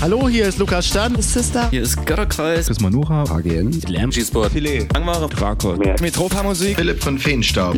Hallo, 0.00 0.28
hier 0.28 0.46
ist 0.46 0.58
Lukas 0.60 0.86
Stan. 0.86 1.20
Sister. 1.20 1.68
Hier 1.70 1.82
ist 1.82 2.06
Götterkreis. 2.06 2.68
Ist 2.68 2.80
Manuha. 2.80 3.24
AGN. 3.24 3.72
Lärmschießsport. 3.88 4.52
Filet. 4.52 4.86
Langware. 4.94 5.28
Krakau. 5.28 5.74
Metropa 6.00 6.44
Musik. 6.44 6.76
Philipp 6.76 7.02
von 7.02 7.18
Feenstaub. 7.18 7.74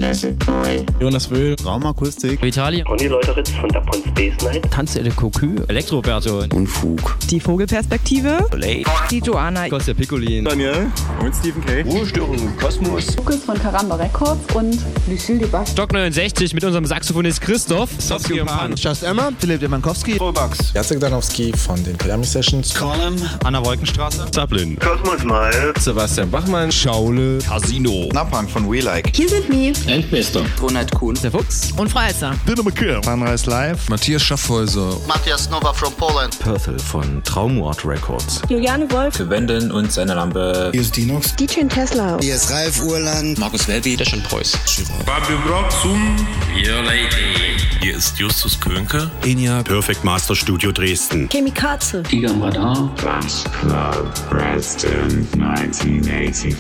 Jonas 1.00 1.30
Wöhl. 1.30 1.56
Raumakustik. 1.64 2.44
Italien. 2.44 2.84
Conny 2.84 3.06
Leuteritz 3.06 3.50
von 3.52 3.70
der 3.70 3.80
Pon 3.80 4.02
Space 4.06 4.34
Night. 4.44 4.70
Tanze 4.70 5.02
de 5.02 5.10
Cocu. 5.12 5.64
Elektroberto. 5.68 6.44
Unfug. 6.52 7.16
Die 7.30 7.40
Vogelperspektive. 7.40 8.46
Olay. 8.52 8.84
Die 9.10 9.20
Joanna. 9.20 9.70
Kostja 9.70 9.94
Piccolin. 9.94 10.44
Daniel. 10.44 10.88
Und 11.24 11.34
Stephen 11.34 11.64
K. 11.64 11.80
Ruhestörung 11.82 12.36
im 12.36 12.54
Kosmos. 12.58 13.16
Lukas 13.16 13.44
von 13.44 13.58
Karamba 13.58 13.94
Records 13.94 14.54
und 14.54 14.78
Lucille 15.08 15.38
Debach. 15.38 15.66
Stock 15.66 15.90
69 15.94 16.52
mit 16.52 16.64
unserem 16.64 16.84
Saxophonist 16.84 17.40
Christoph. 17.40 17.88
Sofsky 17.98 18.42
und 18.42 18.46
Pan. 18.46 18.74
Just 18.76 19.04
Emma. 19.04 19.30
Philipp 19.38 19.60
Demankowski. 19.60 20.18
Robax. 20.18 20.74
Jacek 20.74 21.00
Danowski 21.00 21.50
von 21.56 21.82
den 21.82 21.96
Miami 22.10 22.24
Sessions. 22.24 22.74
Colin. 22.74 23.14
Anna 23.44 23.64
Wolkenstraße. 23.64 24.26
Dublin. 24.32 24.76
Kosmos 24.80 25.22
Mal. 25.22 25.52
Sebastian 25.78 26.28
Bachmann. 26.28 26.72
Schaule. 26.72 27.38
Casino. 27.38 28.08
Napang 28.12 28.48
von 28.48 28.68
We 28.68 28.80
Like. 28.80 29.14
Hier 29.14 29.28
sind 29.28 29.48
wir. 29.48 29.72
Endbester. 29.86 30.44
Ronald 30.60 30.90
Kuhn. 30.92 31.16
Der 31.22 31.30
Fuchs. 31.30 31.70
Und 31.76 31.88
Freizer. 31.88 32.34
Dinner 32.48 32.64
McKeer. 32.64 33.00
Sunrise 33.04 33.48
Live. 33.48 33.88
Matthias 33.88 34.24
Schaffhäuser. 34.24 34.96
Matthias 35.06 35.48
Nova 35.50 35.72
from 35.72 35.92
Poland. 35.94 36.36
Perthel 36.40 36.80
von 36.80 37.22
Traumort 37.22 37.84
Records. 37.86 38.42
Juliane 38.48 38.90
Wolf. 38.90 39.14
Für 39.14 39.30
Wenden 39.30 39.70
und 39.70 39.92
seine 39.92 40.14
Lampe. 40.14 40.70
Hier 40.72 40.80
ist 40.80 40.96
Dinox. 40.96 41.36
DJ 41.36 41.68
Tesla. 41.68 42.18
Hier 42.20 42.34
ist 42.34 42.50
Ralf 42.50 42.82
Urland. 42.82 43.38
Markus 43.38 43.68
Welby. 43.68 43.96
Der 43.96 44.04
schon 44.04 44.20
Preuß. 44.24 44.58
Fabio 45.06 45.38
Brock 45.46 45.70
zum 45.80 46.16
Your 46.56 46.82
Lady. 46.82 47.56
Hier 47.80 47.96
ist 47.96 48.18
Justus 48.18 48.58
Könke. 48.58 49.08
Enya. 49.24 49.62
Perfect 49.62 50.02
Master 50.02 50.34
Studio 50.34 50.72
Dresden. 50.72 51.28
Chemikaze. 51.28 51.99
Tiger 52.04 52.30
am 52.30 52.42
Radar. 52.42 52.94
Dance 53.02 53.44
Club 53.60 54.12
Preston 54.28 55.26
1984. 55.38 56.54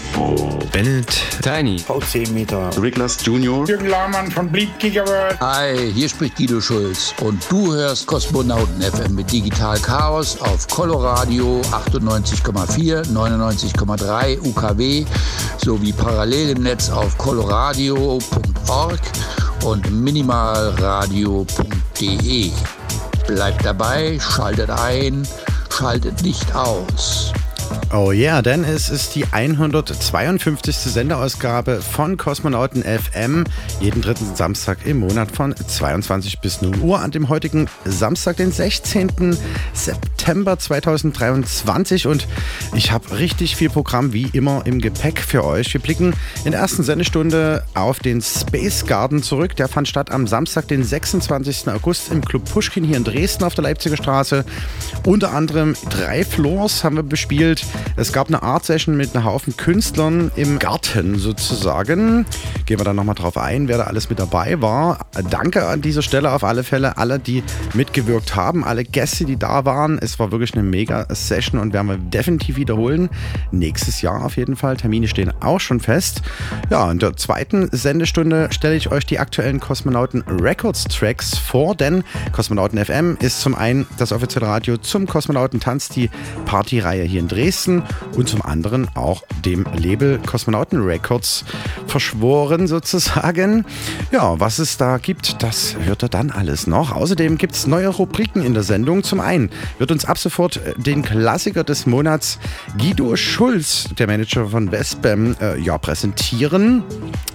Bennett. 0.72 1.06
Tiny. 1.42 1.76
V10 1.76 2.32
Meter. 2.32 2.70
Riglas 2.80 3.18
Junior. 3.24 3.66
Jürgen 3.68 3.88
Lahmann 3.88 4.30
von 4.30 4.48
Bleed 4.50 4.70
Gigaworld. 4.78 5.38
Hi, 5.40 5.92
hier 5.92 6.08
spricht 6.08 6.36
Guido 6.36 6.60
Schulz 6.60 7.12
und 7.20 7.42
du 7.50 7.72
hörst 7.72 8.06
Kosmonauten 8.06 8.80
FM 8.82 9.14
mit 9.14 9.32
Digital 9.32 9.78
Chaos 9.78 10.38
auf 10.40 10.66
Coloradio 10.68 11.60
98,4, 11.70 13.10
99,3 13.12 14.40
UKW 14.46 15.04
sowie 15.58 15.92
parallel 15.92 16.56
im 16.56 16.62
Netz 16.62 16.88
auf 16.90 17.16
coloradio.org 17.18 19.00
und 19.64 19.90
minimalradio.de. 19.90 22.50
Bleibt 23.34 23.64
dabei, 23.64 24.18
schaltet 24.18 24.70
ein, 24.70 25.26
schaltet 25.70 26.20
nicht 26.22 26.52
aus. 26.52 27.32
Oh 27.92 28.12
yeah, 28.12 28.40
denn 28.40 28.62
es 28.62 28.88
ist 28.88 29.16
die 29.16 29.24
152. 29.30 30.76
Senderausgabe 30.76 31.80
von 31.80 32.16
Kosmonauten 32.16 32.84
FM. 32.84 33.44
Jeden 33.80 34.00
dritten 34.00 34.36
Samstag 34.36 34.86
im 34.86 35.00
Monat 35.00 35.32
von 35.32 35.56
22 35.56 36.38
bis 36.38 36.62
0 36.62 36.78
Uhr 36.78 37.00
an 37.00 37.10
dem 37.10 37.28
heutigen 37.28 37.68
Samstag, 37.84 38.36
den 38.36 38.52
16. 38.52 39.36
September 39.72 40.56
2023. 40.56 42.06
Und 42.06 42.28
ich 42.76 42.92
habe 42.92 43.18
richtig 43.18 43.56
viel 43.56 43.70
Programm 43.70 44.12
wie 44.12 44.28
immer 44.32 44.62
im 44.66 44.80
Gepäck 44.80 45.20
für 45.20 45.44
euch. 45.44 45.72
Wir 45.72 45.80
blicken 45.80 46.14
in 46.44 46.52
der 46.52 46.60
ersten 46.60 46.84
Sendestunde 46.84 47.64
auf 47.74 47.98
den 47.98 48.22
Space 48.22 48.86
Garden 48.86 49.22
zurück. 49.22 49.56
Der 49.56 49.66
fand 49.66 49.88
statt 49.88 50.12
am 50.12 50.28
Samstag, 50.28 50.68
den 50.68 50.84
26. 50.84 51.68
August 51.68 52.12
im 52.12 52.24
Club 52.24 52.48
Pushkin 52.48 52.84
hier 52.84 52.96
in 52.96 53.04
Dresden 53.04 53.42
auf 53.42 53.54
der 53.54 53.64
Leipziger 53.64 53.96
Straße. 53.96 54.44
Unter 55.04 55.32
anderem 55.32 55.74
drei 55.88 56.24
Floors 56.24 56.84
haben 56.84 56.94
wir 56.94 57.02
bespielt. 57.02 57.59
Es 57.96 58.12
gab 58.12 58.28
eine 58.28 58.42
Art-Session 58.42 58.96
mit 58.96 59.14
einem 59.14 59.24
Haufen 59.24 59.56
Künstlern 59.56 60.30
im 60.36 60.58
Garten 60.58 61.18
sozusagen. 61.18 62.24
Gehen 62.64 62.78
wir 62.78 62.84
dann 62.84 62.96
nochmal 62.96 63.14
drauf 63.14 63.36
ein, 63.36 63.68
wer 63.68 63.76
da 63.76 63.84
alles 63.84 64.08
mit 64.08 64.18
dabei 64.18 64.62
war. 64.62 65.06
Danke 65.28 65.66
an 65.66 65.82
dieser 65.82 66.02
Stelle 66.02 66.32
auf 66.32 66.44
alle 66.44 66.64
Fälle 66.64 66.96
alle, 66.96 67.18
die 67.18 67.42
mitgewirkt 67.74 68.36
haben, 68.36 68.64
alle 68.64 68.84
Gäste, 68.84 69.24
die 69.24 69.36
da 69.36 69.64
waren. 69.64 69.98
Es 70.00 70.18
war 70.18 70.32
wirklich 70.32 70.54
eine 70.54 70.62
Mega-Session 70.62 71.60
und 71.60 71.72
werden 71.74 71.88
wir 71.88 71.98
definitiv 71.98 72.56
wiederholen. 72.56 73.10
Nächstes 73.50 74.00
Jahr 74.00 74.24
auf 74.24 74.36
jeden 74.36 74.56
Fall. 74.56 74.76
Termine 74.76 75.06
stehen 75.06 75.32
auch 75.40 75.60
schon 75.60 75.80
fest. 75.80 76.22
Ja, 76.70 76.90
in 76.90 76.98
der 76.98 77.16
zweiten 77.16 77.68
Sendestunde 77.72 78.48
stelle 78.52 78.76
ich 78.76 78.90
euch 78.90 79.04
die 79.04 79.18
aktuellen 79.18 79.60
Kosmonauten 79.60 80.22
Records 80.40 80.84
Tracks 80.84 81.36
vor, 81.36 81.74
denn 81.74 82.04
Kosmonauten 82.32 82.82
FM 82.82 83.18
ist 83.20 83.40
zum 83.40 83.54
einen 83.54 83.86
das 83.98 84.12
offizielle 84.12 84.46
Radio 84.46 84.78
zum 84.78 85.06
Kosmonauten 85.06 85.60
Tanz, 85.60 85.88
die 85.88 86.08
Partyreihe 86.46 87.04
hier 87.04 87.20
in 87.20 87.28
Dresden 87.28 87.49
und 88.16 88.28
zum 88.28 88.42
anderen 88.42 88.88
auch 88.94 89.22
dem 89.44 89.66
Label 89.76 90.18
Kosmonauten 90.24 90.82
Records 90.82 91.44
verschworen 91.86 92.66
sozusagen. 92.66 93.64
Ja, 94.12 94.38
was 94.38 94.58
es 94.58 94.76
da 94.76 94.98
gibt, 94.98 95.42
das 95.42 95.76
hört 95.84 96.02
ihr 96.04 96.08
dann 96.08 96.30
alles 96.30 96.66
noch. 96.66 96.92
Außerdem 96.92 97.38
gibt 97.38 97.54
es 97.54 97.66
neue 97.66 97.88
Rubriken 97.88 98.42
in 98.42 98.54
der 98.54 98.62
Sendung. 98.62 99.02
Zum 99.02 99.20
einen 99.20 99.50
wird 99.78 99.90
uns 99.90 100.04
ab 100.04 100.18
sofort 100.18 100.60
den 100.76 101.02
Klassiker 101.02 101.64
des 101.64 101.86
Monats 101.86 102.38
Guido 102.78 103.16
Schulz, 103.16 103.88
der 103.98 104.06
Manager 104.06 104.48
von 104.48 104.70
Westbam, 104.70 105.36
äh, 105.40 105.58
ja, 105.58 105.78
präsentieren. 105.78 106.84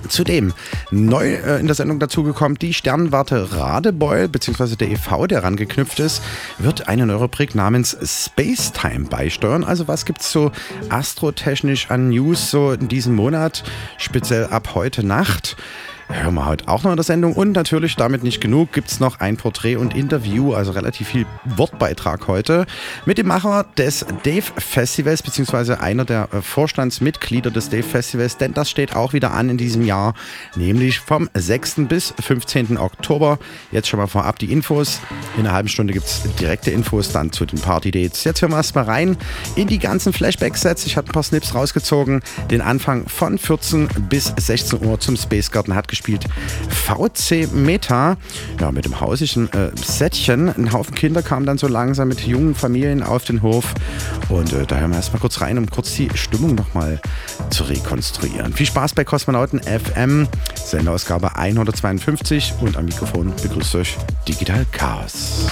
Zudem 0.07 0.53
neu 0.91 1.33
äh, 1.33 1.59
in 1.59 1.65
der 1.65 1.75
Sendung 1.75 1.99
dazugekommen, 1.99 2.57
die 2.59 2.73
Sternwarte 2.73 3.53
Radebeul, 3.53 4.27
beziehungsweise 4.27 4.77
der 4.77 4.91
e.V., 4.91 5.27
der 5.27 5.43
rangeknüpft 5.43 5.99
ist, 5.99 6.21
wird 6.59 6.87
eine 6.87 7.05
neue 7.05 7.17
Rubrik 7.17 7.55
namens 7.55 7.97
Space 8.03 8.71
Time 8.71 9.05
beisteuern. 9.05 9.63
Also 9.63 9.87
was 9.87 9.94
gibt 10.03 10.19
es 10.19 10.31
so 10.31 10.51
astrotechnisch 10.89 11.89
an 11.89 12.09
News 12.09 12.51
so 12.51 12.73
in 12.73 12.89
diesem 12.89 13.15
Monat, 13.15 13.63
speziell 13.97 14.47
ab 14.47 14.75
heute 14.75 15.05
Nacht? 15.05 15.55
Hören 16.07 16.35
wir 16.35 16.45
heute 16.45 16.67
auch 16.67 16.83
noch 16.83 16.91
in 16.91 16.97
der 16.97 17.03
Sendung. 17.03 17.33
Und 17.33 17.53
natürlich, 17.53 17.95
damit 17.95 18.23
nicht 18.23 18.39
genug, 18.39 18.71
gibt 18.71 18.89
es 18.89 18.99
noch 18.99 19.19
ein 19.19 19.37
Porträt 19.37 19.77
und 19.77 19.95
Interview, 19.95 20.53
also 20.53 20.71
relativ 20.71 21.07
viel 21.07 21.25
Wortbeitrag 21.45 22.27
heute, 22.27 22.67
mit 23.05 23.17
dem 23.17 23.27
Macher 23.27 23.65
des 23.75 24.05
Dave 24.23 24.45
Festivals, 24.57 25.23
beziehungsweise 25.23 25.81
einer 25.81 26.05
der 26.05 26.27
Vorstandsmitglieder 26.27 27.49
des 27.49 27.69
Dave 27.69 27.83
Festivals, 27.83 28.37
denn 28.37 28.53
das 28.53 28.69
steht 28.69 28.95
auch 28.95 29.13
wieder 29.13 29.31
an 29.31 29.49
in 29.49 29.57
diesem 29.57 29.83
Jahr, 29.83 30.13
nämlich 30.55 30.99
vom 30.99 31.27
6. 31.33 31.87
bis 31.87 32.13
15. 32.19 32.77
Oktober. 32.77 33.39
Jetzt 33.71 33.87
schon 33.87 33.99
mal 33.99 34.07
vorab 34.07 34.37
die 34.37 34.51
Infos. 34.51 34.99
In 35.37 35.41
einer 35.41 35.53
halben 35.53 35.69
Stunde 35.69 35.93
gibt 35.93 36.05
es 36.05 36.21
direkte 36.39 36.69
Infos 36.69 37.09
dann 37.11 37.31
zu 37.31 37.47
den 37.47 37.59
Party-Dates. 37.59 38.25
Jetzt 38.25 38.43
hören 38.43 38.51
wir 38.51 38.57
erstmal 38.57 38.85
rein 38.85 39.17
in 39.55 39.67
die 39.67 39.79
ganzen 39.79 40.13
Flashback-Sets. 40.13 40.85
Ich 40.85 40.97
habe 40.97 41.09
ein 41.09 41.13
paar 41.13 41.23
Snips 41.23 41.55
rausgezogen. 41.55 42.21
Den 42.51 42.61
Anfang 42.61 43.07
von 43.07 43.39
14 43.39 43.87
bis 44.09 44.33
16 44.37 44.85
Uhr 44.85 44.99
zum 44.99 45.17
Space 45.17 45.49
Garden 45.49 45.73
hat 45.73 45.87
gespielt. 45.95 46.25
VC 46.69 47.51
Meta, 47.51 48.17
ja, 48.59 48.71
mit 48.71 48.85
dem 48.85 48.99
hausigen 48.99 49.51
äh, 49.53 49.71
Sättchen. 49.75 50.49
Ein 50.49 50.73
Haufen 50.73 50.93
Kinder 50.93 51.21
kamen 51.21 51.45
dann 51.45 51.57
so 51.57 51.67
langsam 51.67 52.09
mit 52.09 52.21
jungen 52.21 52.53
Familien 52.53 53.01
auf 53.01 53.23
den 53.23 53.41
Hof. 53.41 53.73
Und 54.29 54.53
äh, 54.53 54.65
da 54.65 54.77
hören 54.77 54.91
wir 54.91 54.97
erstmal 54.97 55.21
kurz 55.21 55.41
rein, 55.41 55.57
um 55.57 55.69
kurz 55.69 55.93
die 55.95 56.09
Stimmung 56.13 56.55
nochmal 56.55 56.99
zu 57.49 57.63
rekonstruieren. 57.63 58.53
Viel 58.53 58.65
Spaß 58.65 58.93
bei 58.93 59.03
Kosmonauten 59.03 59.61
FM, 59.61 60.27
Senderausgabe 60.55 61.35
152 61.35 62.53
und 62.61 62.77
am 62.77 62.85
Mikrofon 62.85 63.33
begrüßt 63.41 63.75
euch 63.75 63.97
Digital 64.27 64.65
Chaos. 64.71 65.45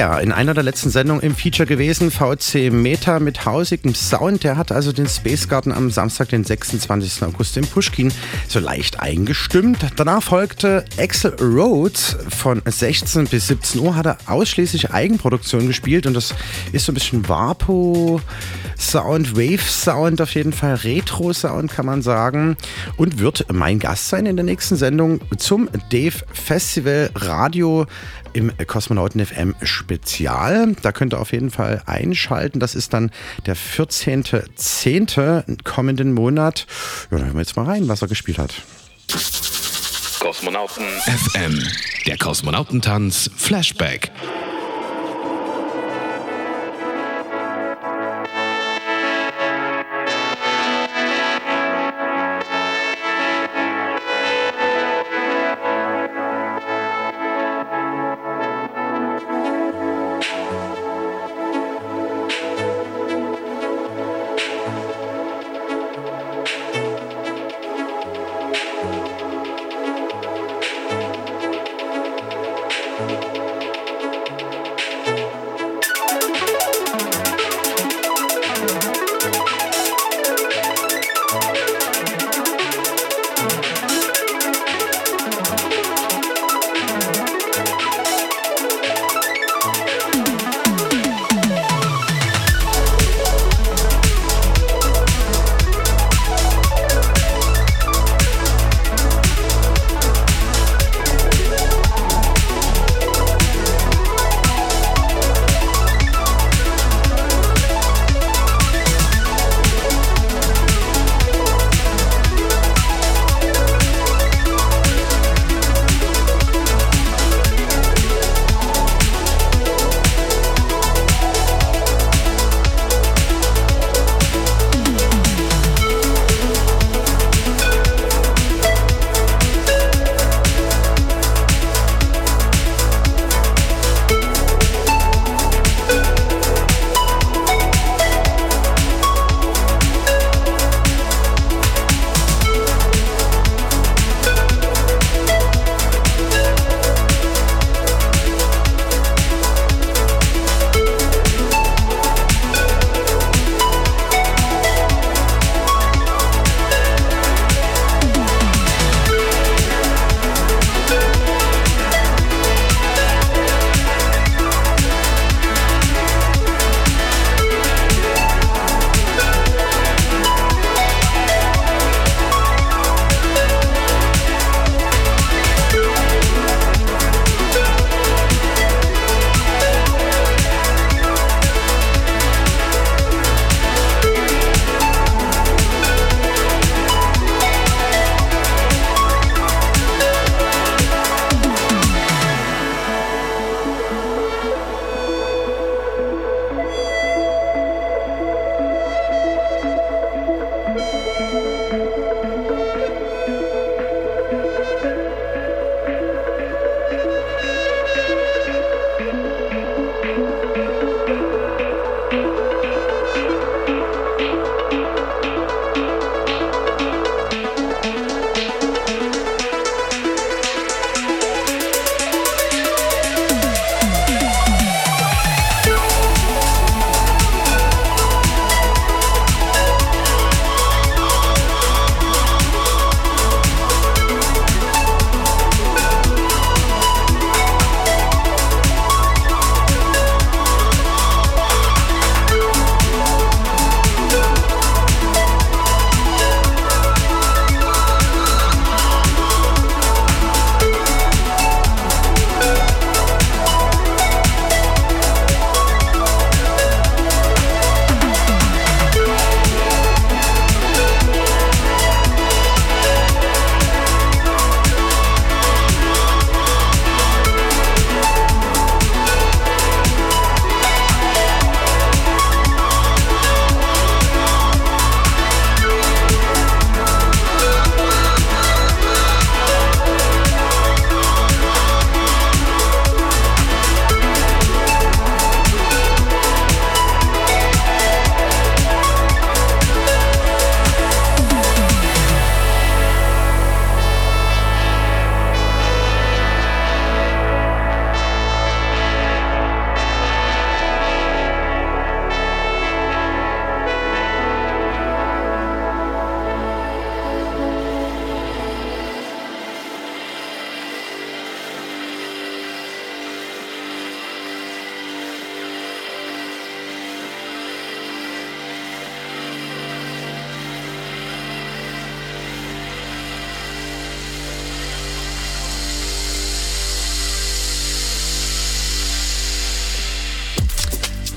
Yeah, 0.00 0.19
in 0.30 0.36
einer 0.36 0.54
der 0.54 0.62
letzten 0.62 0.90
Sendungen 0.90 1.24
im 1.24 1.34
Feature 1.34 1.66
gewesen, 1.66 2.12
VC 2.12 2.70
Meta 2.70 3.18
mit 3.18 3.46
hausigem 3.46 3.96
Sound. 3.96 4.44
Der 4.44 4.56
hat 4.56 4.70
also 4.70 4.92
den 4.92 5.08
Space 5.08 5.48
Garden 5.48 5.72
am 5.72 5.90
Samstag, 5.90 6.28
den 6.28 6.44
26. 6.44 7.24
August 7.24 7.56
in 7.56 7.66
Pushkin 7.66 8.12
so 8.46 8.60
leicht 8.60 9.00
eingestimmt. 9.00 9.78
Danach 9.96 10.22
folgte 10.22 10.84
Axel 10.98 11.34
Rhodes 11.40 12.16
von 12.28 12.62
16 12.64 13.26
bis 13.26 13.48
17 13.48 13.80
Uhr, 13.80 13.96
hat 13.96 14.06
er 14.06 14.18
ausschließlich 14.26 14.92
Eigenproduktion 14.92 15.66
gespielt 15.66 16.06
und 16.06 16.14
das 16.14 16.32
ist 16.70 16.86
so 16.86 16.92
ein 16.92 16.94
bisschen 16.94 17.28
Vapo 17.28 18.20
Sound, 18.78 19.34
Wave 19.34 19.68
Sound, 19.68 20.20
auf 20.22 20.32
jeden 20.36 20.52
Fall 20.52 20.74
Retro 20.74 21.32
Sound 21.32 21.72
kann 21.72 21.86
man 21.86 22.02
sagen 22.02 22.56
und 22.96 23.18
wird 23.18 23.46
mein 23.52 23.80
Gast 23.80 24.08
sein 24.08 24.26
in 24.26 24.36
der 24.36 24.44
nächsten 24.44 24.76
Sendung 24.76 25.20
zum 25.38 25.68
Dave 25.90 26.24
Festival 26.32 27.10
Radio 27.16 27.86
im 28.32 28.52
Kosmonauten 28.66 29.26
FM 29.26 29.56
Spezial. 29.62 30.19
Da 30.82 30.92
könnt 30.92 31.14
ihr 31.14 31.20
auf 31.20 31.32
jeden 31.32 31.50
Fall 31.50 31.82
einschalten. 31.86 32.60
Das 32.60 32.74
ist 32.74 32.92
dann 32.92 33.10
der 33.46 33.56
14.10. 33.56 35.62
kommenden 35.64 36.12
Monat. 36.12 36.66
Ja, 37.10 37.18
dann 37.18 37.26
hören 37.26 37.36
wir 37.36 37.40
jetzt 37.40 37.56
mal 37.56 37.64
rein, 37.64 37.88
was 37.88 38.02
er 38.02 38.08
gespielt 38.08 38.38
hat. 38.38 38.54
Kosmonauten 40.20 40.84
FM. 40.84 41.62
Der 42.06 42.18
Kosmonautentanz 42.18 43.30
Flashback. 43.36 44.10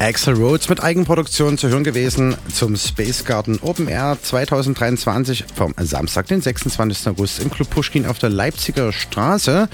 Axel 0.03 0.33
Rhodes 0.33 0.67
mit 0.67 0.83
Eigenproduktion 0.83 1.57
zu 1.57 1.69
hören 1.69 1.86
gewesen 1.86 2.36
zum 2.53 2.75
Space 2.75 3.24
Garden 3.24 3.60
Open 3.62 3.88
Air 3.88 4.17
2023 4.22 5.45
vom 5.55 5.74
Samstag, 5.77 6.27
den 6.27 6.41
26. 6.41 7.07
August 7.07 7.39
im 7.39 7.50
Club 7.50 7.69
Pushkin 7.69 8.05
auf 8.05 8.19
der 8.19 8.29
Leipziger 8.29 8.91
Straße. 8.91 9.69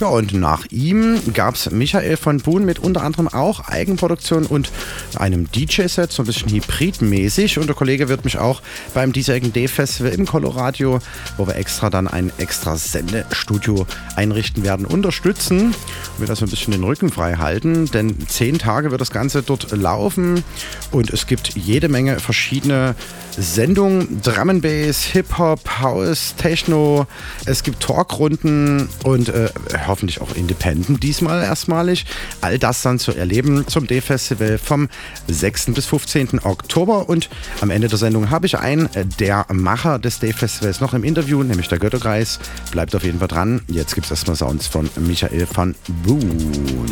Ja, 0.00 0.06
und 0.08 0.34
nach 0.34 0.66
ihm 0.70 1.20
gab 1.32 1.54
es 1.54 1.70
Michael 1.70 2.16
von 2.16 2.38
Buhn 2.38 2.64
mit 2.64 2.80
unter 2.80 3.04
anderem 3.04 3.28
auch 3.28 3.68
Eigenproduktion 3.68 4.46
und 4.46 4.72
einem 5.14 5.48
DJ-Set, 5.52 6.10
so 6.10 6.24
ein 6.24 6.26
bisschen 6.26 6.50
hybridmäßig. 6.50 7.60
Und 7.60 7.68
der 7.68 7.76
Kollege 7.76 8.08
wird 8.08 8.24
mich 8.24 8.36
auch 8.36 8.62
beim 8.94 9.12
diesjährigen 9.12 9.52
D-Festival 9.52 10.10
im 10.10 10.26
Coloradio, 10.26 10.98
wo 11.36 11.46
wir 11.46 11.54
extra 11.54 11.88
dann 11.88 12.08
ein 12.08 12.32
extra 12.38 12.76
Sendestudio 12.76 13.86
einrichten 14.16 14.64
werden, 14.64 14.86
unterstützen 14.86 15.72
wir 16.20 16.26
das 16.26 16.42
ein 16.42 16.48
bisschen 16.48 16.72
den 16.72 16.84
Rücken 16.84 17.10
frei 17.10 17.34
halten. 17.34 17.86
Denn 17.86 18.26
zehn 18.28 18.58
Tage 18.58 18.90
wird 18.90 19.00
das 19.00 19.10
Ganze 19.10 19.42
dort 19.42 19.70
laufen 19.70 20.42
und 20.90 21.10
es 21.10 21.26
gibt 21.26 21.54
jede 21.56 21.88
Menge 21.88 22.20
verschiedene 22.20 22.94
Sendungen, 23.36 24.20
Drum 24.22 24.60
Bass, 24.60 25.04
Hip-Hop, 25.04 25.80
House, 25.80 26.34
Techno, 26.36 27.06
es 27.46 27.62
gibt 27.62 27.80
Talkrunden 27.80 28.88
und 29.04 29.28
äh, 29.28 29.50
hoffentlich 29.86 30.20
auch 30.20 30.34
Independent 30.34 31.02
diesmal 31.02 31.42
erstmalig. 31.42 32.04
All 32.40 32.58
das 32.58 32.82
dann 32.82 32.98
zu 32.98 33.12
erleben 33.12 33.66
zum 33.66 33.86
D-Festival 33.86 34.58
vom 34.58 34.88
6. 35.26 35.72
bis 35.74 35.86
15. 35.86 36.40
Oktober 36.44 37.08
und 37.08 37.28
am 37.60 37.70
Ende 37.70 37.88
der 37.88 37.98
Sendung 37.98 38.30
habe 38.30 38.46
ich 38.46 38.58
einen 38.58 38.88
der 39.18 39.46
Macher 39.52 39.98
des 39.98 40.18
D-Festivals 40.18 40.80
noch 40.80 40.94
im 40.94 41.04
Interview, 41.04 41.42
nämlich 41.42 41.68
der 41.68 41.78
Götterkreis. 41.78 42.38
Bleibt 42.70 42.94
auf 42.94 43.04
jeden 43.04 43.18
Fall 43.18 43.28
dran. 43.28 43.62
Jetzt 43.68 43.94
gibt 43.94 44.06
es 44.06 44.10
erstmal 44.10 44.36
Sounds 44.36 44.66
von 44.66 44.88
Michael 44.96 45.46
van 45.54 45.74
Boon. 46.04 46.88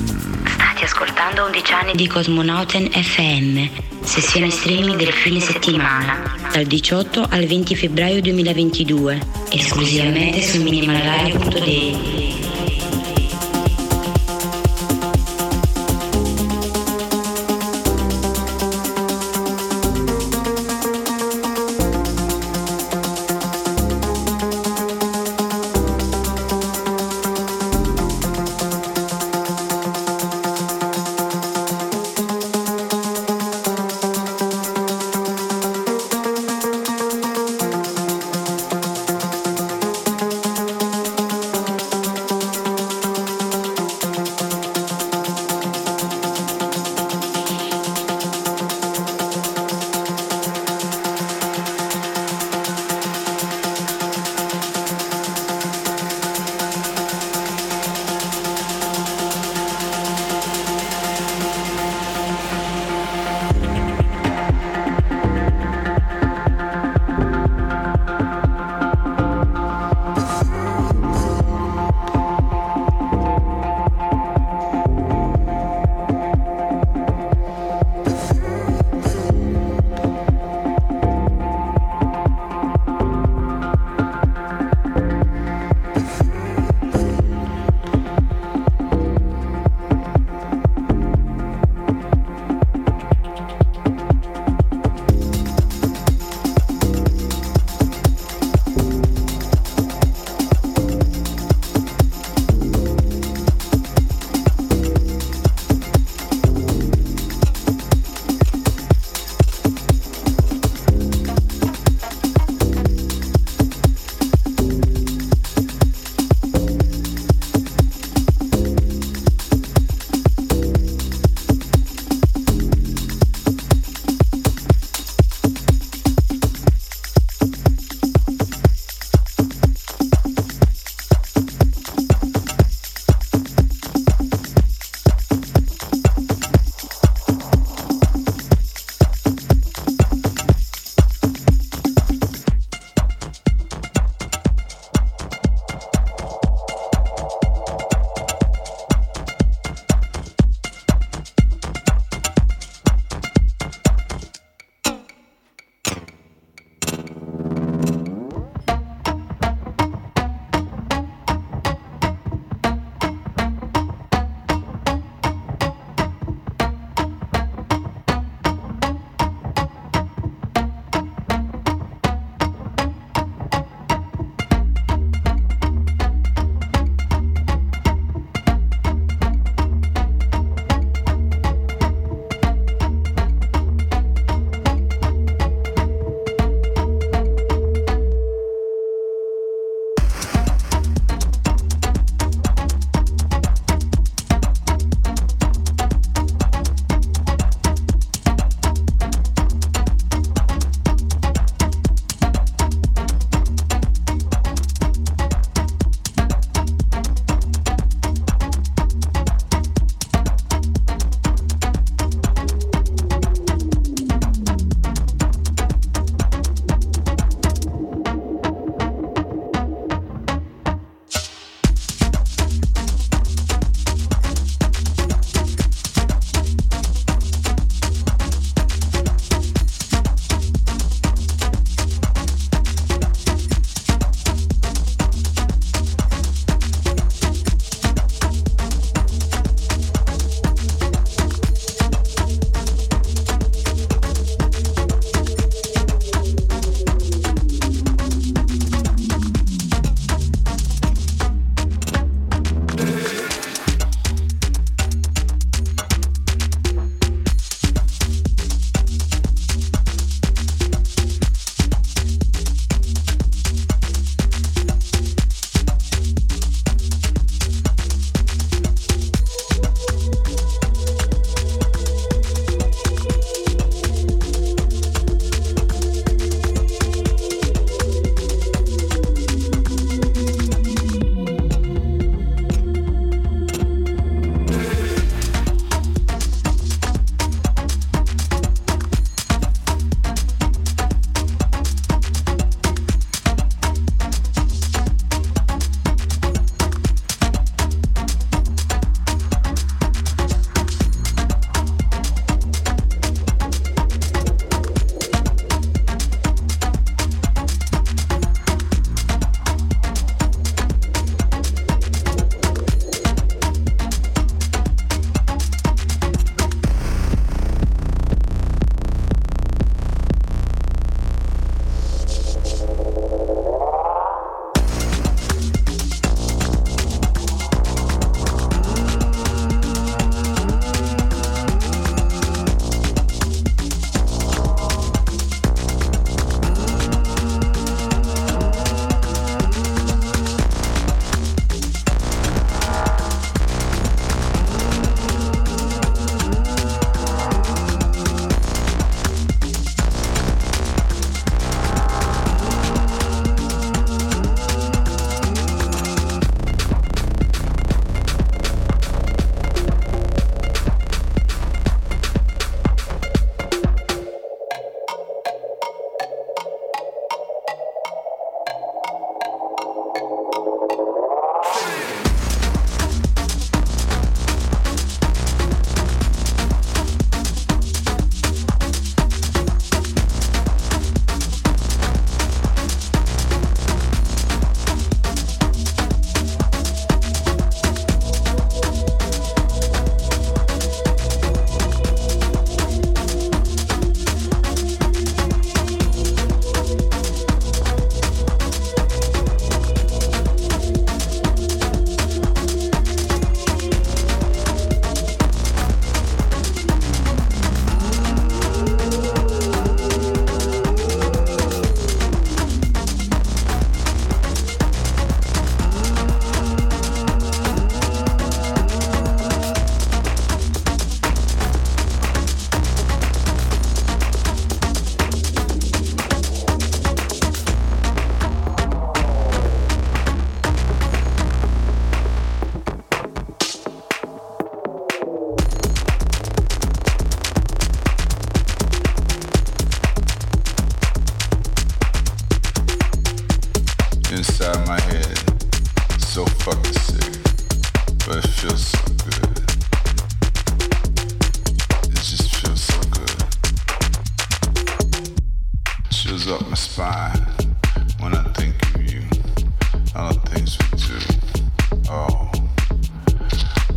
State 0.77 0.85
ascoltando 0.85 1.49
11 1.49 1.73
anni 1.73 1.95
di 1.95 2.07
Cosmonauten 2.07 2.91
FM, 2.91 3.67
sessione 4.03 4.51
streaming 4.51 4.97
del 4.97 5.11
fine 5.11 5.41
settimana, 5.41 6.37
dal 6.53 6.67
18 6.67 7.27
al 7.31 7.47
20 7.47 7.75
febbraio 7.75 8.21
2022, 8.21 9.19
esclusivamente 9.51 10.43
su 10.43 10.61
minimalradio.de. 10.63 12.16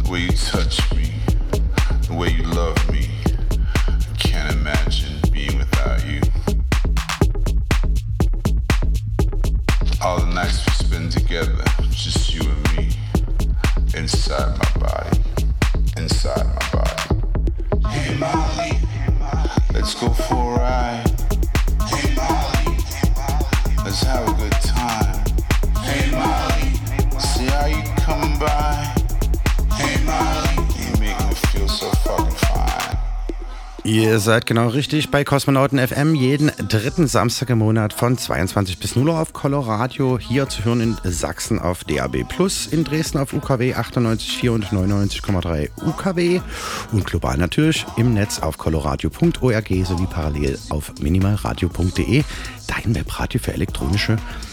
way 0.09 0.21
you 0.21 0.31
touch 0.31 0.91
me. 0.95 1.08
Ihr 34.09 34.19
seid 34.19 34.47
genau 34.47 34.69
richtig 34.69 35.11
bei 35.11 35.23
Kosmonauten 35.23 35.77
FM 35.77 36.15
jeden 36.15 36.51
dritten 36.67 37.05
Samstag 37.05 37.51
im 37.51 37.59
Monat 37.59 37.93
von 37.93 38.17
22 38.17 38.79
bis 38.79 38.95
0 38.95 39.07
Uhr 39.07 39.19
auf 39.19 39.33
Coloradio. 39.33 40.17
Hier 40.17 40.49
zu 40.49 40.65
hören 40.65 40.81
in 40.81 40.97
Sachsen 41.03 41.59
auf 41.59 41.83
DAB 41.83 42.27
Plus, 42.27 42.65
in 42.65 42.83
Dresden 42.83 43.19
auf 43.19 43.33
UKW 43.33 43.75
98,4 43.75 44.49
und 44.49 44.65
99,3 44.65 45.69
UKW 45.85 46.41
und 46.91 47.05
global 47.05 47.37
natürlich 47.37 47.85
im 47.97 48.15
Netz 48.15 48.39
auf 48.39 48.57
coloradio.org 48.57 49.69
sowie 49.85 50.07
parallel 50.07 50.57
auf 50.71 50.91
minimalradio.de, 50.99 52.23
dein 52.65 52.95
Webradio 52.95 53.39
für 53.39 53.53
elektronische 53.53 54.13
Musik, 54.13 54.48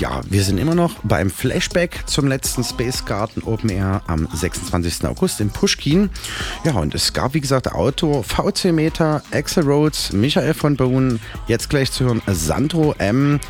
ja, 0.00 0.20
wir 0.28 0.44
sind 0.44 0.58
immer 0.58 0.74
noch 0.74 0.94
beim 1.02 1.28
Flashback 1.28 2.04
zum 2.06 2.28
letzten 2.28 2.62
Space 2.62 3.04
Garden 3.04 3.42
Open 3.42 3.68
Air 3.70 4.02
am 4.06 4.28
26. 4.32 5.04
August 5.06 5.40
in 5.40 5.50
Pushkin. 5.50 6.08
Ja, 6.64 6.74
und 6.74 6.94
es 6.94 7.12
gab, 7.12 7.34
wie 7.34 7.40
gesagt, 7.40 7.72
Auto, 7.72 8.22
VC 8.22 8.72
Meter, 8.72 9.22
Axel 9.32 9.64
Rhodes, 9.64 10.12
Michael 10.12 10.54
von 10.54 10.76
Bohn, 10.76 11.20
jetzt 11.48 11.68
gleich 11.68 11.90
zu 11.90 12.04
hören 12.04 12.22
Sandro 12.28 12.94
M. 12.98 13.40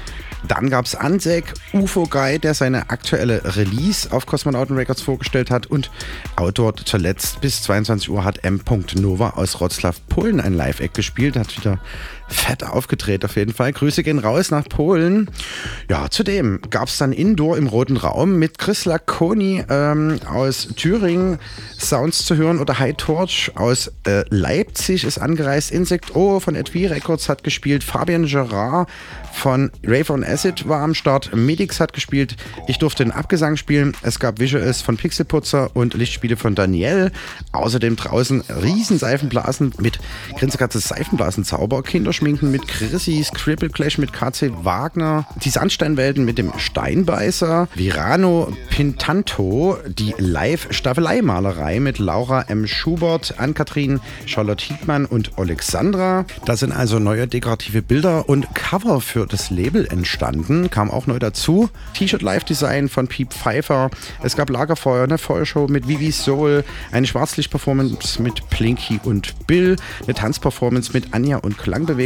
Dann 0.48 0.70
gab 0.70 0.86
es 0.86 0.94
Ansek, 0.94 1.52
UFO 1.72 2.04
Guy, 2.04 2.38
der 2.38 2.54
seine 2.54 2.90
aktuelle 2.90 3.56
Release 3.56 4.10
auf 4.10 4.26
Cosmonauten 4.26 4.76
Records 4.76 5.02
vorgestellt 5.02 5.50
hat. 5.50 5.66
Und 5.66 5.90
Autor 6.36 6.74
zuletzt 6.76 7.40
bis 7.40 7.62
22 7.62 8.08
Uhr 8.10 8.24
hat 8.24 8.42
M. 8.42 8.60
Nova 8.94 9.30
aus 9.30 9.60
Wroclaw, 9.60 9.96
Polen 10.08 10.40
ein 10.40 10.54
Live-Act 10.54 10.94
gespielt. 10.94 11.36
Hat 11.36 11.56
wieder 11.58 11.78
fett 12.31 12.64
aufgedreht 12.64 13.25
auf 13.25 13.37
jeden 13.37 13.53
Fall. 13.53 13.73
Grüße 13.73 14.03
gehen 14.03 14.19
raus 14.19 14.51
nach 14.51 14.69
Polen. 14.69 15.29
Ja, 15.88 16.09
zudem 16.11 16.61
gab 16.71 16.88
es 16.88 16.99
dann 16.99 17.12
Indoor 17.12 17.57
im 17.57 17.66
Roten 17.66 17.97
Raum 17.97 18.38
mit 18.38 18.59
Chris 18.59 18.85
Laconi 18.85 19.64
ähm, 19.69 20.21
aus 20.27 20.69
Thüringen 20.77 21.38
Sounds 21.79 22.25
zu 22.25 22.37
hören 22.37 22.59
oder 22.59 22.79
High 22.79 22.97
Torch 22.97 23.53
aus 23.57 23.90
äh, 24.07 24.25
Leipzig 24.31 25.05
ist 25.05 25.19
angereist. 25.19 25.71
Insect 25.71 26.14
O 26.14 26.40
von 26.40 26.55
Edwi 26.55 26.87
Records 26.87 27.29
hat 27.29 27.43
gespielt. 27.43 27.85
Fabian 27.85 28.27
Gerard 28.27 28.88
von 29.33 29.71
Rave 29.85 30.12
on 30.12 30.25
Acid 30.25 30.69
war 30.69 30.83
am 30.83 30.95
Start. 30.95 31.35
Medix 31.35 31.81
hat 31.81 31.93
gespielt. 31.93 32.37
Ich 32.66 32.79
durfte 32.79 33.05
den 33.05 33.12
Abgesang 33.12 33.57
spielen. 33.57 33.97
Es 34.03 34.19
gab 34.19 34.38
Visuals 34.38 34.83
von 34.83 34.97
Pixelputzer 34.97 35.71
und 35.75 35.95
Lichtspiele 35.95 36.37
von 36.37 36.55
Daniel. 36.55 37.11
Außerdem 37.53 37.97
draußen 37.97 38.43
riesen 38.62 38.99
Seifenblasen 38.99 39.73
mit 39.79 39.99
Grinzekatzes 40.38 40.85
Seifenblasenzauber. 40.85 41.83
Kinderschminken 42.20 42.50
mit 42.50 42.68
Chrissy. 42.68 43.24
Scribble 43.24 43.70
Clash 43.70 43.96
mit 43.96 44.12
KC 44.12 44.52
Wagner. 44.62 45.26
Die 45.42 45.48
Sandsteinwelten 45.48 46.24
mit 46.26 46.37
dem 46.37 46.52
Steinbeißer. 46.59 47.68
Virano 47.74 48.52
Pintanto. 48.68 49.78
Die 49.87 50.14
Live-Staffeleimalerei 50.18 51.80
mit 51.80 51.98
Laura 51.98 52.42
M. 52.42 52.66
Schubert, 52.66 53.35
Ann-Kathrin, 53.38 54.00
Charlotte 54.26 54.62
Hiedmann 54.62 55.06
und 55.06 55.38
Alexandra. 55.38 56.26
Das 56.44 56.61
sind 56.61 56.72
also 56.72 56.98
neue 56.98 57.26
dekorative 57.26 57.80
Bilder 57.80 58.28
und 58.28 58.54
Cover 58.54 59.00
für 59.00 59.26
das 59.26 59.50
Label 59.50 59.87
entstanden, 59.87 60.68
kam 60.70 60.90
auch 60.90 61.06
neu 61.06 61.18
dazu. 61.18 61.70
T-Shirt 61.94 62.22
Live 62.22 62.44
Design 62.44 62.90
von 62.90 63.09
Piep 63.09 63.33
Pfeiffer. 63.33 63.90
Es 64.22 64.37
gab 64.37 64.50
Lagerfeuer, 64.50 65.04
eine 65.04 65.16
Feuershow 65.16 65.68
mit 65.68 65.88
Vivi 65.88 66.12
Soul, 66.12 66.64
eine 66.92 67.06
Schwarzlicht-Performance 67.06 68.20
mit 68.20 68.48
Plinky 68.50 69.00
und 69.04 69.46
Bill, 69.46 69.76
eine 70.04 70.14
Tanzperformance 70.14 70.92
mit 70.92 71.14
Anja 71.14 71.38
und 71.38 71.56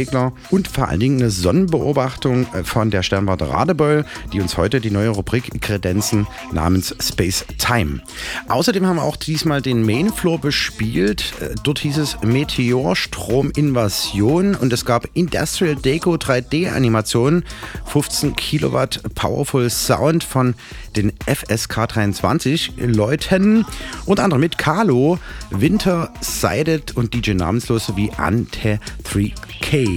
Klangbewegler 0.05 0.33
und 0.51 0.67
vor 0.67 0.87
allen 0.87 0.99
Dingen 0.99 1.19
eine 1.19 1.29
Sonnenbeobachtung 1.29 2.47
äh, 2.53 2.63
von 2.63 2.91
der 2.91 3.01
Sternwarte 3.03 3.49
Radebeul, 3.49 4.05
die 4.31 4.39
uns 4.41 4.57
heute 4.57 4.81
die 4.81 4.91
neue 4.91 5.09
Rubrik 5.09 5.61
kredenzen 5.61 6.27
namens 6.51 6.95
Space 6.99 7.45
Time. 7.57 8.01
Außerdem 8.47 8.85
haben 8.85 8.97
wir 8.97 9.03
auch 9.03 9.15
diesmal 9.15 9.61
den 9.61 9.85
Mainfloor 9.85 10.39
bespielt. 10.39 11.33
Äh, 11.41 11.55
dort 11.63 11.79
hieß 11.79 11.97
es 11.97 12.17
Meteorstrominvasion 12.21 14.53
und 14.55 14.73
es 14.73 14.85
gab 14.85 15.07
Industrial 15.13 15.75
Deco 15.75 16.15
3D-Animationen, 16.15 17.43
15 17.85 18.35
Kilowatt 18.35 19.01
Powerful 19.15 19.69
Sound 19.69 20.23
von 20.23 20.55
den 20.95 21.11
FSK 21.25 21.87
23 21.87 22.73
Leuten, 22.77 23.65
unter 24.05 24.23
anderem 24.23 24.41
mit 24.41 24.57
Carlo, 24.57 25.19
Winter, 25.49 26.13
Sided 26.21 26.95
und 26.95 27.13
DJ 27.13 27.33
Namenslos 27.33 27.87
sowie 27.87 28.09
Ante 28.17 28.79
3K. 29.03 29.94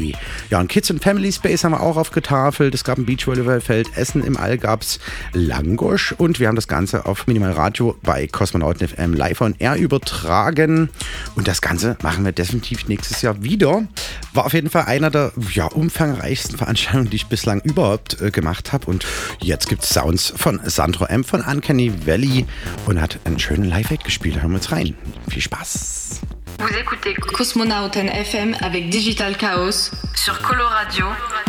Ja, 0.50 0.60
und 0.60 0.68
Kids 0.68 0.90
and 0.90 1.02
Family 1.02 1.32
Space 1.32 1.64
haben 1.64 1.72
wir 1.72 1.80
auch 1.80 1.96
aufgetafelt. 1.96 2.74
Es 2.74 2.84
gab 2.84 2.98
ein 2.98 3.04
Beachvolleyballfeld, 3.04 3.96
Essen 3.96 4.24
im 4.24 4.36
All 4.36 4.58
gab 4.58 4.82
es 4.82 4.98
Langosch 5.32 6.12
und 6.12 6.40
wir 6.40 6.48
haben 6.48 6.56
das 6.56 6.68
Ganze 6.68 7.06
auf 7.06 7.26
Minimal 7.26 7.52
Radio 7.52 7.96
bei 8.02 8.26
Kosmonauten 8.26 8.88
FM 8.88 9.14
live 9.14 9.40
on 9.40 9.54
air 9.58 9.76
übertragen. 9.76 10.90
Und 11.34 11.48
das 11.48 11.60
Ganze 11.60 11.96
machen 12.02 12.24
wir 12.24 12.32
definitiv 12.32 12.88
nächstes 12.88 13.22
Jahr 13.22 13.42
wieder. 13.42 13.86
War 14.32 14.46
auf 14.46 14.52
jeden 14.52 14.70
Fall 14.70 14.84
einer 14.84 15.10
der 15.10 15.32
ja, 15.52 15.66
umfangreichsten 15.66 16.56
Veranstaltungen, 16.58 17.10
die 17.10 17.16
ich 17.16 17.26
bislang 17.26 17.60
überhaupt 17.60 18.20
äh, 18.20 18.30
gemacht 18.30 18.72
habe. 18.72 18.86
Und 18.86 19.06
jetzt 19.40 19.68
gibt 19.68 19.82
es 19.82 19.90
Sounds 19.90 20.32
von 20.36 20.60
Sandro 20.64 21.06
M. 21.06 21.24
von 21.24 21.42
Uncanny 21.42 22.06
Valley 22.06 22.46
und 22.86 23.00
hat 23.00 23.18
einen 23.24 23.38
schönen 23.38 23.64
Live-Act 23.64 24.04
gespielt. 24.04 24.36
Hören 24.36 24.50
wir 24.50 24.56
uns 24.56 24.72
rein. 24.72 24.94
Viel 25.28 25.42
Spaß. 25.42 26.20
Vous 26.58 26.74
écoutez 26.76 27.14
Cosmonauten 27.14 28.08
FM 28.08 28.56
avec 28.60 28.88
Digital 28.88 29.36
Chaos 29.36 29.90
sur 30.16 30.40
Coloradio 30.40 31.06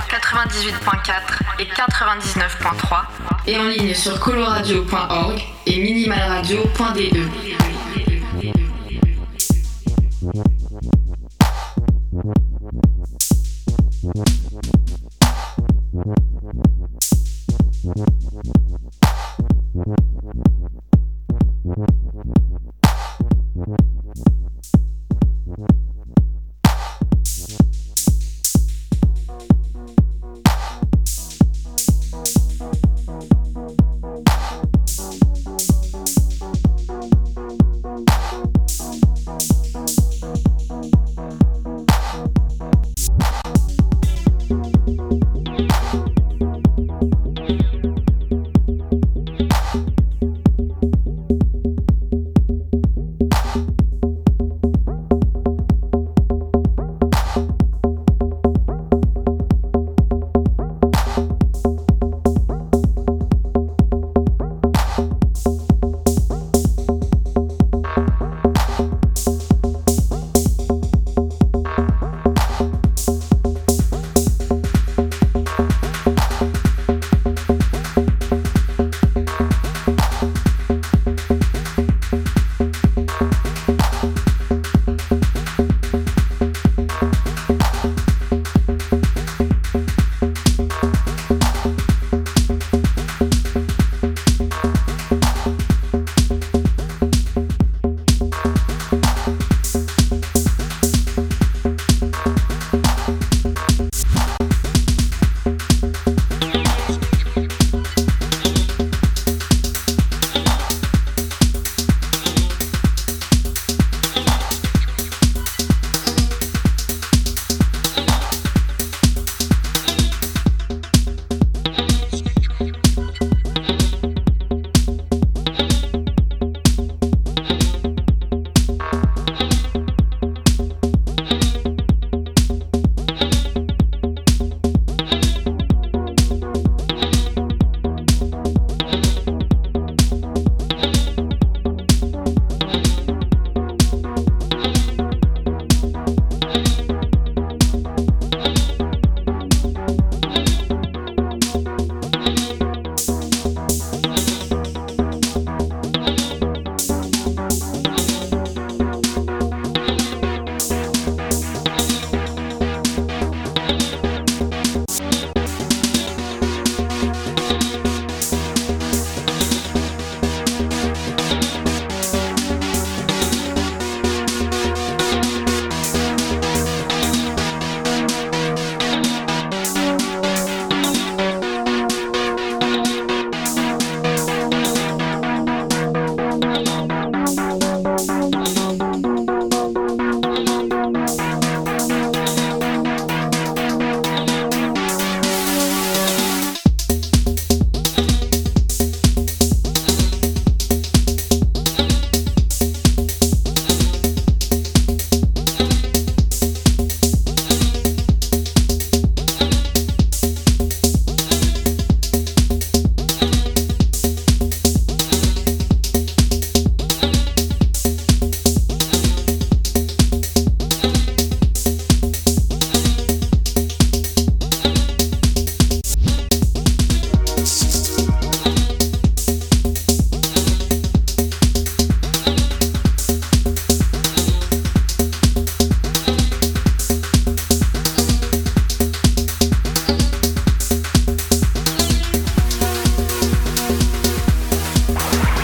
98.4 0.07 1.39
et 1.59 1.65
99.3 1.65 3.01
et 3.47 3.57
en 3.57 3.63
ligne 3.63 3.95
sur 3.95 4.19
coloradio.org 4.19 5.41
et 5.65 5.79
minimalradio.de. 5.79 7.27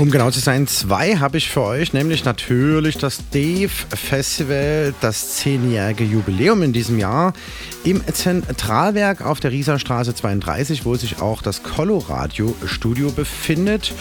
Um 0.00 0.10
genau 0.10 0.30
zu 0.30 0.40
sein, 0.40 0.66
zwei 0.66 1.16
habe 1.16 1.36
ich 1.36 1.50
für 1.50 1.60
euch, 1.60 1.92
nämlich 1.92 2.24
natürlich 2.24 2.96
das 2.96 3.18
Dave 3.32 3.68
Festival, 3.68 4.94
das 5.02 5.36
zehnjährige 5.36 6.04
Jubiläum 6.04 6.62
in 6.62 6.72
diesem 6.72 6.98
Jahr 6.98 7.34
im 7.84 8.02
Zentralwerk 8.10 9.20
auf 9.20 9.40
der 9.40 9.52
Rieserstraße 9.52 10.14
32, 10.14 10.86
wo 10.86 10.94
sich 10.96 11.20
auch 11.20 11.42
das 11.42 11.62
Coloradio 11.62 12.54
Studio 12.64 13.10
befindet. 13.10 13.92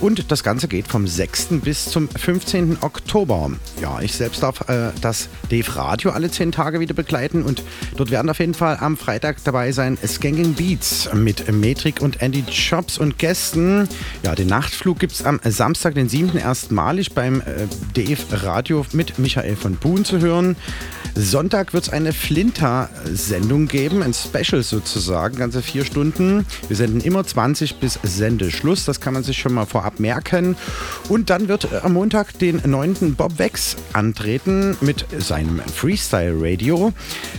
Und 0.00 0.30
das 0.30 0.44
Ganze 0.44 0.68
geht 0.68 0.86
vom 0.86 1.08
6. 1.08 1.60
bis 1.62 1.86
zum 1.86 2.08
15. 2.08 2.78
Oktober. 2.80 3.50
Ja, 3.80 4.00
ich 4.00 4.14
selbst 4.14 4.44
darf 4.44 4.68
äh, 4.68 4.90
das 5.00 5.28
Dave 5.50 5.74
Radio 5.74 6.12
alle 6.12 6.30
zehn 6.30 6.52
Tage 6.52 6.78
wieder 6.78 6.94
begleiten 6.94 7.42
und 7.42 7.64
dort 7.96 8.12
werden 8.12 8.30
auf 8.30 8.38
jeden 8.38 8.54
Fall 8.54 8.76
am 8.80 8.96
Freitag 8.96 9.42
dabei 9.42 9.72
sein 9.72 9.98
Skanking 10.06 10.54
Beats 10.54 11.08
mit 11.14 11.50
Metrik 11.52 12.00
und 12.00 12.22
Andy 12.22 12.44
Jobs 12.48 12.98
und 12.98 13.18
Gästen. 13.18 13.88
Ja, 14.22 14.36
den 14.36 14.48
Nachtflug 14.48 14.98
gibt 14.98 15.12
es 15.12 15.24
am 15.24 15.40
Samstag, 15.50 15.94
den 15.94 16.08
7. 16.08 16.36
erstmalig 16.36 17.12
beim 17.12 17.40
äh, 17.40 17.66
DF 17.96 18.26
Radio 18.44 18.84
mit 18.92 19.18
Michael 19.18 19.56
von 19.56 19.76
Buhn 19.76 20.04
zu 20.04 20.20
hören. 20.20 20.56
Sonntag 21.14 21.74
wird 21.74 21.84
es 21.84 21.90
eine 21.90 22.12
Flinter-Sendung 22.12 23.66
geben, 23.66 24.02
ein 24.02 24.14
Special 24.14 24.62
sozusagen, 24.62 25.36
ganze 25.36 25.62
vier 25.62 25.84
Stunden. 25.84 26.46
Wir 26.68 26.76
senden 26.76 27.00
immer 27.00 27.24
20 27.24 27.76
bis 27.76 27.98
Sendeschluss, 28.02 28.84
das 28.84 29.00
kann 29.00 29.14
man 29.14 29.24
sich 29.24 29.38
schon 29.38 29.52
mal 29.54 29.66
vorab 29.66 29.98
merken. 30.00 30.56
Und 31.08 31.30
dann 31.30 31.48
wird 31.48 31.72
äh, 31.72 31.78
am 31.82 31.94
Montag, 31.94 32.38
den 32.38 32.62
9. 32.64 33.14
Bob 33.16 33.38
Wex 33.38 33.76
antreten 33.92 34.76
mit 34.80 35.06
seinem 35.18 35.60
Freestyle-Radio. 35.60 36.92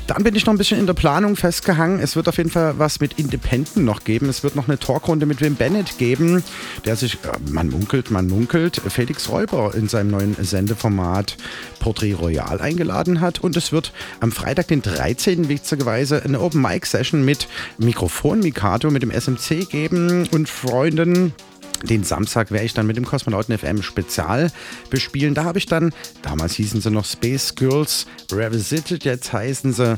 Dann 0.07 0.23
bin 0.23 0.35
ich 0.35 0.45
noch 0.45 0.53
ein 0.53 0.57
bisschen 0.57 0.79
in 0.79 0.87
der 0.87 0.93
Planung 0.93 1.35
festgehangen. 1.35 1.99
Es 1.99 2.15
wird 2.15 2.27
auf 2.27 2.37
jeden 2.37 2.49
Fall 2.49 2.77
was 2.77 2.99
mit 2.99 3.19
Independent 3.19 3.77
noch 3.77 4.03
geben. 4.03 4.29
Es 4.29 4.43
wird 4.43 4.55
noch 4.55 4.67
eine 4.67 4.79
Talkrunde 4.79 5.25
mit 5.25 5.41
Wim 5.41 5.55
Bennett 5.55 5.97
geben, 5.97 6.43
der 6.85 6.95
sich, 6.95 7.15
äh, 7.15 7.51
man 7.51 7.69
munkelt, 7.69 7.98
man 8.09 8.27
munkelt, 8.27 8.81
Felix 8.87 9.29
Räuber 9.29 9.73
in 9.75 9.87
seinem 9.87 10.11
neuen 10.11 10.35
Sendeformat 10.39 11.37
Portrait 11.79 12.17
Royal 12.19 12.61
eingeladen 12.61 13.19
hat. 13.19 13.39
Und 13.39 13.57
es 13.57 13.71
wird 13.71 13.91
am 14.21 14.31
Freitag, 14.31 14.67
den 14.67 14.81
13. 14.81 15.49
witzigerweise, 15.49 16.23
eine 16.23 16.39
Open 16.39 16.61
Mic 16.61 16.85
Session 16.85 17.25
mit 17.25 17.47
Mikrofon 17.77 18.39
Mikado 18.39 18.89
mit 18.89 19.03
dem 19.03 19.11
SMC 19.11 19.69
geben 19.69 20.27
und 20.31 20.47
Freunden. 20.47 21.33
Den 21.83 22.03
Samstag 22.03 22.51
werde 22.51 22.65
ich 22.65 22.73
dann 22.73 22.87
mit 22.87 22.97
dem 22.97 23.05
Kosmonauten 23.05 23.57
FM 23.57 23.81
Spezial 23.83 24.51
bespielen. 24.89 25.33
Da 25.33 25.45
habe 25.45 25.59
ich 25.59 25.65
dann, 25.65 25.93
damals 26.21 26.55
hießen 26.55 26.81
sie 26.81 26.91
noch 26.91 27.05
Space 27.05 27.55
Girls 27.55 28.05
Revisited, 28.31 29.05
jetzt 29.05 29.31
heißen 29.31 29.71
sie 29.71 29.97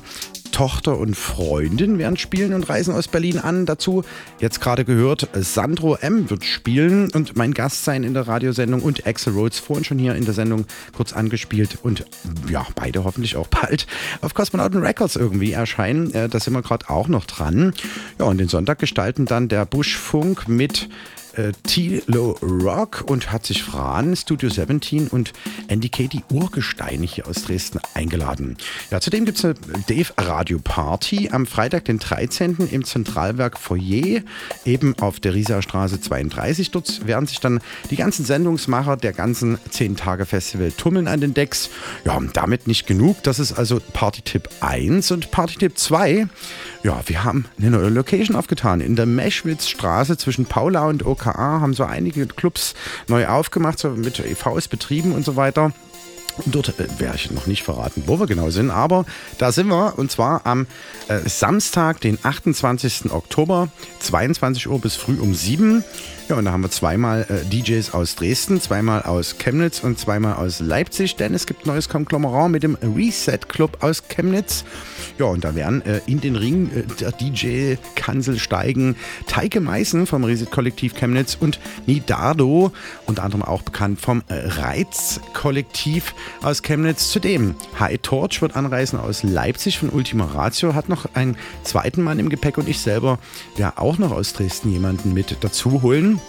Tochter 0.51 0.97
und 0.97 1.15
Freundin 1.15 1.97
werden 1.97 2.17
spielen 2.17 2.53
und 2.53 2.67
reisen 2.69 2.93
aus 2.93 3.07
Berlin 3.07 3.39
an. 3.39 3.65
Dazu 3.65 4.03
jetzt 4.39 4.61
gerade 4.61 4.85
gehört, 4.85 5.29
Sandro 5.33 5.95
M. 5.95 6.29
wird 6.29 6.45
spielen 6.45 7.09
und 7.11 7.35
mein 7.35 7.53
Gast 7.53 7.83
sein 7.83 8.03
in 8.03 8.13
der 8.13 8.27
Radiosendung 8.27 8.81
und 8.81 9.07
Axel 9.07 9.33
Rhodes 9.33 9.59
vorhin 9.59 9.83
schon 9.83 9.99
hier 9.99 10.15
in 10.15 10.25
der 10.25 10.33
Sendung 10.33 10.65
kurz 10.95 11.13
angespielt 11.13 11.79
und 11.81 12.05
ja, 12.49 12.65
beide 12.75 13.03
hoffentlich 13.03 13.35
auch 13.35 13.47
bald 13.47 13.87
auf 14.21 14.33
Kosmonauten 14.33 14.81
Records 14.81 15.15
irgendwie 15.15 15.51
erscheinen. 15.53 16.13
Äh, 16.13 16.29
da 16.29 16.39
sind 16.39 16.53
wir 16.53 16.61
gerade 16.61 16.89
auch 16.89 17.07
noch 17.07 17.25
dran. 17.25 17.73
Ja, 18.19 18.25
und 18.25 18.37
den 18.37 18.47
Sonntag 18.47 18.79
gestalten 18.79 19.25
dann 19.25 19.47
der 19.47 19.65
Buschfunk 19.65 20.47
mit 20.47 20.89
äh, 21.35 21.51
Tilo 21.63 22.37
Rock 22.41 23.03
und 23.07 23.31
hat 23.31 23.45
sich 23.45 23.63
Fran, 23.63 24.15
Studio 24.15 24.49
17 24.49 25.07
und 25.07 25.33
Andy 25.67 25.89
Katie 25.89 26.23
Urgesteine 26.31 27.05
hier 27.05 27.27
aus 27.27 27.43
Dresden 27.43 27.79
eingeladen. 27.93 28.57
Ja, 28.89 28.99
zudem 28.99 29.25
gibt 29.25 29.37
es 29.37 29.45
eine 29.45 29.55
Dave 29.87 30.13
Radio 30.17 30.59
Party 30.59 31.29
am 31.31 31.45
Freitag, 31.45 31.85
den 31.85 31.99
13. 31.99 32.57
im 32.71 32.83
Zentralwerk 32.83 33.57
Foyer, 33.57 34.21
eben 34.65 34.97
auf 34.99 35.19
der 35.19 35.33
Rieser 35.33 35.61
Straße 35.61 36.01
32. 36.01 36.71
Dort 36.71 37.05
werden 37.07 37.27
sich 37.27 37.39
dann 37.39 37.61
die 37.89 37.95
ganzen 37.95 38.25
Sendungsmacher 38.25 38.97
der 38.97 39.13
ganzen 39.13 39.57
10 39.69 39.95
Tage 39.95 40.25
Festival 40.25 40.71
tummeln 40.71 41.07
an 41.07 41.21
den 41.21 41.33
Decks. 41.33 41.69
Ja, 42.05 42.19
damit 42.33 42.67
nicht 42.67 42.87
genug. 42.87 43.23
Das 43.23 43.39
ist 43.39 43.53
also 43.53 43.81
Party-Tipp 43.93 44.49
1 44.59 45.11
und 45.11 45.31
Party-Tipp 45.31 45.77
2. 45.77 46.27
Ja, 46.83 46.99
wir 47.05 47.23
haben 47.23 47.45
eine 47.59 47.69
neue 47.69 47.89
Location 47.89 48.35
aufgetan. 48.35 48.81
In 48.81 48.95
der 48.95 49.05
Meschwitz-Straße 49.05 50.17
zwischen 50.17 50.45
Paula 50.45 50.87
und 50.87 51.05
OKA 51.05 51.61
haben 51.61 51.75
so 51.75 51.83
einige 51.83 52.25
Clubs 52.25 52.73
neu 53.07 53.27
aufgemacht, 53.27 53.77
so 53.77 53.89
mit 53.89 54.19
EVs 54.19 54.67
betrieben 54.67 55.11
und 55.11 55.23
so 55.23 55.35
weiter. 55.35 55.73
Dort 56.47 56.79
äh, 56.79 56.99
werde 56.99 57.17
ich 57.17 57.29
noch 57.29 57.45
nicht 57.45 57.61
verraten, 57.61 58.03
wo 58.07 58.19
wir 58.19 58.25
genau 58.25 58.49
sind, 58.49 58.71
aber 58.71 59.05
da 59.37 59.51
sind 59.51 59.67
wir 59.67 59.99
und 59.99 60.09
zwar 60.09 60.47
am 60.47 60.65
äh, 61.07 61.19
Samstag, 61.29 62.01
den 62.01 62.17
28. 62.23 63.11
Oktober, 63.11 63.67
22 63.99 64.67
Uhr 64.67 64.79
bis 64.79 64.95
früh 64.95 65.19
um 65.19 65.35
7 65.35 65.83
ja, 66.31 66.37
und 66.37 66.45
da 66.45 66.53
haben 66.53 66.63
wir 66.63 66.71
zweimal 66.71 67.25
äh, 67.27 67.43
DJs 67.45 67.93
aus 67.93 68.15
Dresden, 68.15 68.61
zweimal 68.61 69.01
aus 69.01 69.37
Chemnitz 69.37 69.81
und 69.81 69.99
zweimal 69.99 70.35
aus 70.35 70.61
Leipzig, 70.61 71.17
denn 71.17 71.33
es 71.33 71.45
gibt 71.45 71.65
ein 71.65 71.69
neues 71.69 71.89
Konglomerat 71.89 72.49
mit 72.49 72.63
dem 72.63 72.77
Reset 72.95 73.39
Club 73.49 73.79
aus 73.81 74.07
Chemnitz. 74.07 74.63
Ja, 75.19 75.25
und 75.25 75.43
da 75.43 75.55
werden 75.55 75.85
äh, 75.85 75.99
in 76.05 76.21
den 76.21 76.37
Ring 76.37 76.71
äh, 76.73 76.83
der 77.01 77.11
DJ-Kansel 77.11 78.39
steigen 78.39 78.95
Teike 79.27 79.59
Meißen 79.59 80.07
vom 80.07 80.23
Reset 80.23 80.45
Kollektiv 80.49 80.95
Chemnitz 80.95 81.35
und 81.37 81.59
Nidardo, 81.85 82.71
unter 83.07 83.23
anderem 83.23 83.43
auch 83.43 83.63
bekannt 83.63 83.99
vom 83.99 84.23
äh, 84.29 84.35
Reiz 84.35 85.19
Kollektiv 85.33 86.15
aus 86.43 86.61
Chemnitz. 86.61 87.11
Zudem 87.11 87.55
High 87.77 87.99
Torch 88.01 88.41
wird 88.41 88.55
anreisen 88.55 88.97
aus 88.97 89.23
Leipzig 89.23 89.79
von 89.79 89.89
Ultima 89.89 90.23
Ratio, 90.23 90.75
hat 90.75 90.87
noch 90.87 91.13
einen 91.13 91.35
zweiten 91.65 92.01
Mann 92.01 92.19
im 92.19 92.29
Gepäck 92.29 92.57
und 92.57 92.69
ich 92.69 92.79
selber 92.79 93.19
werde 93.57 93.79
auch 93.79 93.97
noch 93.97 94.11
aus 94.11 94.31
Dresden 94.31 94.71
jemanden 94.71 95.13
mit 95.13 95.35
dazu 95.41 95.81
holen. 95.81 96.20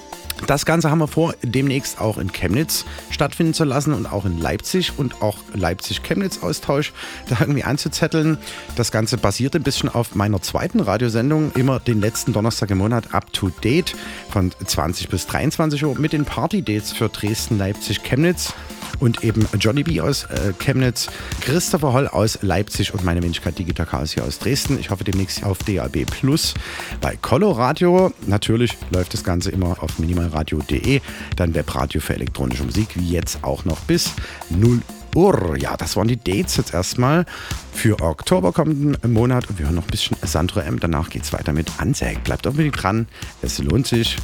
Das 0.47 0.67
Ganze 0.67 0.91
haben 0.91 0.99
wir 0.99 1.09
vor, 1.09 1.35
demnächst 1.43 2.01
auch 2.01 2.19
in 2.19 2.33
Chemnitz 2.33 2.85
stattfinden 3.11 3.55
zu 3.55 3.65
lassen 3.65 3.95
und 3.95 4.07
auch 4.07 4.25
in 4.25 4.39
Leipzig 4.39 4.93
und 4.97 5.23
auch 5.23 5.39
Leipzig-Chemnitz-Austausch 5.55 6.93
da 7.29 7.37
irgendwie 7.41 7.63
anzuzetteln. 7.63 8.39
Das 8.75 8.91
Ganze 8.91 9.19
basiert 9.19 9.55
ein 9.55 9.63
bisschen 9.63 9.89
auf 9.89 10.15
meiner 10.15 10.43
zweiten 10.43 10.81
Radiosendung, 10.81 11.53
immer 11.53 11.79
den 11.79 12.01
letzten 12.01 12.33
Donnerstag 12.33 12.71
im 12.71 12.79
Monat 12.79 13.15
up 13.15 13.33
to 13.33 13.51
date 13.63 13.95
von 14.31 14.53
20 14.65 15.09
bis 15.09 15.27
23 15.27 15.85
Uhr 15.85 15.99
mit 15.99 16.13
den 16.13 16.25
Party-Dates 16.25 16.93
für 16.93 17.09
Dresden, 17.09 17.59
Leipzig, 17.59 18.03
Chemnitz 18.03 18.53
und 19.01 19.25
eben 19.25 19.47
Johnny 19.59 19.83
B 19.83 20.01
aus 20.01 20.25
äh, 20.25 20.53
Chemnitz, 20.59 21.09
Christopher 21.41 21.93
Holl 21.93 22.09
aus 22.09 22.39
Leipzig 22.43 22.95
und 22.95 23.05
meine 23.05 23.23
Wenigkeit 23.23 23.59
Digital 23.59 23.87
Chaos 23.87 24.13
hier 24.13 24.25
aus 24.25 24.39
Dresden. 24.39 24.79
Ich 24.79 24.91
hoffe 24.91 25.05
demnächst 25.05 25.45
auf 25.45 25.59
DAB 25.59 26.07
Plus 26.07 26.55
bei 27.01 27.17
Coloradio. 27.17 28.13
Natürlich 28.27 28.77
läuft 28.91 29.15
das 29.15 29.25
Ganze 29.25 29.51
immer 29.51 29.83
auf 29.83 29.99
minimalradio.de, 29.99 31.01
dann 31.37 31.55
Webradio 31.55 32.01
für 32.01 32.15
elektronische 32.15 32.65
Musik, 32.65 32.89
wie 32.95 33.11
jetzt 33.11 33.43
auch 33.43 33.65
noch 33.65 33.81
bis 33.81 34.13
0 34.51 34.81
Uhr. 35.15 35.57
Ja, 35.59 35.77
das 35.77 35.97
waren 35.97 36.09
die 36.09 36.17
Dates 36.17 36.57
jetzt 36.57 36.75
erstmal 36.75 37.25
für 37.73 38.01
Oktober 38.01 38.53
kommenden 38.53 39.13
Monat 39.13 39.49
und 39.49 39.59
wir 39.59 39.67
hören 39.67 39.75
noch 39.75 39.85
ein 39.85 39.91
bisschen 39.91 40.17
Sandro 40.23 40.61
M. 40.61 40.81
Danach 40.81 41.11
geht 41.11 41.25
es 41.25 41.33
weiter 41.33 41.53
mit 41.53 41.71
Anzeig. 41.79 42.25
Bleibt 42.25 42.47
unbedingt 42.47 42.83
dran, 42.83 43.07
es 43.43 43.59
lohnt 43.59 43.87
sich. 43.87 44.17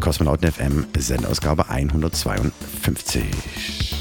Kosmonauten 0.00 0.52
FM, 0.52 0.86
Sendausgabe 0.96 1.68
152. 1.68 3.95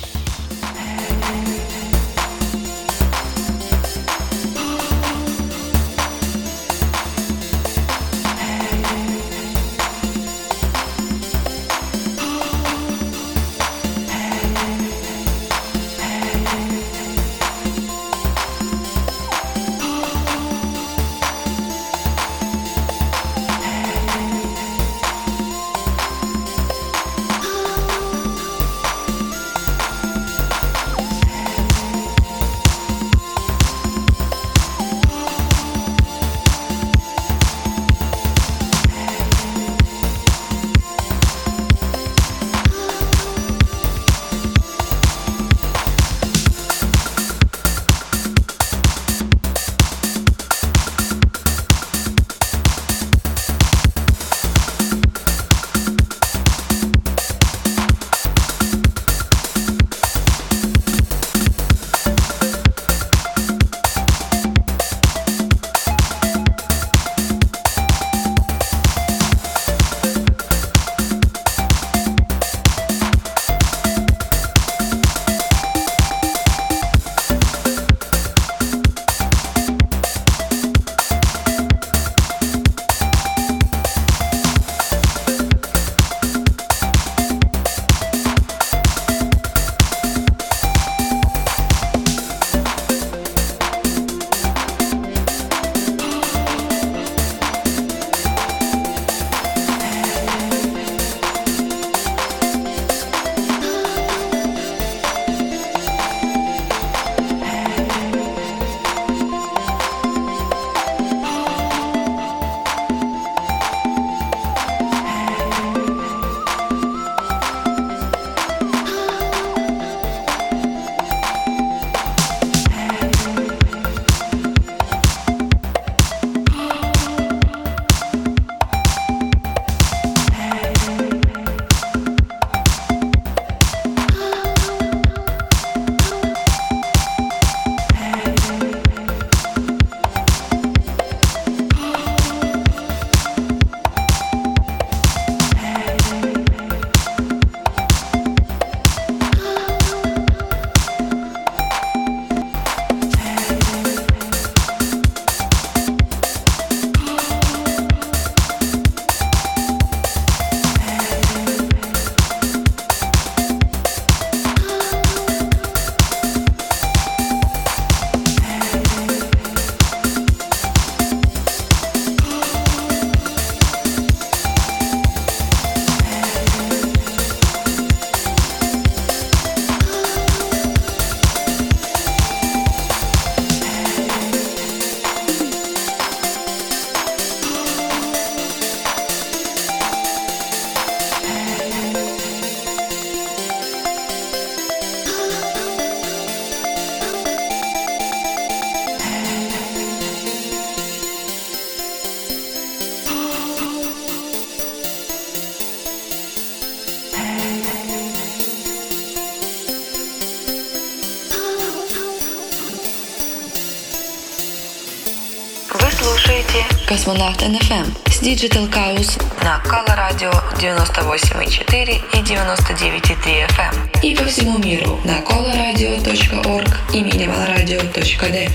Космонавт 217.05 217.41
НФМ 217.47 217.85
с 218.09 218.19
Digital 218.23 218.67
Chaos 218.67 219.21
на 219.43 219.59
Колорадио 219.59 220.31
98,4 220.57 222.01
и 222.13 222.17
99,3 222.17 223.47
FM 223.47 224.01
и 224.01 224.15
по 224.15 224.23
всему 224.25 224.57
миру 224.57 224.99
на 225.03 225.19
coloradio.org 225.19 226.67
и 226.95 227.03
minimalradio.d. 227.03 228.49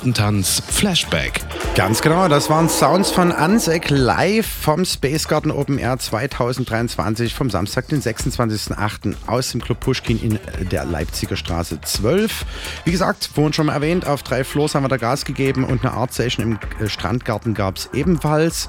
Kosmonautentanz 0.00 0.62
Flashback. 0.68 1.40
Ganz 1.74 2.00
genau, 2.00 2.28
das 2.28 2.50
waren 2.50 2.68
Sounds 2.68 3.10
von 3.10 3.32
Ansek 3.32 3.90
live 3.90 4.46
vom 4.46 4.84
Space 4.84 5.28
Garden 5.28 5.50
Open 5.50 5.78
Air 5.78 5.98
2023 5.98 7.34
vom 7.34 7.50
Samstag, 7.50 7.88
den 7.88 8.00
26.08. 8.00 9.14
aus 9.26 9.52
dem 9.52 9.60
Club 9.60 9.80
Pushkin 9.80 10.20
in 10.20 10.38
der 10.70 10.84
Leipziger 10.84 11.36
Straße 11.36 11.80
12. 11.80 12.44
Wie 12.84 12.90
gesagt, 12.90 13.30
vorhin 13.32 13.52
schon 13.52 13.66
mal 13.66 13.74
erwähnt, 13.74 14.06
auf 14.06 14.22
drei 14.22 14.42
Floors 14.42 14.74
haben 14.74 14.84
wir 14.84 14.88
da 14.88 14.96
Gas 14.96 15.24
gegeben 15.24 15.64
und 15.64 15.84
eine 15.84 15.92
Art 15.92 16.12
Session 16.12 16.44
im 16.44 16.58
Strandgarten 16.88 17.54
gab 17.54 17.76
es 17.76 17.90
ebenfalls. 17.92 18.68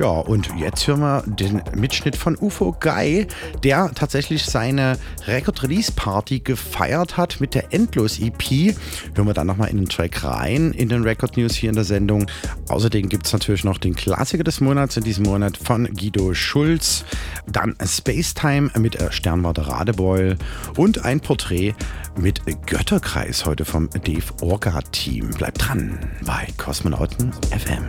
Ja, 0.00 0.08
und 0.08 0.48
jetzt 0.58 0.86
hören 0.86 1.00
wir 1.00 1.22
den 1.26 1.62
Mitschnitt 1.74 2.16
von 2.16 2.36
UFO 2.36 2.76
Guy, 2.78 3.26
der 3.62 3.90
tatsächlich 3.94 4.44
seine 4.44 4.98
Record 5.26 5.62
Release 5.62 5.92
Party 5.92 6.40
gefeiert 6.40 7.16
hat 7.16 7.40
mit 7.40 7.54
der 7.54 7.72
Endlos 7.72 8.18
EP. 8.18 8.74
Hören 9.14 9.26
wir 9.26 9.34
dann 9.34 9.46
nochmal 9.46 9.68
in 9.68 9.76
den 9.76 9.88
Track 9.88 10.24
rein 10.24 10.72
in 10.72 10.88
den 10.88 11.02
Record 11.02 11.36
News 11.36 11.54
hier 11.54 11.70
in 11.70 11.76
der 11.76 11.84
Sendung. 11.84 12.26
Außerdem 12.68 13.08
gibt 13.08 13.26
es 13.26 13.32
natürlich 13.32 13.64
noch 13.64 13.78
den 13.78 13.94
Klassiker 13.94 14.44
des 14.44 14.60
Monats 14.60 14.96
in 14.96 15.04
diesem 15.04 15.24
Monat 15.24 15.56
von 15.56 15.86
Guido 15.94 16.34
Schulz. 16.34 17.04
Dann 17.46 17.76
Spacetime 17.84 18.70
mit 18.78 18.98
Sternwarte 19.10 19.66
Radebeul 19.68 20.36
und 20.76 21.04
ein 21.04 21.20
Porträt 21.20 21.74
mit 22.16 22.42
Götterkreis 22.66 23.46
heute 23.46 23.64
vom 23.64 23.88
Dave 23.90 24.32
Orga 24.40 24.80
Team. 24.92 25.30
Bleibt 25.30 25.66
dran 25.66 25.98
bei 26.24 26.46
Kosmonauten 26.56 27.32
FM. 27.50 27.84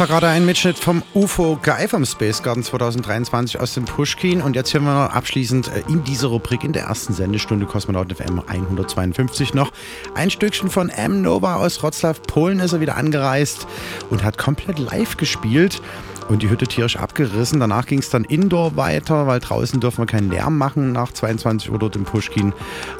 War 0.00 0.06
gerade 0.06 0.28
ein 0.28 0.46
Mitschnitt 0.46 0.78
vom 0.78 1.02
UFO 1.12 1.58
Guy 1.62 1.86
vom 1.86 2.06
Space 2.06 2.42
Garden 2.42 2.62
2023 2.62 3.60
aus 3.60 3.74
dem 3.74 3.84
Pushkin. 3.84 4.40
Und 4.40 4.56
jetzt 4.56 4.72
hören 4.72 4.84
wir 4.84 4.94
noch 4.94 5.14
abschließend 5.14 5.68
äh, 5.68 5.82
in 5.88 6.02
dieser 6.04 6.28
Rubrik 6.28 6.64
in 6.64 6.72
der 6.72 6.84
ersten 6.84 7.12
Sendestunde 7.12 7.66
Kosmonauten 7.66 8.16
FM 8.16 8.40
152 8.46 9.52
noch 9.52 9.70
ein 10.14 10.30
Stückchen 10.30 10.70
von 10.70 10.88
M. 10.88 11.20
Nova 11.20 11.56
aus 11.56 11.82
Wroclaw, 11.82 12.18
Polen 12.26 12.60
ist 12.60 12.72
er 12.72 12.80
wieder 12.80 12.96
angereist 12.96 13.66
und 14.08 14.24
hat 14.24 14.38
komplett 14.38 14.78
live 14.78 15.18
gespielt 15.18 15.82
und 16.30 16.42
die 16.42 16.48
Hütte 16.48 16.66
tierisch 16.66 16.96
abgerissen. 16.96 17.60
Danach 17.60 17.86
ging 17.86 17.98
es 17.98 18.08
dann 18.08 18.24
indoor 18.24 18.76
weiter, 18.76 19.26
weil 19.26 19.40
draußen 19.40 19.80
dürfen 19.80 19.98
wir 19.98 20.06
keinen 20.06 20.30
Lärm 20.30 20.56
machen 20.56 20.92
nach 20.92 21.12
22 21.12 21.70
Uhr 21.70 21.78
dort 21.78 21.96
im 21.96 22.04
Pushkin. 22.04 22.54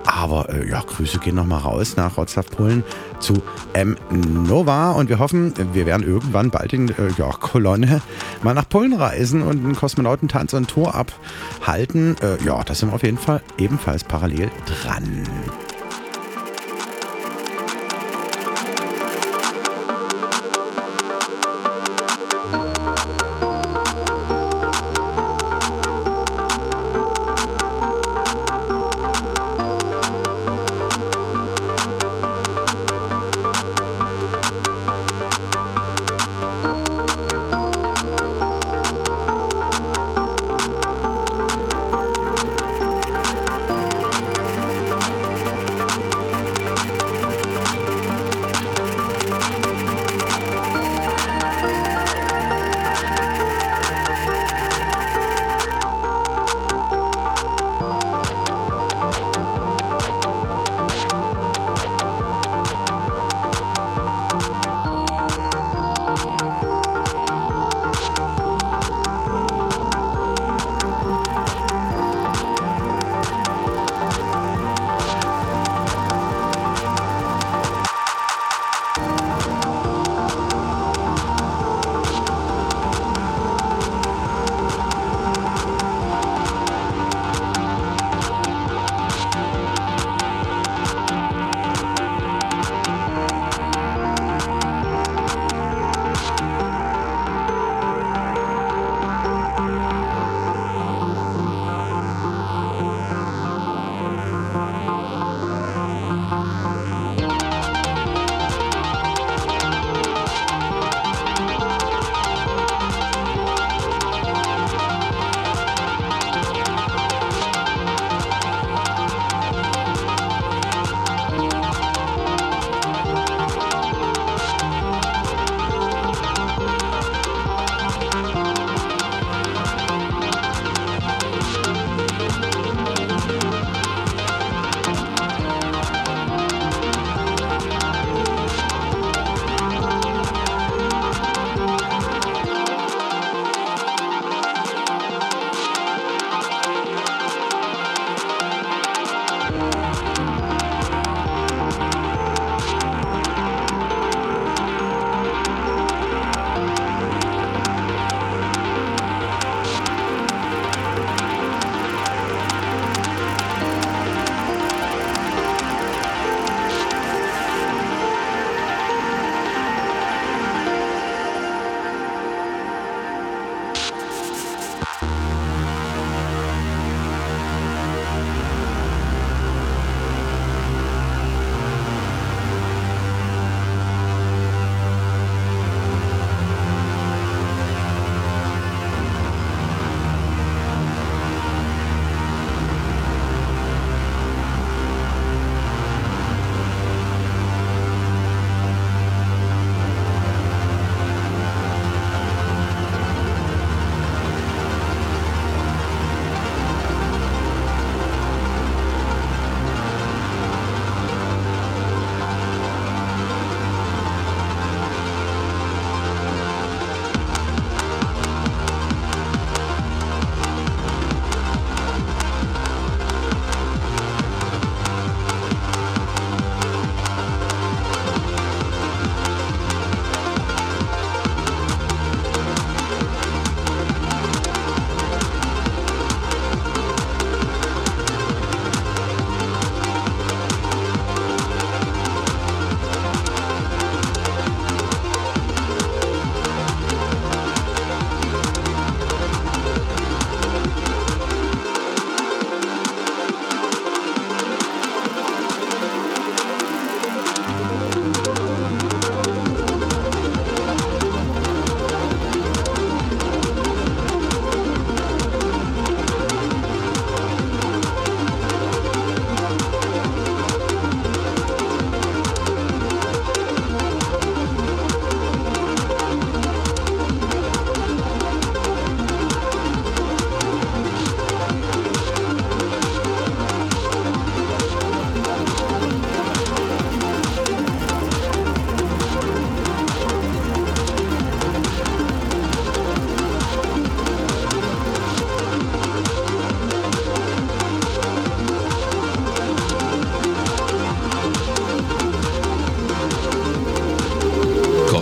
Aber 0.05 0.49
äh, 0.51 0.69
ja, 0.69 0.83
Grüße 0.83 1.19
gehen 1.21 1.37
nochmal 1.37 1.61
raus 1.61 1.97
nach 1.97 2.17
Wroclaw, 2.17 2.49
Polen 2.51 2.85
zu 3.21 3.43
M. 3.73 3.97
Nova 4.11 4.93
und 4.93 5.09
wir 5.09 5.19
hoffen, 5.19 5.55
wir 5.73 5.87
werden 5.87 6.07
irgendwann 6.07 6.51
bald 6.51 6.73
in 6.73 6.89
äh, 6.89 7.11
ja, 7.17 7.31
Kolonne 7.31 8.01
mal 8.43 8.55
nach 8.55 8.69
Polen 8.69 8.95
reisen 8.95 9.43
und 9.43 9.65
einen 9.65 9.77
Kosmonautentanz 9.77 10.53
und 10.55 10.69
Tour 10.69 10.95
abhalten. 10.95 12.17
Äh, 12.23 12.43
ja, 12.45 12.63
da 12.65 12.75
sind 12.75 12.91
wir 12.91 12.95
auf 12.95 13.03
jeden 13.03 13.19
Fall 13.19 13.43
ebenfalls 13.59 14.05
parallel 14.05 14.51
dran. 14.67 15.25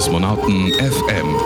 Kosmonauten 0.08 0.72
FM. 0.72 1.36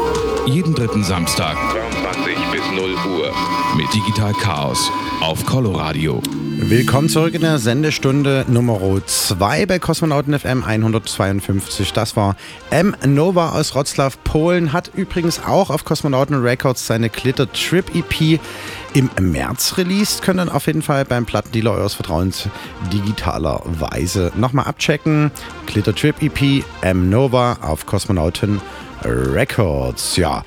Jeden 0.46 0.72
dritten 0.72 1.02
Samstag 1.02 1.56
22 1.72 2.36
bis 2.52 2.62
0 2.70 2.94
Uhr 3.12 3.32
mit 3.76 3.92
Digital 3.92 4.32
Chaos 4.34 4.88
auf 5.20 5.44
Coloradio. 5.44 6.22
Willkommen 6.64 7.08
zurück 7.08 7.34
in 7.34 7.40
der 7.40 7.58
Sendestunde 7.58 8.44
Nummer 8.46 8.78
2 9.04 9.66
bei 9.66 9.78
Kosmonauten 9.80 10.38
FM 10.38 10.62
152. 10.62 11.92
Das 11.92 12.14
war 12.14 12.36
M. 12.70 12.94
Nova 13.04 13.50
aus 13.50 13.74
Wroclaw, 13.74 14.14
Polen. 14.22 14.72
Hat 14.72 14.92
übrigens 14.94 15.42
auch 15.44 15.70
auf 15.70 15.84
Kosmonauten 15.84 16.40
Records 16.40 16.86
seine 16.86 17.10
Glitter 17.10 17.50
Trip 17.52 17.84
EP 17.94 18.40
im 18.94 19.10
März 19.20 19.76
released. 19.76 20.22
Können 20.22 20.48
auf 20.48 20.68
jeden 20.68 20.82
Fall 20.82 21.04
beim 21.04 21.26
Plattendealer 21.26 21.72
eures 21.72 21.94
Vertrauens 21.94 22.48
digitalerweise 22.92 24.30
nochmal 24.36 24.66
abchecken. 24.66 25.32
Glitter 25.66 25.94
Trip 25.94 26.22
EP 26.22 26.64
M. 26.80 27.10
Nova 27.10 27.58
auf 27.60 27.86
Kosmonauten 27.86 28.60
Records. 29.02 30.16
Ja. 30.16 30.44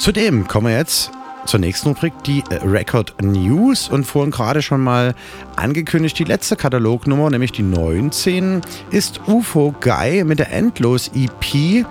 Zudem 0.00 0.48
kommen 0.48 0.66
wir 0.66 0.76
jetzt 0.76 1.12
zur 1.48 1.60
nächsten 1.60 1.88
Rubrik, 1.88 2.12
die 2.24 2.44
Record 2.62 3.14
News. 3.22 3.88
Und 3.88 4.04
vorhin 4.04 4.30
gerade 4.30 4.60
schon 4.60 4.82
mal 4.82 5.14
angekündigt, 5.56 6.18
die 6.18 6.24
letzte 6.24 6.56
Katalognummer, 6.56 7.30
nämlich 7.30 7.52
die 7.52 7.62
19, 7.62 8.60
ist 8.90 9.20
UFO 9.26 9.74
Guy 9.80 10.24
mit 10.24 10.38
der 10.38 10.52
Endlos 10.52 11.10
EP. 11.14 11.86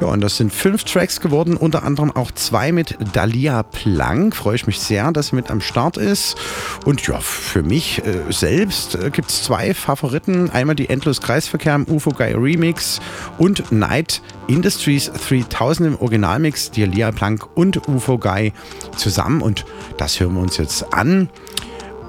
Ja, 0.00 0.06
und 0.08 0.20
das 0.20 0.36
sind 0.36 0.52
fünf 0.52 0.84
Tracks 0.84 1.20
geworden, 1.20 1.56
unter 1.56 1.84
anderem 1.84 2.14
auch 2.14 2.30
zwei 2.32 2.70
mit 2.70 2.98
Dalia 3.14 3.62
Plank. 3.62 4.36
Freue 4.36 4.56
ich 4.56 4.66
mich 4.66 4.78
sehr, 4.78 5.10
dass 5.10 5.28
sie 5.28 5.36
mit 5.36 5.50
am 5.50 5.62
Start 5.62 5.96
ist. 5.96 6.36
Und 6.84 7.04
ja, 7.06 7.18
für 7.20 7.62
mich 7.62 8.04
äh, 8.04 8.30
selbst 8.30 8.94
äh, 8.94 9.10
gibt 9.10 9.30
es 9.30 9.42
zwei 9.42 9.72
Favoriten. 9.72 10.50
Einmal 10.50 10.76
die 10.76 10.90
Endlos 10.90 11.20
Kreisverkehr 11.22 11.74
im 11.74 11.86
UFO 11.88 12.10
Guy 12.10 12.34
Remix 12.34 13.00
und 13.38 13.72
Night 13.72 14.20
Industries 14.48 15.10
3000 15.12 15.88
im 15.88 16.00
Originalmix, 16.00 16.70
Dalia 16.70 17.10
Plank 17.12 17.46
und 17.54 17.88
UFO 17.88 18.18
Guy 18.18 18.52
zusammen. 18.98 19.42
Und 19.42 19.64
das 19.96 20.20
hören 20.20 20.34
wir 20.34 20.42
uns 20.42 20.56
jetzt 20.56 20.92
an. 20.92 21.28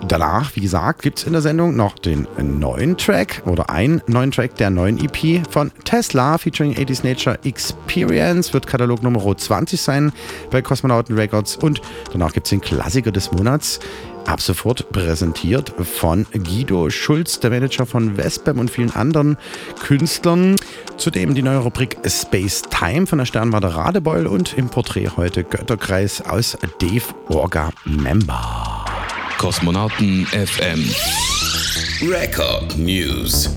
Danach, 0.08 0.56
wie 0.56 0.62
gesagt, 0.62 1.02
gibt 1.02 1.20
es 1.20 1.26
in 1.26 1.34
der 1.34 1.42
Sendung 1.42 1.76
noch 1.76 2.00
den 2.00 2.26
neuen 2.38 2.96
Track 2.96 3.44
oder 3.46 3.70
einen 3.70 4.02
neuen 4.08 4.32
Track 4.32 4.56
der 4.56 4.70
neuen 4.70 4.98
EP 4.98 5.46
von 5.50 5.72
Tesla 5.84 6.38
featuring 6.38 6.74
80s 6.74 7.06
Nature 7.06 7.38
Experience. 7.44 8.54
Wird 8.54 8.66
Katalog 8.66 9.04
Nummer 9.04 9.36
20 9.36 9.80
sein 9.80 10.14
bei 10.52 10.62
Kosmonauten 10.62 11.18
Records. 11.18 11.58
Und 11.58 11.82
danach 12.14 12.32
gibt 12.32 12.48
es 12.48 12.52
den 12.52 12.62
Klassiker 12.62 13.12
des 13.12 13.32
Monats. 13.34 13.80
Ab 14.26 14.42
sofort 14.42 14.92
präsentiert 14.92 15.74
von 15.80 16.26
Guido 16.32 16.90
Schulz, 16.90 17.40
der 17.40 17.50
Manager 17.50 17.86
von 17.86 18.18
Vespem 18.18 18.60
und 18.60 18.70
vielen 18.70 18.92
anderen 18.92 19.38
Künstlern. 19.84 20.56
Zudem 20.98 21.34
die 21.34 21.42
neue 21.42 21.58
Rubrik 21.58 21.98
Space 22.06 22.62
Time 22.70 23.08
von 23.08 23.20
der 23.20 23.26
Sternwarte 23.26 23.76
Radebeul 23.76 24.28
und 24.28 24.58
im 24.58 24.70
Porträt 24.70 25.12
heute 25.18 25.44
Götterkreis 25.44 26.22
aus 26.22 26.58
Dave 26.80 27.04
Orga 27.28 27.72
Member. 27.86 28.86
Kosmonauten 29.38 30.26
FM. 30.26 30.84
Record 32.02 32.78
News. 32.78 33.50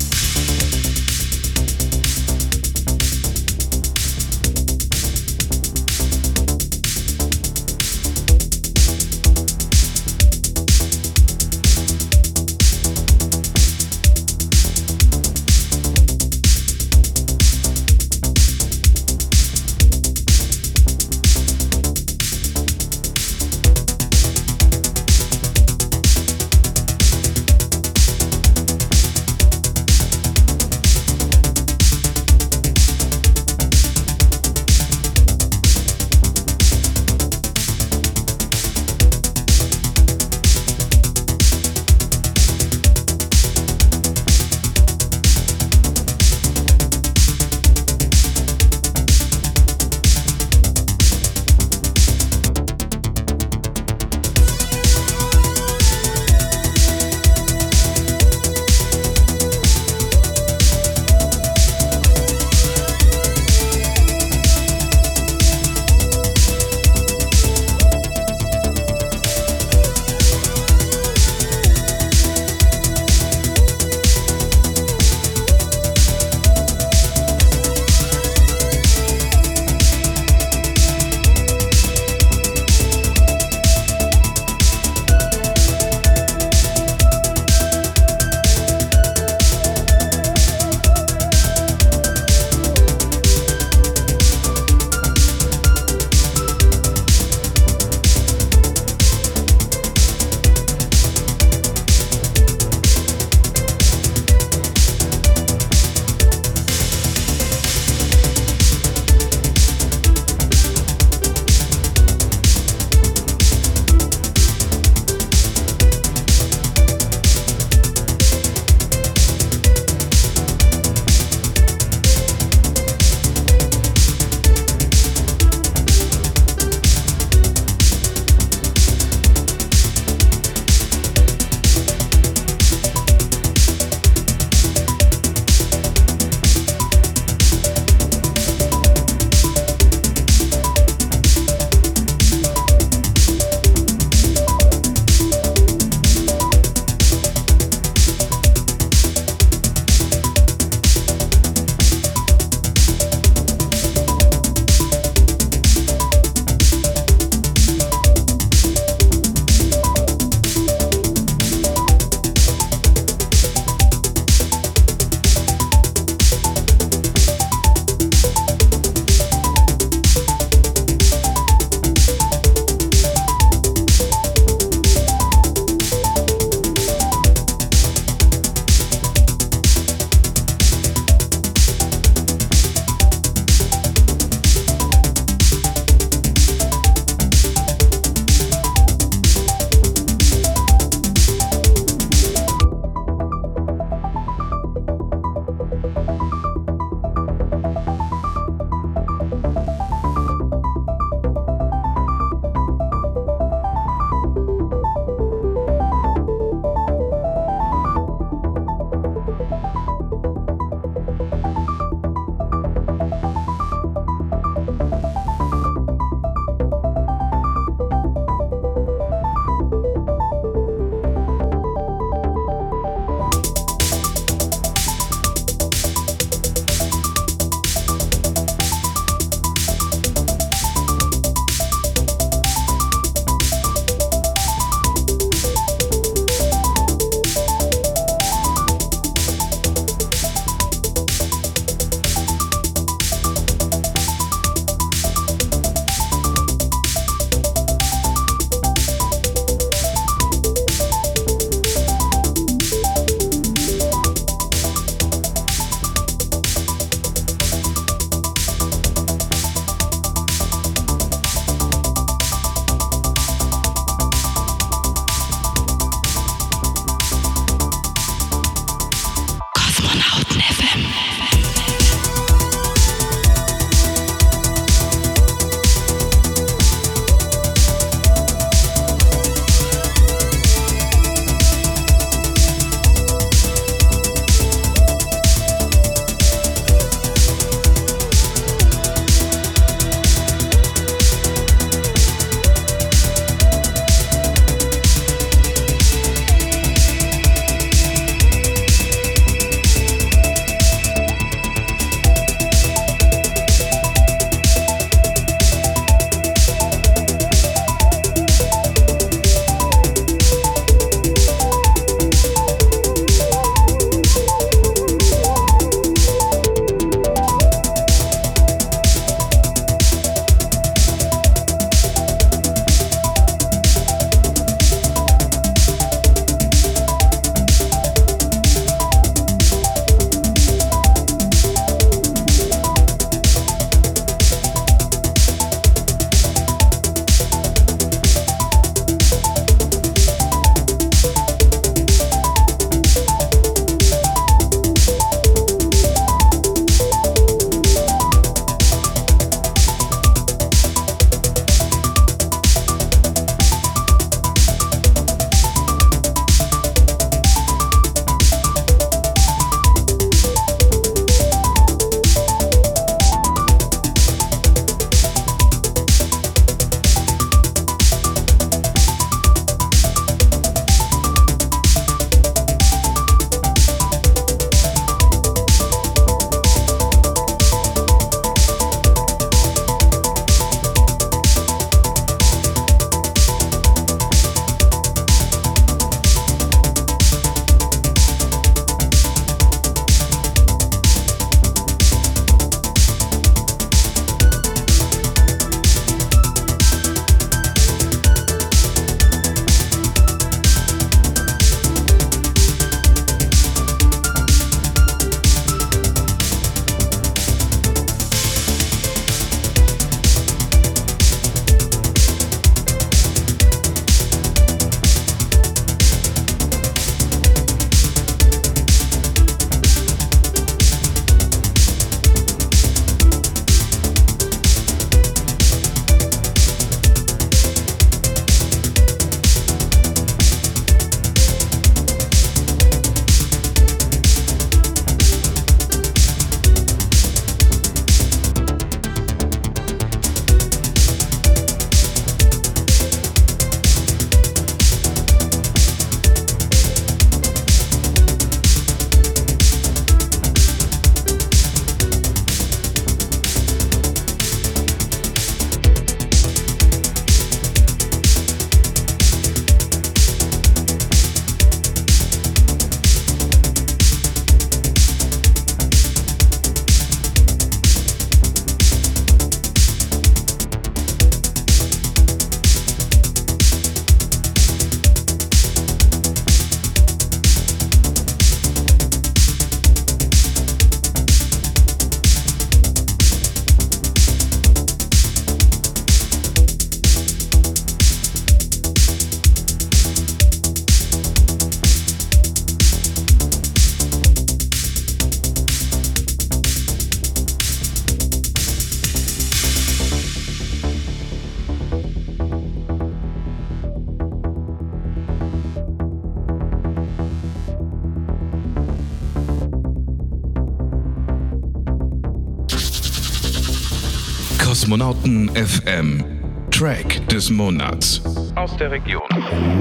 Kosmonauten 515.02 515.30
FM. 515.34 516.04
Track 516.52 517.08
des 517.08 517.30
Monats 517.30 518.02
aus 518.36 518.56
der 518.56 518.70
Region. 518.70 519.02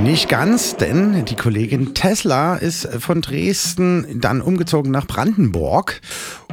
Nicht 0.03 0.29
ganz, 0.29 0.75
denn 0.75 1.25
die 1.25 1.35
Kollegin 1.35 1.95
Tesla 1.95 2.55
ist 2.57 2.87
von 2.99 3.21
Dresden 3.21 4.19
dann 4.19 4.41
umgezogen 4.41 4.91
nach 4.91 5.07
Brandenburg. 5.07 6.01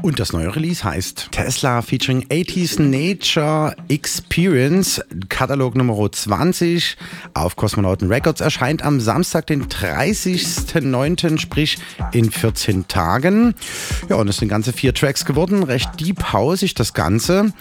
Und 0.00 0.20
das 0.20 0.32
neue 0.32 0.54
Release 0.54 0.84
heißt 0.84 1.28
Tesla 1.32 1.82
featuring 1.82 2.24
80s 2.28 2.80
Nature 2.80 3.74
Experience, 3.88 5.02
Katalog 5.28 5.74
Nummer 5.74 6.10
20 6.10 6.96
auf 7.34 7.56
Kosmonauten 7.56 8.08
Records 8.08 8.40
erscheint 8.40 8.82
am 8.82 9.00
Samstag, 9.00 9.48
den 9.48 9.66
30.09., 9.66 11.38
sprich 11.38 11.78
in 12.12 12.30
14 12.30 12.86
Tagen. 12.86 13.54
Ja, 14.08 14.16
und 14.16 14.28
es 14.28 14.36
sind 14.36 14.48
ganze 14.48 14.72
vier 14.72 14.94
Tracks 14.94 15.24
geworden, 15.24 15.64
recht 15.64 15.98
deep 15.98 16.32
hausig 16.32 16.74
das 16.74 16.94
Ganze. 16.94 17.52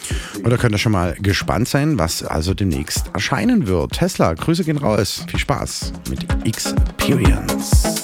Und 0.48 0.52
da 0.52 0.58
könnt 0.58 0.74
ihr 0.74 0.78
schon 0.78 0.94
mal 0.94 1.14
gespannt 1.20 1.68
sein, 1.68 2.00
was 2.00 2.24
also 2.24 2.54
demnächst 2.54 3.12
erscheinen 3.14 3.68
wird. 3.68 3.92
Tesla, 3.92 4.34
Grüße 4.34 4.64
gehen 4.64 4.78
raus. 4.78 5.26
Viel 5.28 5.40
Spaß 5.40 5.92
mit 6.10 6.26
Experience. 6.46 7.97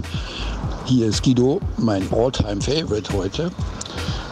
hier 0.85 1.07
ist 1.07 1.23
Guido, 1.23 1.61
mein 1.79 2.03
Alltime 2.13 2.61
favorite 2.61 3.11
heute 3.15 3.51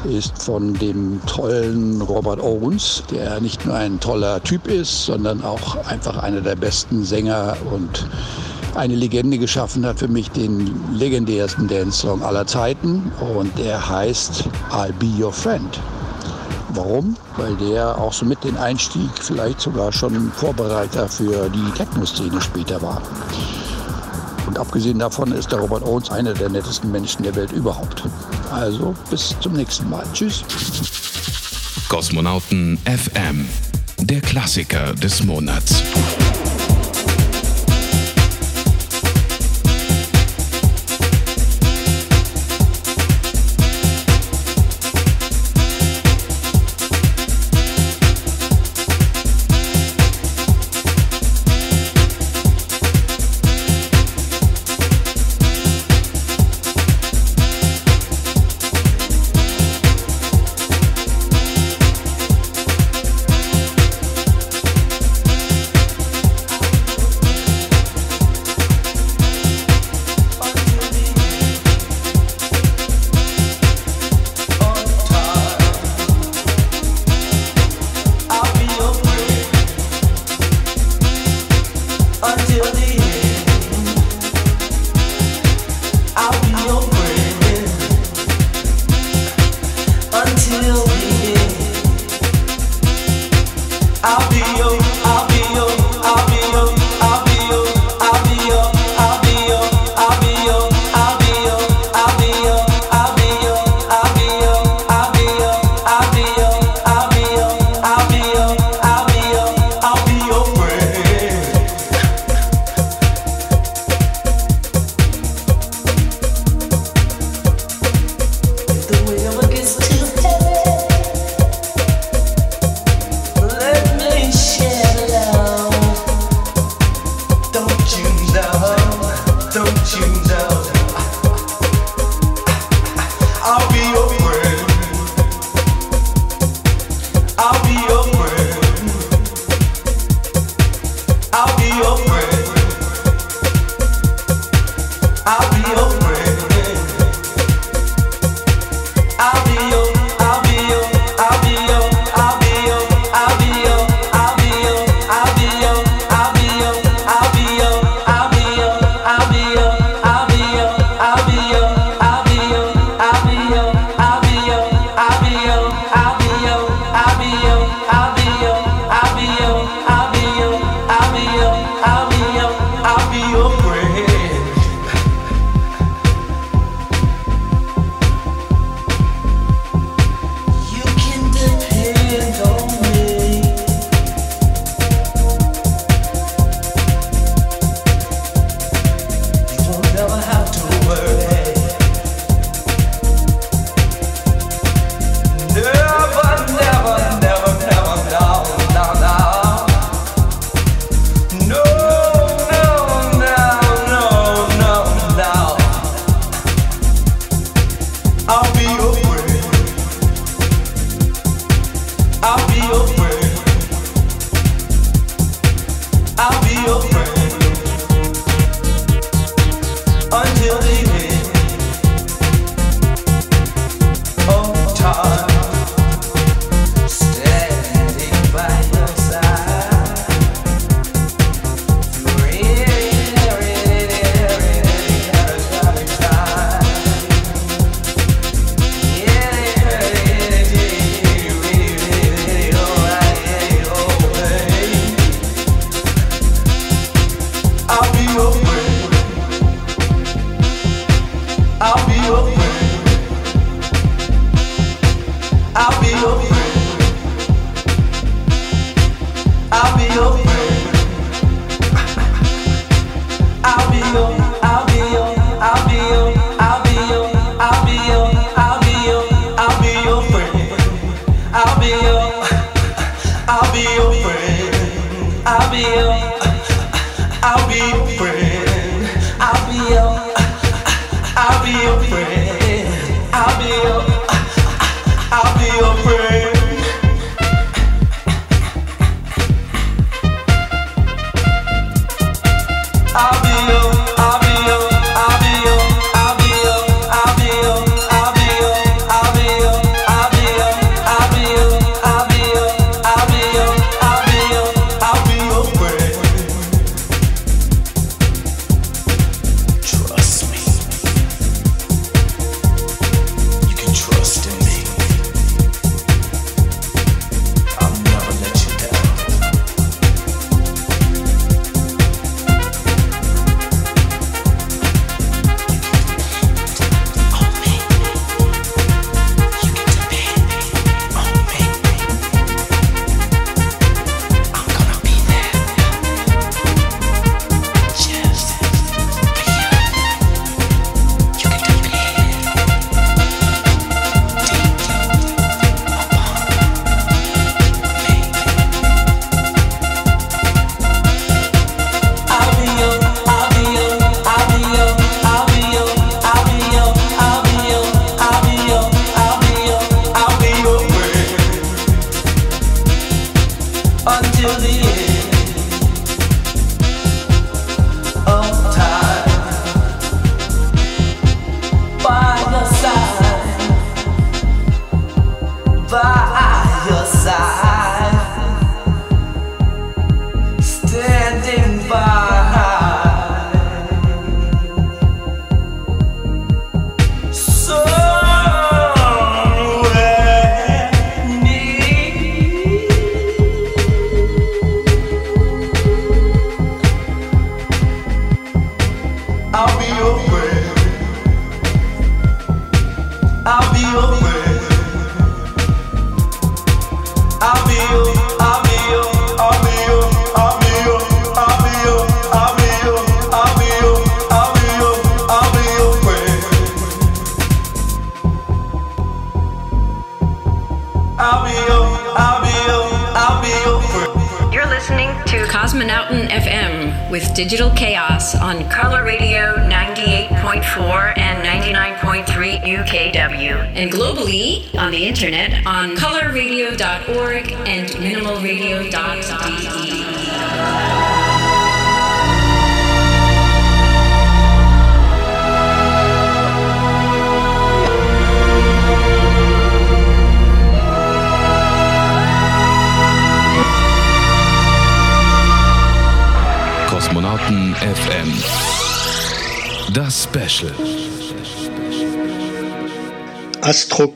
ist 0.04 0.40
von 0.40 0.74
dem 0.74 1.20
tollen 1.26 2.02
Robert 2.02 2.40
Owens, 2.40 3.02
der 3.10 3.40
nicht 3.40 3.64
nur 3.64 3.74
ein 3.74 3.98
toller 3.98 4.42
Typ 4.42 4.68
ist, 4.68 5.06
sondern 5.06 5.42
auch 5.42 5.76
einfach 5.86 6.18
einer 6.18 6.42
der 6.42 6.56
besten 6.56 7.04
Sänger 7.04 7.56
und 7.72 8.06
eine 8.76 8.94
Legende 8.94 9.38
geschaffen 9.38 9.84
hat 9.86 9.98
für 9.98 10.08
mich, 10.08 10.30
den 10.30 10.74
legendärsten 10.94 11.68
Dance-Song 11.68 12.22
aller 12.22 12.46
Zeiten. 12.46 13.10
Und 13.36 13.56
der 13.58 13.88
heißt 13.88 14.44
I'll 14.70 14.92
Be 14.92 15.06
Your 15.22 15.32
Friend. 15.32 15.80
Warum? 16.70 17.16
Weil 17.36 17.56
der 17.56 17.96
auch 17.98 18.12
so 18.12 18.26
mit 18.26 18.42
den 18.44 18.56
Einstieg 18.56 19.10
vielleicht 19.20 19.60
sogar 19.60 19.92
schon 19.92 20.30
Vorbereiter 20.32 21.08
für 21.08 21.48
die 21.48 21.70
Techno-Szene 21.76 22.40
später 22.40 22.80
war. 22.82 23.00
Und 24.46 24.58
abgesehen 24.58 24.98
davon 24.98 25.32
ist 25.32 25.50
der 25.50 25.58
Robert 25.58 25.82
Owens 25.82 26.10
einer 26.10 26.34
der 26.34 26.48
nettesten 26.48 26.92
Menschen 26.92 27.22
der 27.22 27.34
Welt 27.34 27.52
überhaupt. 27.52 28.04
Also 28.50 28.94
bis 29.10 29.34
zum 29.40 29.54
nächsten 29.54 29.88
Mal. 29.90 30.04
Tschüss. 30.12 30.44
Kosmonauten 31.88 32.78
FM, 32.84 33.46
der 34.00 34.20
Klassiker 34.20 34.92
des 34.94 35.24
Monats. 35.24 35.82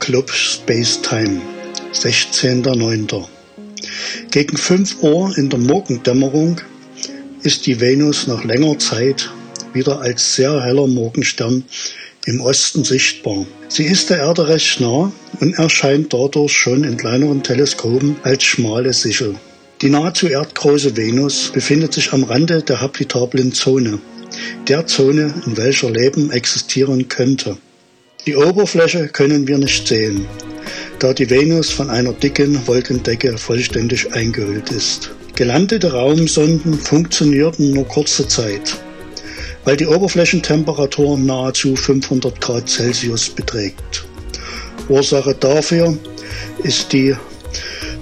Club 0.01 0.31
Space 0.31 0.99
Time, 1.03 1.39
16.09. 1.93 3.23
Gegen 4.31 4.57
5 4.57 5.03
Uhr 5.03 5.37
in 5.37 5.47
der 5.51 5.59
Morgendämmerung 5.59 6.59
ist 7.43 7.67
die 7.67 7.79
Venus 7.79 8.25
nach 8.25 8.43
längerer 8.43 8.79
Zeit 8.79 9.29
wieder 9.73 10.01
als 10.01 10.35
sehr 10.35 10.59
heller 10.63 10.87
Morgenstern 10.87 11.65
im 12.25 12.41
Osten 12.41 12.83
sichtbar. 12.83 13.45
Sie 13.67 13.83
ist 13.83 14.09
der 14.09 14.17
Erde 14.17 14.47
recht 14.47 14.81
nah 14.81 15.11
und 15.39 15.53
erscheint 15.59 16.11
dadurch 16.11 16.51
schon 16.51 16.83
in 16.83 16.97
kleineren 16.97 17.43
Teleskopen 17.43 18.15
als 18.23 18.43
schmale 18.43 18.93
Sichel. 18.93 19.35
Die 19.83 19.89
nahezu 19.89 20.27
erdgroße 20.27 20.97
Venus 20.97 21.51
befindet 21.53 21.93
sich 21.93 22.11
am 22.11 22.23
Rande 22.23 22.63
der 22.63 22.81
habitablen 22.81 23.53
Zone, 23.53 23.99
der 24.67 24.87
Zone, 24.87 25.35
in 25.45 25.57
welcher 25.57 25.91
Leben 25.91 26.31
existieren 26.31 27.07
könnte. 27.07 27.57
Die 28.27 28.35
Oberfläche 28.35 29.07
können 29.07 29.47
wir 29.47 29.57
nicht 29.57 29.87
sehen, 29.87 30.27
da 30.99 31.11
die 31.11 31.27
Venus 31.27 31.71
von 31.71 31.89
einer 31.89 32.13
dicken 32.13 32.67
Wolkendecke 32.67 33.35
vollständig 33.35 34.13
eingehüllt 34.13 34.69
ist. 34.69 35.09
Gelandete 35.35 35.91
Raumsonden 35.91 36.75
funktionierten 36.75 37.71
nur 37.71 37.87
kurze 37.87 38.27
Zeit, 38.27 38.77
weil 39.65 39.75
die 39.75 39.87
Oberflächentemperatur 39.87 41.17
nahezu 41.17 41.75
500 41.75 42.39
Grad 42.39 42.69
Celsius 42.69 43.27
beträgt. 43.27 44.05
Ursache 44.87 45.33
dafür 45.33 45.97
ist 46.61 46.93
die 46.93 47.15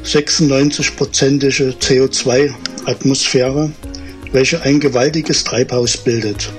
96-prozentige 0.03 1.77
CO2-Atmosphäre, 1.77 3.71
welche 4.33 4.61
ein 4.63 4.81
gewaltiges 4.81 5.45
Treibhaus 5.45 5.95
bildet. 5.95 6.49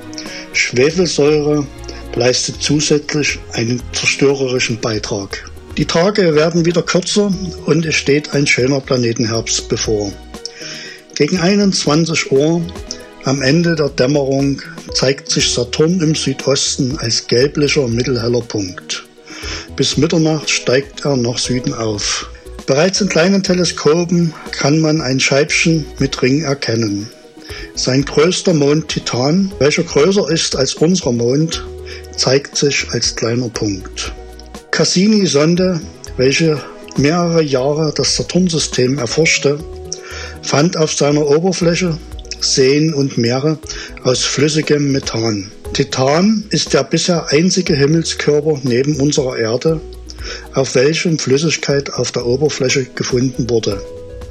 Schwefelsäure 0.54 1.66
leistet 2.14 2.56
zusätzlich 2.60 3.38
einen 3.52 3.82
zerstörerischen 3.92 4.80
Beitrag. 4.80 5.50
Die 5.76 5.84
Tage 5.84 6.34
werden 6.34 6.66
wieder 6.66 6.82
kürzer 6.82 7.32
und 7.66 7.86
es 7.86 7.94
steht 7.94 8.34
ein 8.34 8.46
schöner 8.46 8.80
Planetenherbst 8.80 9.68
bevor. 9.68 10.12
Gegen 11.14 11.38
21 11.38 12.32
Uhr 12.32 12.62
am 13.24 13.42
Ende 13.42 13.74
der 13.76 13.90
Dämmerung 13.90 14.62
zeigt 14.94 15.30
sich 15.30 15.52
Saturn 15.52 16.00
im 16.00 16.14
Südosten 16.14 16.98
als 16.98 17.26
gelblicher 17.26 17.86
mittelheller 17.86 18.40
Punkt. 18.40 19.04
Bis 19.76 19.96
Mitternacht 19.96 20.50
steigt 20.50 21.04
er 21.04 21.16
nach 21.16 21.38
Süden 21.38 21.74
auf. 21.74 22.30
Bereits 22.66 23.00
in 23.00 23.08
kleinen 23.08 23.42
Teleskopen 23.42 24.32
kann 24.52 24.80
man 24.80 25.00
ein 25.00 25.20
Scheibchen 25.20 25.86
mit 25.98 26.20
Ring 26.22 26.42
erkennen. 26.42 27.08
Sein 27.74 28.04
größter 28.04 28.54
Mond 28.54 28.88
Titan, 28.88 29.52
welcher 29.58 29.82
größer 29.82 30.30
ist 30.30 30.56
als 30.56 30.74
unser 30.74 31.12
Mond, 31.12 31.64
zeigt 32.20 32.54
sich 32.54 32.86
als 32.90 33.16
kleiner 33.16 33.48
Punkt. 33.48 34.12
Cassini-Sonde, 34.72 35.80
welche 36.18 36.62
mehrere 36.98 37.42
Jahre 37.42 37.94
das 37.96 38.14
Saturnsystem 38.14 38.98
erforschte, 38.98 39.58
fand 40.42 40.76
auf 40.76 40.92
seiner 40.92 41.26
Oberfläche 41.26 41.96
Seen 42.38 42.92
und 42.92 43.16
Meere 43.16 43.58
aus 44.04 44.22
flüssigem 44.22 44.92
Methan. 44.92 45.50
Titan 45.72 46.44
ist 46.50 46.74
der 46.74 46.84
bisher 46.84 47.26
einzige 47.30 47.74
Himmelskörper 47.74 48.60
neben 48.64 48.96
unserer 48.96 49.38
Erde, 49.38 49.80
auf 50.52 50.74
welchem 50.74 51.18
Flüssigkeit 51.18 51.90
auf 51.94 52.12
der 52.12 52.26
Oberfläche 52.26 52.84
gefunden 52.94 53.48
wurde. 53.48 53.82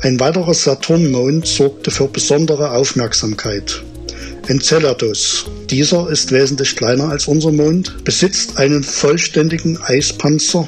Ein 0.01 0.19
weiterer 0.19 0.53
Saturnmond 0.53 1.47
sorgte 1.47 1.89
für 1.89 2.07
besondere 2.07 2.69
Aufmerksamkeit. 2.71 3.83
Enceladus. 4.49 5.45
Dieser 5.69 6.09
ist 6.09 6.31
wesentlich 6.31 6.75
kleiner 6.75 7.09
als 7.09 7.27
unser 7.27 7.51
Mond, 7.51 8.03
besitzt 8.03 8.57
einen 8.57 8.83
vollständigen 8.83 9.77
Eispanzer 9.77 10.67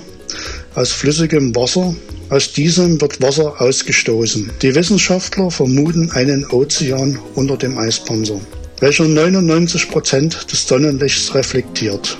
aus 0.75 0.91
flüssigem 0.91 1.55
Wasser. 1.55 1.95
Aus 2.29 2.53
diesem 2.53 3.01
wird 3.01 3.19
Wasser 3.21 3.59
ausgestoßen. 3.59 4.51
Die 4.61 4.75
Wissenschaftler 4.75 5.49
vermuten 5.49 6.11
einen 6.11 6.45
Ozean 6.45 7.17
unter 7.33 7.57
dem 7.57 7.77
Eispanzer, 7.79 8.39
welcher 8.79 9.05
99 9.05 9.89
Prozent 9.89 10.51
des 10.51 10.67
Sonnenlichts 10.67 11.33
reflektiert. 11.33 12.19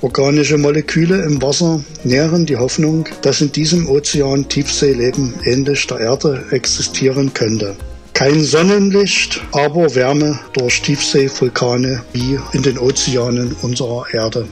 Organische 0.00 0.58
Moleküle 0.58 1.22
im 1.22 1.40
Wasser 1.40 1.84
nähren 2.02 2.44
die 2.44 2.56
Hoffnung, 2.56 3.08
dass 3.22 3.40
in 3.40 3.52
diesem 3.52 3.88
Ozean 3.88 4.48
Tiefseeleben 4.48 5.34
ähnlich 5.44 5.86
der 5.86 6.00
Erde 6.00 6.44
existieren 6.50 7.32
könnte. 7.32 7.76
Kein 8.18 8.42
Sonnenlicht, 8.42 9.40
aber 9.52 9.94
Wärme 9.94 10.40
durch 10.52 10.82
Tiefseevulkane 10.82 12.02
wie 12.12 12.36
in 12.52 12.64
den 12.64 12.76
Ozeanen 12.76 13.54
unserer 13.62 14.12
Erde 14.12 14.48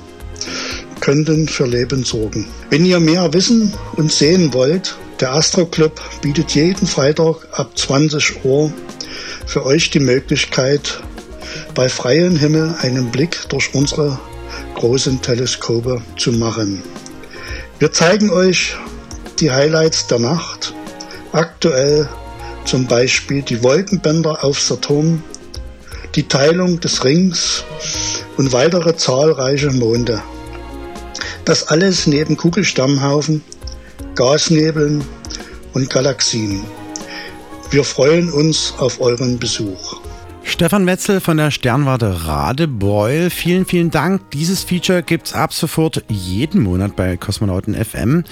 könnten 1.01 1.49
für 1.49 1.67
Leben 1.67 2.05
sorgen. 2.05 2.47
Wenn 2.71 2.87
ihr 2.87 3.01
mehr 3.01 3.33
wissen 3.35 3.75
und 3.97 4.13
sehen 4.13 4.55
wollt, 4.55 4.97
der 5.19 5.33
Astro 5.33 5.67
Club 5.67 6.01
bietet 6.23 6.53
jeden 6.53 6.87
Freitag 6.87 7.49
ab 7.51 7.77
20 7.77 8.45
Uhr 8.45 8.73
für 9.47 9.67
euch 9.67 9.91
die 9.91 9.99
Möglichkeit, 9.99 11.03
bei 11.75 11.89
freiem 11.89 12.37
Himmel 12.37 12.73
einen 12.83 13.11
Blick 13.11 13.49
durch 13.49 13.75
unsere 13.75 14.17
großen 14.77 15.21
Teleskope 15.23 16.03
zu 16.17 16.31
machen. 16.31 16.85
Wir 17.81 17.91
zeigen 17.91 18.31
euch 18.31 18.77
die 19.41 19.51
Highlights 19.51 20.07
der 20.07 20.21
Nacht, 20.21 20.73
aktuell 21.33 22.09
zum 22.67 22.87
Beispiel 22.87 23.43
die 23.43 23.63
Wolkenbänder 23.63 24.43
auf 24.43 24.61
Saturn, 24.61 25.23
die 26.17 26.27
Teilung 26.27 26.81
des 26.81 27.05
Rings 27.05 27.65
und 28.37 28.53
weitere 28.53 28.97
zahlreiche 28.97 29.71
Monde. 29.71 30.21
Das 31.45 31.69
alles 31.69 32.09
neben 32.09 32.37
Kugelstammhaufen, 32.37 33.43
Gasnebeln 34.17 35.05
und 35.75 35.89
Galaxien. 35.91 36.65
Wir 37.71 37.85
freuen 37.85 38.33
uns 38.33 38.75
auf 38.79 39.01
euren 39.01 39.39
Besuch. 39.39 40.01
Stefan 40.49 40.87
Wetzel 40.87 41.21
von 41.21 41.37
der 41.37 41.51
Sternwarte 41.51 42.25
Radebeul. 42.25 43.31
Vielen, 43.31 43.67
vielen 43.67 43.91
Dank. 43.91 44.31
Dieses 44.31 44.63
Feature 44.63 45.03
gibt's 45.03 45.33
ab 45.35 45.53
sofort 45.53 46.05
jeden 46.09 46.63
Monat 46.63 46.95
bei 46.95 47.17
Kosmonauten 47.17 47.75
FM. 47.75 48.25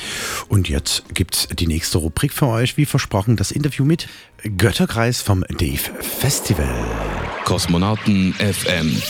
Und 0.48 0.68
jetzt 0.68 1.02
gibt's 1.12 1.48
die 1.52 1.66
nächste 1.66 1.98
Rubrik 1.98 2.32
für 2.32 2.46
euch, 2.46 2.76
wie 2.76 2.86
versprochen, 2.86 3.36
das 3.36 3.50
Interview 3.50 3.84
mit 3.84 4.08
Götterkreis 4.56 5.20
vom 5.20 5.44
Dave 5.58 5.90
Festival. 6.00 6.72
Kosmonauten 7.44 8.32
FM. 8.34 9.02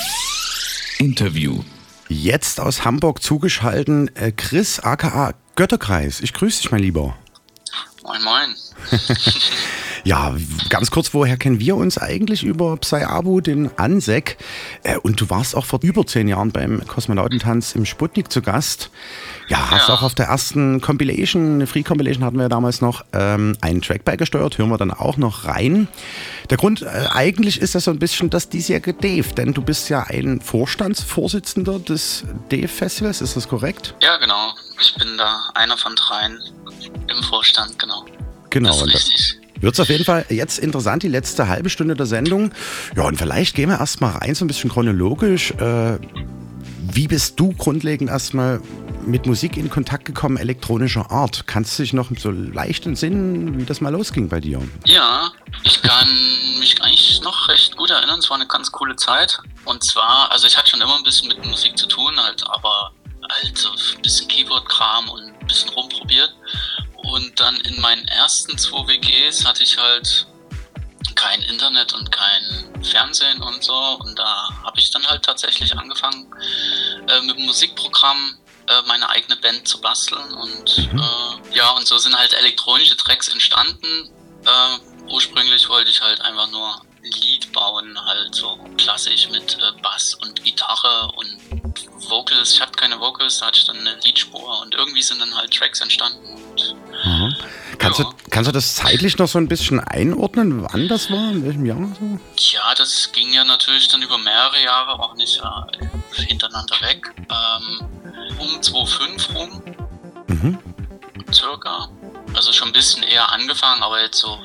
Interview. 0.99 1.63
Jetzt 2.09 2.59
aus 2.59 2.85
Hamburg 2.85 3.23
zugeschalten 3.23 4.15
äh, 4.17 4.33
Chris 4.33 4.81
aka 4.81 5.35
Götterkreis. 5.57 6.21
Ich 6.21 6.33
grüße 6.33 6.63
dich, 6.63 6.71
mein 6.73 6.81
Lieber. 6.81 7.17
Moin, 8.03 8.23
moin. 8.23 8.55
ja, 10.05 10.37
ganz 10.69 10.91
kurz, 10.91 11.15
woher 11.15 11.39
kennen 11.39 11.61
wir 11.61 11.77
uns 11.77 11.97
eigentlich 11.97 12.45
über 12.45 12.77
Psy-Abu, 12.77 13.41
den 13.41 13.71
Ansek? 13.79 14.37
Äh, 14.83 14.99
und 14.99 15.19
du 15.21 15.31
warst 15.31 15.57
auch 15.57 15.65
vor 15.65 15.81
über 15.83 16.07
zehn 16.07 16.29
Jahren 16.29 16.53
beim 16.53 16.87
Kosmonautentanz 16.87 17.75
im 17.75 17.87
Sputnik 17.87 18.31
zu 18.31 18.43
Gast. 18.43 18.91
Ja, 19.49 19.71
hast 19.71 19.89
ja. 19.89 19.95
auch 19.95 20.03
auf 20.03 20.15
der 20.15 20.27
ersten 20.27 20.83
Compilation, 20.83 21.55
eine 21.55 21.67
Free 21.67 21.83
Compilation 21.83 22.23
hatten 22.23 22.37
wir 22.37 22.45
ja 22.45 22.49
damals 22.51 22.83
noch, 22.83 23.05
ähm, 23.15 23.57
einen 23.63 23.81
Track 23.81 24.05
beigesteuert, 24.05 24.59
hören 24.59 24.69
wir 24.69 24.77
dann 24.77 24.91
auch 24.91 25.17
noch 25.17 25.47
rein. 25.47 25.89
Der 26.51 26.59
Grund 26.59 26.83
äh, 26.83 27.09
eigentlich 27.11 27.61
ist 27.61 27.75
das 27.75 27.85
so 27.85 27.91
ein 27.91 27.99
bisschen 27.99 28.29
das 28.29 28.51
diesjährige 28.51 28.93
Dave, 28.93 29.35
denn 29.35 29.55
du 29.55 29.63
bist 29.63 29.89
ja 29.89 30.03
ein 30.03 30.41
Vorstandsvorsitzender 30.43 31.79
des 31.79 32.25
Dave 32.51 32.69
Festivals, 32.69 33.23
ist 33.23 33.37
das 33.37 33.49
korrekt? 33.49 33.95
Ja, 34.03 34.19
genau. 34.19 34.53
Ich 34.81 34.95
bin 34.97 35.17
da 35.17 35.51
einer 35.55 35.79
von 35.79 35.95
dreien 35.95 36.39
im 37.09 37.23
Vorstand, 37.23 37.79
genau. 37.79 38.05
Genau. 38.51 38.69
Das 38.69 38.83
ist 38.83 38.95
richtig. 38.95 39.44
Wird 39.61 39.75
es 39.75 39.81
auf 39.81 39.89
jeden 39.89 40.05
Fall 40.05 40.27
jetzt 40.29 40.59
interessant, 40.59 41.03
die 41.03 41.09
letzte 41.09 41.49
halbe 41.49 41.71
Stunde 41.71 41.95
der 41.95 42.07
Sendung. 42.07 42.53
Ja, 42.97 43.05
und 43.05 43.17
vielleicht 43.17 43.55
gehen 43.55 43.71
wir 43.71 43.79
erstmal 43.79 44.19
rein, 44.19 44.35
so 44.35 44.45
ein 44.45 44.49
bisschen 44.49 44.71
chronologisch. 44.71 45.53
Äh, 45.53 45.99
wie 46.93 47.09
bist 47.09 47.41
du 47.41 47.53
grundlegend 47.53 48.11
erstmal 48.11 48.61
mit 49.07 49.27
Musik 49.27 49.57
in 49.57 49.71
Kontakt 49.71 50.05
gekommen, 50.05 50.37
elektronischer 50.37 51.11
Art? 51.11 51.47
Kannst 51.47 51.79
du 51.79 51.83
dich 51.83 51.93
noch 51.93 52.11
so 52.17 52.31
leicht 52.31 52.87
entsinnen, 52.87 53.59
wie 53.59 53.65
das 53.65 53.81
mal 53.81 53.91
losging 53.91 54.29
bei 54.29 54.41
dir? 54.41 54.61
Ja, 54.85 55.31
ich 55.63 55.81
kann 55.83 56.09
mich 56.59 56.81
eigentlich 56.83 57.21
noch 57.23 57.49
recht 57.49 57.77
gut 57.77 57.91
erinnern. 57.91 58.19
Es 58.19 58.31
war 58.31 58.37
eine 58.37 58.47
ganz 58.47 58.71
coole 58.71 58.97
Zeit. 58.97 59.39
Und 59.65 59.83
zwar, 59.83 60.31
also 60.31 60.47
ich 60.47 60.57
hatte 60.57 60.71
schon 60.71 60.81
immer 60.81 60.97
ein 60.97 61.03
bisschen 61.03 61.29
mit 61.29 61.45
Musik 61.47 61.77
zu 61.77 61.87
tun, 61.87 62.15
halt, 62.17 62.45
aber 62.49 62.93
halt 63.31 63.57
so 63.57 63.71
ein 63.71 64.03
bisschen 64.03 64.29
Keyboard-Kram 64.29 65.09
und 65.09 65.23
ein 65.23 65.47
bisschen 65.47 65.71
rumprobiert. 65.71 66.35
Und 67.15 67.39
dann 67.39 67.55
in 67.61 67.81
meinen 67.81 68.09
ersten 68.09 68.59
zwei 68.59 68.89
WGs 68.89 69.45
hatte 69.45 69.63
ich 69.63 69.79
halt 69.79 70.27
kein 71.15 71.41
Internet 71.43 71.93
und 71.93 72.11
kein 72.11 72.83
Fernsehen 72.83 73.41
und 73.41 73.63
so. 73.63 73.73
Und 74.01 74.19
da 74.19 74.49
habe 74.65 74.81
ich 74.81 74.91
dann 74.91 75.07
halt 75.07 75.25
tatsächlich 75.25 75.79
angefangen, 75.79 76.27
äh, 77.07 77.21
mit 77.21 77.39
dem 77.39 77.47
Musikprogramm 77.47 78.37
äh, 78.67 78.83
meine 78.89 79.09
eigene 79.11 79.37
Band 79.37 79.69
zu 79.69 79.81
basteln. 79.81 80.35
Und 80.35 80.93
mhm. 80.93 80.99
äh, 80.99 81.57
ja, 81.57 81.71
und 81.71 81.87
so 81.87 81.99
sind 81.99 82.19
halt 82.19 82.35
elektronische 82.35 82.97
Tracks 82.97 83.29
entstanden. 83.29 84.11
Äh, 84.45 85.13
ursprünglich 85.13 85.69
wollte 85.69 85.93
ich 85.93 86.01
halt 86.01 86.21
einfach 86.21 86.51
nur 86.51 86.83
ein 87.05 87.11
Lied 87.23 87.53
bauen, 87.53 87.97
halt 88.07 88.35
so 88.35 88.59
klassisch 88.77 89.29
mit 89.29 89.57
äh, 89.61 89.81
Bass 89.83 90.15
und 90.15 90.43
Gitarre 90.43 91.13
und 91.15 92.11
Vocals. 92.11 92.55
Ich 92.55 92.61
hatte 92.61 92.73
keine 92.73 92.99
Vocals, 92.99 93.39
da 93.39 93.47
hatte 93.47 93.61
ich 93.61 93.67
dann 93.67 93.79
eine 93.79 93.95
Liedspur 94.01 94.63
und 94.63 94.75
irgendwie 94.75 95.03
sind 95.03 95.21
dann 95.21 95.33
halt 95.37 95.55
Tracks 95.55 95.81
entstanden. 95.81 96.44
Und, 96.55 96.77
mhm. 97.05 97.35
kannst, 97.79 97.99
ja. 97.99 98.05
du, 98.05 98.11
kannst 98.31 98.49
du 98.49 98.53
das 98.53 98.75
zeitlich 98.77 99.19
noch 99.19 99.29
so 99.29 99.39
ein 99.39 99.49
bisschen 99.49 99.81
einordnen, 99.81 100.63
wann 100.63 100.89
das 100.89 101.11
war, 101.11 101.33
in 101.33 101.45
welchem 101.45 101.67
Jahr? 101.67 101.89
So? 102.01 102.19
Ja, 102.37 102.75
das 102.77 103.11
ging 103.13 103.33
ja 103.33 103.45
natürlich 103.45 103.89
dann 103.89 104.03
über 104.03 104.19
mehrere 104.19 104.63
Jahre 104.63 104.99
auch 105.01 105.15
nicht 105.17 105.41
äh, 105.41 106.23
hintereinander 106.25 106.77
weg. 106.81 107.13
Ähm, 107.19 107.89
um 108.39 108.63
2005 108.63 109.35
rum, 109.35 109.63
mhm. 110.29 110.59
circa. 111.33 111.89
Also 112.35 112.53
schon 112.53 112.69
ein 112.69 112.73
bisschen 112.73 113.03
eher 113.03 113.31
angefangen, 113.31 113.83
aber 113.83 114.03
jetzt 114.03 114.19
so 114.19 114.39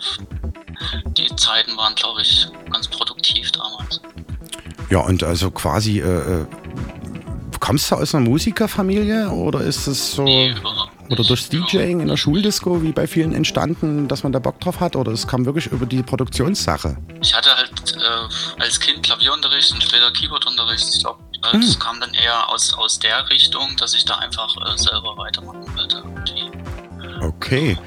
die 1.18 1.36
Zeiten 1.36 1.76
waren, 1.76 1.96
glaube 1.96 2.22
ich, 2.22 2.48
ganz 2.72 2.88
produktiv 2.88 3.52
damals. 3.52 4.02
Ja, 4.90 5.00
und 5.00 5.24
also 5.24 5.52
quasi 5.52 6.00
äh, 6.00 6.42
äh 6.42 6.46
kommst 7.60 7.92
du 7.92 7.96
aus 7.96 8.16
einer 8.16 8.24
Musikerfamilie 8.24 9.30
oder 9.30 9.62
ist 9.62 9.86
es 9.86 10.14
so 10.14 10.24
nee, 10.24 10.56
oder 11.10 11.24
durchs 11.24 11.50
DJing 11.50 12.00
in 12.00 12.08
der 12.08 12.18
Schuldisco 12.18 12.82
wie 12.82 12.92
bei 12.92 13.08
vielen 13.08 13.34
entstanden, 13.34 14.08
dass 14.08 14.24
man 14.24 14.32
da 14.32 14.40
Bock 14.40 14.60
drauf 14.60 14.80
hat 14.80 14.96
oder 14.96 15.12
es 15.12 15.28
kam 15.28 15.46
wirklich 15.46 15.68
über 15.68 15.86
die 15.86 16.04
Produktionssache? 16.04 16.98
Ich 17.22 17.36
hatte 17.36 17.56
halt 17.56 17.98
äh, 17.98 18.62
als 18.62 18.80
Kind 18.80 19.04
Klavierunterricht 19.04 19.72
und 19.74 19.84
später 19.84 20.12
Keyboardunterricht. 20.12 20.88
Ich 20.94 21.00
glaube, 21.00 21.20
äh, 21.44 21.54
hm. 21.54 21.62
das 21.62 21.80
kam 21.80 22.00
dann 22.00 22.14
eher 22.14 22.50
aus, 22.50 22.74
aus 22.74 23.00
der 23.00 23.30
Richtung, 23.30 23.76
dass 23.78 23.94
ich 23.94 24.06
da 24.06 24.16
einfach 24.16 24.56
äh, 24.58 24.78
selber 24.78 25.18
weitermachen 25.18 25.66
wollte. 25.76 26.04
Okay. 27.22 27.78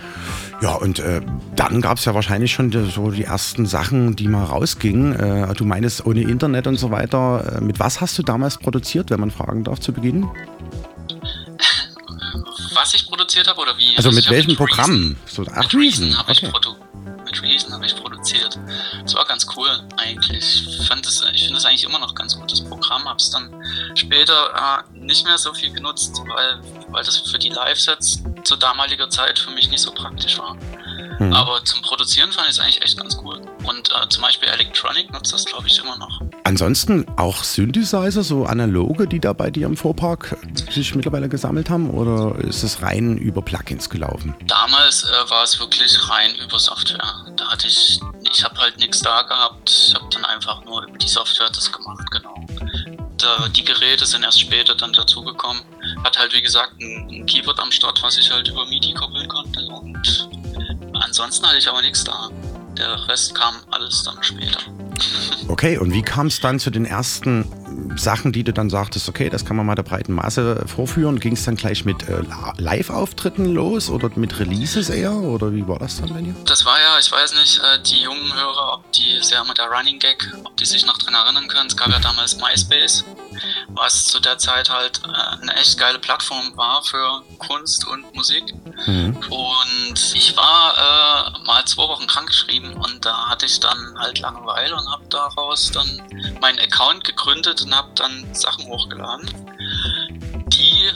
Ja, 0.61 0.77
und 0.77 1.01
äh, 1.01 1.21
dann 1.57 1.81
gab 1.81 1.99
es 1.99 2.05
ja 2.05 2.15
wahrscheinlich 2.15 2.53
schon 2.53 2.71
die, 2.71 2.89
so 2.89 3.11
die 3.11 3.25
ersten 3.25 3.67
Sachen, 3.67 4.15
die 4.15 4.29
mal 4.29 4.45
rausgingen. 4.45 5.13
Äh, 5.19 5.55
du 5.55 5.65
meinst 5.65 6.07
ohne 6.07 6.21
Internet 6.21 6.69
und 6.69 6.77
so 6.77 6.93
weiter. 6.93 7.59
Äh, 7.59 7.61
mit 7.61 7.81
was 7.81 8.01
hast 8.01 8.17
du 8.19 8.23
damals 8.23 8.59
produziert, 8.59 9.11
wenn 9.11 9.19
man 9.19 9.33
fragen 9.33 9.65
darf, 9.65 9.81
zu 9.81 9.93
Beginn? 9.93 10.29
Produziert 13.33 13.49
habe 13.49 13.61
oder 13.63 13.79
wie? 13.79 13.97
Also, 13.97 14.11
also 14.11 14.13
mit 14.13 14.29
welchem 14.29 14.57
Programm? 14.57 15.17
So, 15.25 15.47
ach, 15.55 15.63
mit 15.63 15.75
Reason 15.75 16.19
habe 16.19 16.33
okay. 16.33 16.47
ich, 16.47 17.25
mit 17.25 17.43
Reason 17.43 17.73
hab 17.73 17.83
ich 17.83 17.97
produziert. 17.97 18.59
Das 19.03 19.15
war 19.15 19.25
ganz 19.25 19.47
cool 19.57 19.69
eigentlich. 19.97 20.79
Ich, 20.81 20.87
fand 20.87 21.07
das, 21.07 21.25
ich 21.33 21.45
finde 21.45 21.57
es 21.57 21.65
eigentlich 21.65 21.85
immer 21.85 21.99
noch 21.99 22.15
ganz 22.15 22.39
gutes 22.39 22.63
Programm. 22.63 23.07
Habe 23.07 23.17
es 23.17 23.31
dann 23.31 23.51
später 23.95 24.85
äh, 24.95 24.99
nicht 24.99 25.25
mehr 25.25 25.39
so 25.39 25.55
viel 25.55 25.73
genutzt, 25.73 26.21
weil, 26.27 26.61
weil 26.89 27.05
das 27.05 27.17
für 27.31 27.39
die 27.39 27.49
Live-Sets 27.49 28.23
zu 28.45 28.57
damaliger 28.57 29.09
Zeit 29.09 29.39
für 29.39 29.51
mich 29.53 29.71
nicht 29.71 29.81
so 29.81 29.93
praktisch 29.93 30.39
war. 30.39 30.55
Mhm. 31.19 31.33
Aber 31.33 31.65
zum 31.65 31.81
Produzieren 31.81 32.31
fand 32.33 32.49
ich 32.49 32.53
es 32.53 32.61
eigentlich 32.61 32.83
echt 32.83 32.99
ganz 32.99 33.17
cool. 33.25 33.41
Und 33.65 33.91
äh, 33.91 34.09
zum 34.09 34.23
Beispiel 34.23 34.49
Electronic 34.49 35.13
nutzt 35.13 35.33
das, 35.33 35.45
glaube 35.45 35.69
ich, 35.69 35.79
immer 35.79 35.97
noch. 35.99 36.21
Ansonsten 36.45 37.07
auch 37.17 37.45
Synthesizer, 37.45 38.23
so 38.23 38.45
analoge, 38.47 39.07
die 39.07 39.21
da 39.21 39.33
bei 39.33 39.51
dir 39.51 39.67
im 39.67 39.77
Vorpark 39.77 40.37
sich 40.71 40.95
mittlerweile 40.95 41.29
gesammelt 41.29 41.71
haben? 41.71 41.91
Oder 41.91 42.37
ist 42.41 42.63
es 42.63 42.83
rein 42.83 43.17
über 43.17 43.43
Plugins 43.43 43.89
gelaufen? 43.89 44.35
Damals 44.47 45.05
äh, 45.05 45.31
war 45.31 45.45
es 45.45 45.59
wirklich 45.61 45.97
rein 46.11 46.35
über 46.45 46.59
Software. 46.59 47.27
Da 47.37 47.49
hatte 47.49 47.69
ich, 47.69 48.01
ich 48.33 48.45
habe 48.45 48.59
halt 48.59 48.79
nichts 48.79 49.01
da 49.01 49.23
gehabt. 49.23 49.71
Ich 49.71 49.95
habe 49.95 50.07
dann 50.11 50.25
einfach 50.25 50.65
nur 50.65 50.83
über 50.85 50.99
die 50.99 51.09
Software 51.09 51.49
das 51.49 51.71
gemacht, 51.71 52.11
genau. 52.11 52.35
Da, 53.19 53.49
die 53.49 53.65
Geräte 53.65 54.05
sind 54.05 54.25
erst 54.25 54.41
später 54.41 54.75
dann 54.75 54.93
dazugekommen. 54.93 55.63
Hat 56.03 56.19
halt, 56.19 56.33
wie 56.33 56.43
gesagt, 56.43 56.73
ein, 56.81 57.09
ein 57.09 57.27
Keyboard 57.27 57.61
am 57.61 57.71
Start, 57.71 58.03
was 58.03 58.19
ich 58.19 58.31
halt 58.31 58.49
über 58.49 58.67
MIDI 58.67 58.95
koppeln 58.95 59.29
konnte. 59.29 59.61
Und 59.67 60.27
ansonsten 60.95 61.47
hatte 61.47 61.59
ich 61.59 61.69
aber 61.69 61.83
nichts 61.83 62.03
da. 62.03 62.31
Der 62.77 63.09
Rest 63.09 63.35
kam 63.35 63.55
alles 63.71 64.03
dann 64.05 64.23
später. 64.23 64.61
Okay, 65.49 65.79
und 65.79 65.93
wie 65.93 66.03
kam 66.03 66.29
es 66.29 66.41
dann 66.41 66.59
zu 66.59 66.71
den 66.71 66.85
ersten 66.85 67.45
Sachen, 67.97 68.33
die 68.33 68.45
du 68.45 68.53
dann 68.53 68.71
sagtest, 68.71 69.09
okay, 69.09 69.31
das 69.31 69.45
kann 69.45 69.57
man 69.57 69.67
mal 69.67 69.75
der 69.75 69.83
breiten 69.83 70.13
Masse 70.13 70.65
vorführen? 70.67 71.21
Ging 71.21 71.35
es 71.35 71.45
dann 71.45 71.57
gleich 71.57 71.85
mit 71.85 72.09
äh, 72.09 72.23
Live-Auftritten 72.57 73.47
los 73.47 73.91
oder 73.91 74.11
mit 74.17 74.39
Releases 74.39 74.91
eher? 74.91 75.13
Oder 75.13 75.53
wie 75.53 75.67
war 75.67 75.79
das 75.79 76.01
dann 76.01 76.13
bei 76.13 76.21
dir? 76.21 76.35
Das 76.45 76.65
war 76.65 76.79
ja, 76.79 76.99
ich 76.99 77.11
weiß 77.11 77.35
nicht, 77.35 77.59
äh, 77.59 77.83
die 77.83 78.03
jungen 78.03 78.35
Hörer, 78.35 78.75
ob 78.75 78.93
die 78.93 79.19
sehr 79.21 79.45
mit 79.45 79.59
der 79.59 79.67
Running 79.67 79.99
Gag, 79.99 80.33
ob 80.45 80.57
die 80.57 80.65
sich 80.65 80.87
noch 80.87 80.99
dran 80.99 81.15
erinnern 81.15 81.49
können. 81.49 81.67
Es 81.67 81.77
gab 81.77 81.89
ja 81.89 81.99
damals 81.99 82.37
MySpace, 82.37 83.05
was 83.69 84.07
zu 84.07 84.21
der 84.21 84.39
Zeit 84.39 84.71
halt 84.71 85.01
äh, 85.05 85.43
eine 85.43 85.55
echt 85.57 85.79
geile 85.79 85.99
Plattform 85.99 86.57
war 86.57 86.83
für 86.83 87.23
Kunst 87.39 87.87
und 87.87 88.15
Musik. 88.15 88.55
Mhm. 88.87 89.17
Und 89.29 90.15
ich 90.15 90.37
war 90.37 90.75
äh, 90.77 91.47
mal 91.47 91.65
zwei 91.65 91.89
Wochen 91.89 92.07
krankgeschrieben 92.07 92.75
und 92.75 93.05
da 93.05 93.29
hatte 93.29 93.47
ich 93.47 93.61
dann 93.61 93.99
halt 93.99 94.19
Langeweile 94.19 94.75
und 94.75 94.91
habe 94.91 95.05
daraus 95.09 95.71
dann 95.71 96.03
meinen 96.41 96.59
Account 96.59 97.05
gegründet 97.05 97.62
und 97.65 97.77
habe 97.77 97.89
dann 97.95 98.35
Sachen 98.35 98.67
hochgeladen, 98.67 99.29
die 100.49 100.91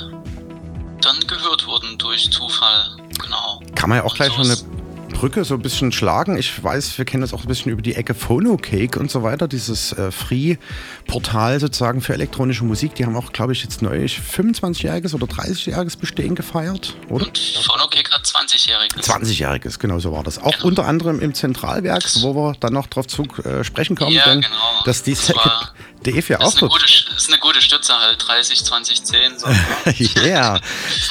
dann 1.01 1.21
gehört 1.27 1.67
wurden 1.67 1.99
durch 1.99 2.31
Zufall. 2.31 2.97
Genau. 3.23 3.61
Kann 3.75 3.91
man 3.91 3.99
ja 3.99 4.05
auch 4.05 4.15
gleich 4.15 4.31
so 4.33 4.45
schon 4.45 4.51
eine 4.51 4.77
Brücke 5.17 5.45
so 5.45 5.55
ein 5.55 5.63
bisschen 5.63 5.93
schlagen. 5.93 6.37
Ich 6.37 6.63
weiß, 6.63 6.99
wir 6.99 7.07
kennen 7.07 7.23
das 7.23 7.33
auch 7.33 7.41
ein 7.41 7.49
bisschen 7.49 7.73
über 7.73 7.81
die 7.81 7.95
Ecke 7.95 8.13
Phonocake 8.13 8.99
und 8.99 9.11
so 9.11 9.23
weiter, 9.23 9.49
dieses 9.49 9.93
äh, 9.93 10.13
Free-Portal 10.13 11.59
sozusagen 11.59 12.03
für 12.03 12.13
elektronische 12.13 12.65
Musik. 12.65 12.95
Die 12.97 13.07
haben 13.07 13.17
auch, 13.17 13.33
glaube 13.33 13.53
ich, 13.53 13.63
jetzt 13.63 13.81
neu 13.81 14.05
25-jähriges 14.05 15.15
oder 15.15 15.27
30-jähriges 15.27 15.99
Bestehen 15.99 16.35
gefeiert, 16.35 16.95
oder? 17.09 17.27
Und 17.27 17.39
Phonocake 17.39 18.11
hat 18.11 18.27
20-jähriges. 18.47 19.05
20-jähriges, 19.05 19.79
genau 19.79 19.99
so 19.99 20.13
war 20.13 20.23
das. 20.23 20.39
Auch 20.39 20.53
genau. 20.53 20.67
unter 20.67 20.87
anderem 20.87 21.21
im 21.21 21.35
Zentralwerk, 21.35 22.05
wo 22.21 22.35
wir 22.35 22.55
dann 22.61 22.73
noch 22.73 22.87
drauf 22.87 23.07
zu 23.07 23.25
äh, 23.45 23.65
sprechen 23.65 23.97
kommen, 23.97 24.13
ja, 24.13 24.25
denn 24.25 24.43
genau. 24.43 24.83
dass 24.85 25.03
die 25.03 25.15
das 25.15 25.27
DF 26.07 26.29
ja 26.29 26.41
auch 26.41 26.55
ist 26.55 26.63
eine, 26.63 26.71
gute, 26.71 26.85
ist 26.85 27.29
eine 27.29 27.39
gute 27.39 27.61
Stütze 27.61 27.99
halt, 27.99 28.25
30, 28.27 28.65
20, 28.65 29.05
10. 29.05 29.39
So. 29.39 29.47
Ja, 29.49 30.23
yeah. 30.25 30.61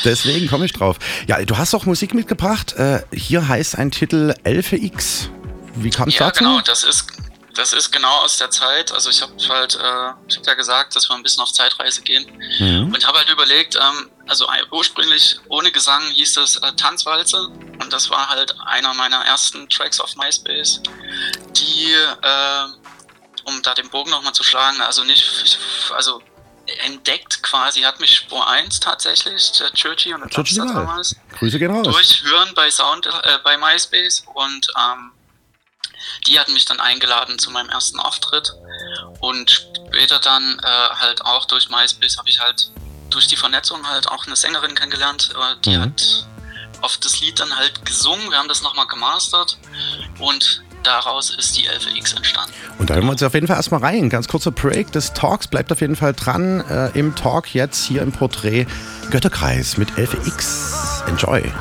deswegen 0.04 0.48
komme 0.48 0.66
ich 0.66 0.74
drauf. 0.74 0.98
Ja, 1.28 1.44
du 1.44 1.58
hast 1.58 1.74
auch 1.74 1.86
Musik 1.86 2.14
mitgebracht. 2.14 2.74
Äh, 2.74 3.02
hier 3.14 3.48
heißt 3.48 3.78
ein 3.78 3.92
Titel 3.92 4.34
Elfe 4.44 4.78
X. 4.78 5.30
Wie 5.76 5.90
kam 5.90 6.08
es 6.08 6.18
ja, 6.18 6.28
dazu? 6.28 6.44
genau, 6.44 6.62
das 6.62 6.84
ist, 6.84 7.08
das 7.56 7.74
ist 7.74 7.92
genau 7.92 8.18
aus 8.20 8.38
der 8.38 8.50
Zeit. 8.52 8.92
Also 8.92 9.10
ich 9.10 9.22
habe 9.22 9.34
halt, 9.50 9.76
äh, 9.76 10.14
ich 10.28 10.38
habe 10.38 10.48
ja 10.48 10.54
gesagt, 10.54 10.96
dass 10.96 11.10
wir 11.10 11.16
ein 11.16 11.24
bisschen 11.24 11.42
auf 11.42 11.52
Zeitreise 11.52 12.02
gehen. 12.02 12.26
Mhm. 12.60 12.88
Und 12.88 12.98
ich 12.98 13.08
habe 13.08 13.18
halt 13.18 13.30
überlegt, 13.30 13.76
ähm, 13.76 14.10
also 14.28 14.48
ursprünglich 14.72 15.38
ohne 15.50 15.72
Gesang 15.72 16.04
hieß 16.12 16.38
es 16.38 16.58
äh, 16.58 16.74
Tanzwalze. 16.74 17.48
Und 17.82 17.92
das 17.92 18.10
war 18.10 18.30
halt 18.30 18.56
einer 18.66 18.94
meiner 18.94 19.26
ersten 19.26 19.68
Tracks 19.70 20.00
auf 20.00 20.16
MySpace, 20.16 20.82
die, 21.56 21.94
äh, 21.94 22.66
um 23.46 23.62
da 23.62 23.74
den 23.74 23.90
Bogen 23.90 24.12
nochmal 24.12 24.34
zu 24.34 24.44
schlagen, 24.44 24.82
also 24.82 25.04
nicht, 25.04 25.60
also 25.96 26.22
entdeckt 26.86 27.44
quasi, 27.44 27.82
hat 27.82 28.00
mich 28.00 28.16
Spur 28.16 28.48
1 28.48 28.80
tatsächlich, 28.80 29.52
der 29.54 29.72
Churchy 29.74 30.14
und 30.14 30.22
der 30.22 30.30
Churchy 30.30 30.56
damals, 30.56 31.16
Grüße 31.38 31.60
gehen 31.60 31.72
raus. 31.72 31.86
durchhören 31.86 32.54
bei 32.56 32.72
Sound, 32.72 33.06
äh, 33.06 33.38
bei 33.44 33.58
MySpace 33.58 34.24
und 34.34 34.68
ähm, 34.78 35.12
die 36.28 36.40
hatten 36.40 36.54
mich 36.54 36.66
dann 36.66 36.80
eingeladen 36.80 37.38
zu 37.40 37.52
meinem 37.52 37.70
ersten 37.70 38.00
Auftritt 38.00 38.54
und 39.20 39.50
später 39.52 40.20
dann 40.20 40.60
äh, 40.64 40.96
halt 41.00 41.24
auch 41.26 41.46
durch 41.46 41.70
MySpace 41.70 42.18
habe 42.18 42.30
ich 42.30 42.40
halt 42.40 42.70
durch 43.10 43.28
die 43.28 43.38
Vernetzung 43.38 43.88
halt 43.88 44.08
auch 44.10 44.26
eine 44.26 44.36
Sängerin 44.36 44.76
kennengelernt, 44.76 45.32
äh, 45.36 45.56
die 45.64 45.78
Mhm. 45.78 45.82
hat 45.82 46.26
auf 46.82 46.98
das 46.98 47.20
Lied 47.22 47.40
dann 47.40 47.56
halt 47.56 47.86
gesungen, 47.86 48.30
wir 48.30 48.38
haben 48.38 48.50
das 48.50 48.62
nochmal 48.62 48.88
gemastert 48.88 49.58
und 50.20 50.62
daraus 50.84 51.32
ist 51.32 51.58
die 51.58 51.66
LVX 51.66 52.14
entstanden. 52.14 52.54
Und 52.78 52.90
da 52.90 52.96
hören 52.96 53.06
wir 53.06 53.12
uns 53.12 53.24
auf 53.24 53.34
jeden 53.34 53.48
Fall 53.48 53.56
erstmal 53.56 53.80
rein. 53.82 54.10
Ganz 54.10 54.28
kurzer 54.28 54.52
Break 54.52 54.92
des 54.92 55.14
Talks. 55.14 55.48
Bleibt 55.48 55.72
auf 55.72 55.82
jeden 55.82 55.96
Fall 55.96 56.14
dran 56.14 56.62
äh, 56.70 56.90
im 56.90 57.16
Talk 57.16 57.56
jetzt 57.56 57.86
hier 57.86 58.02
im 58.04 58.12
Porträt 58.12 58.68
Götterkreis 59.10 59.78
mit 59.78 59.98
LFX. 59.98 61.02
Enjoy. 61.08 61.52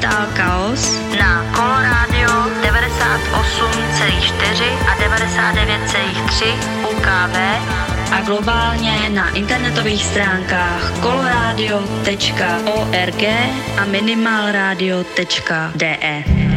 Digital 0.00 0.32
Chaos 0.32 0.96
na 1.12 1.44
Coloradio 1.52 2.32
98,4 2.64 3.28
a 4.88 4.96
99,3 4.96 6.56
UKV 6.88 7.36
a 8.12 8.20
globálně 8.24 9.10
na 9.12 9.28
internetových 9.36 10.04
stránkách 10.04 10.92
coloradio.org 11.00 13.22
a 13.76 13.84
minimalradio.de. 13.84 16.49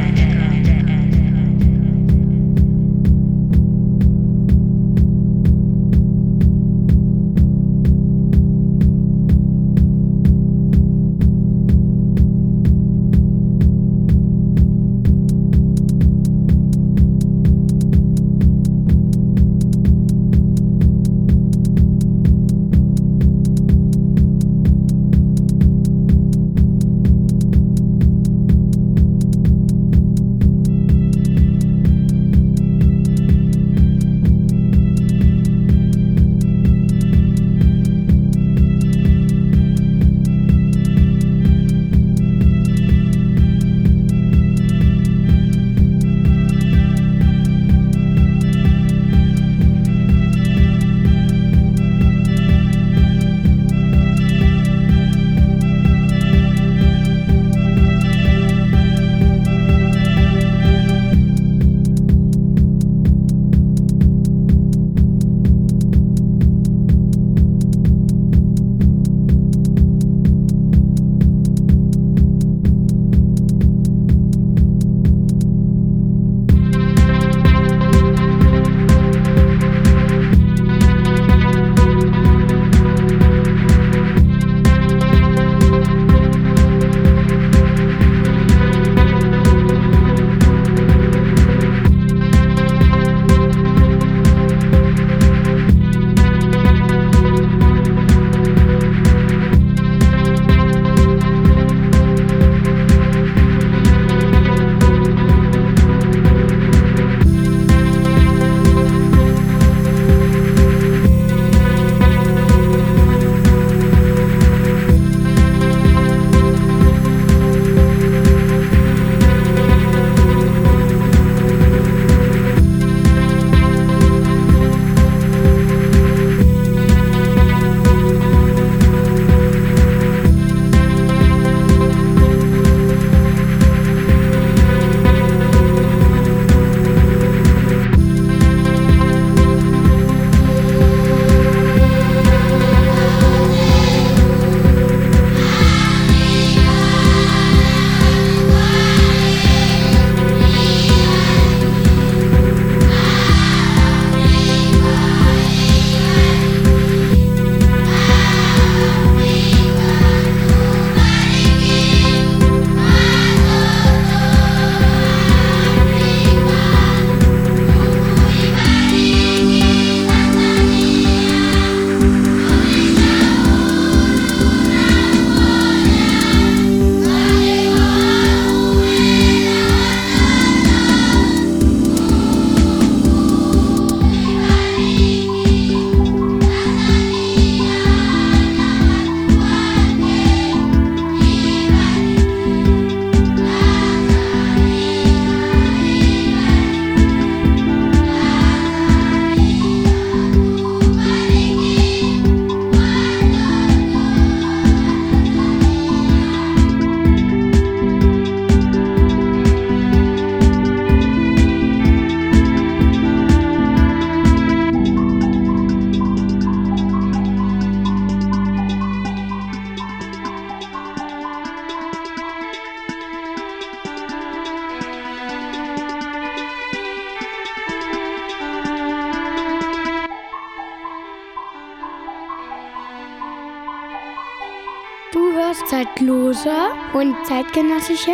und 237.03 237.15
zeitgenössische 237.25 238.11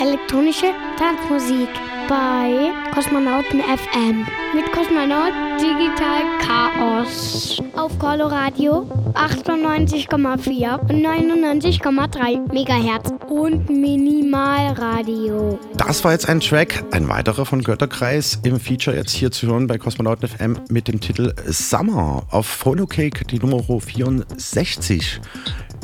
elektronische 0.00 0.66
Tanzmusik 0.96 1.68
bei 2.08 2.70
Kosmonauten 2.94 3.60
FM 3.60 4.24
mit 4.54 4.70
Kosmonaut 4.72 5.32
Digital 5.58 6.22
Chaos 6.38 7.60
auf 7.74 7.98
Coloradio 7.98 8.88
98,4 9.14 10.78
und 10.78 11.04
99,3 11.04 12.52
Megahertz 12.52 13.12
und 13.28 13.68
Minimalradio. 13.68 15.58
Das 15.76 16.04
war 16.04 16.12
jetzt 16.12 16.28
ein 16.28 16.38
Track, 16.38 16.84
ein 16.92 17.08
weiterer 17.08 17.44
von 17.44 17.64
Götterkreis 17.64 18.38
im 18.44 18.60
Feature 18.60 18.96
jetzt 18.96 19.10
hier 19.10 19.32
zu 19.32 19.48
hören 19.48 19.66
bei 19.66 19.78
Kosmonauten 19.78 20.28
FM 20.28 20.60
mit 20.70 20.86
dem 20.86 21.00
Titel 21.00 21.34
Summer 21.46 22.22
auf 22.30 22.46
Phonocake, 22.46 23.24
die 23.24 23.40
Nummer 23.40 23.64
64. 23.80 25.20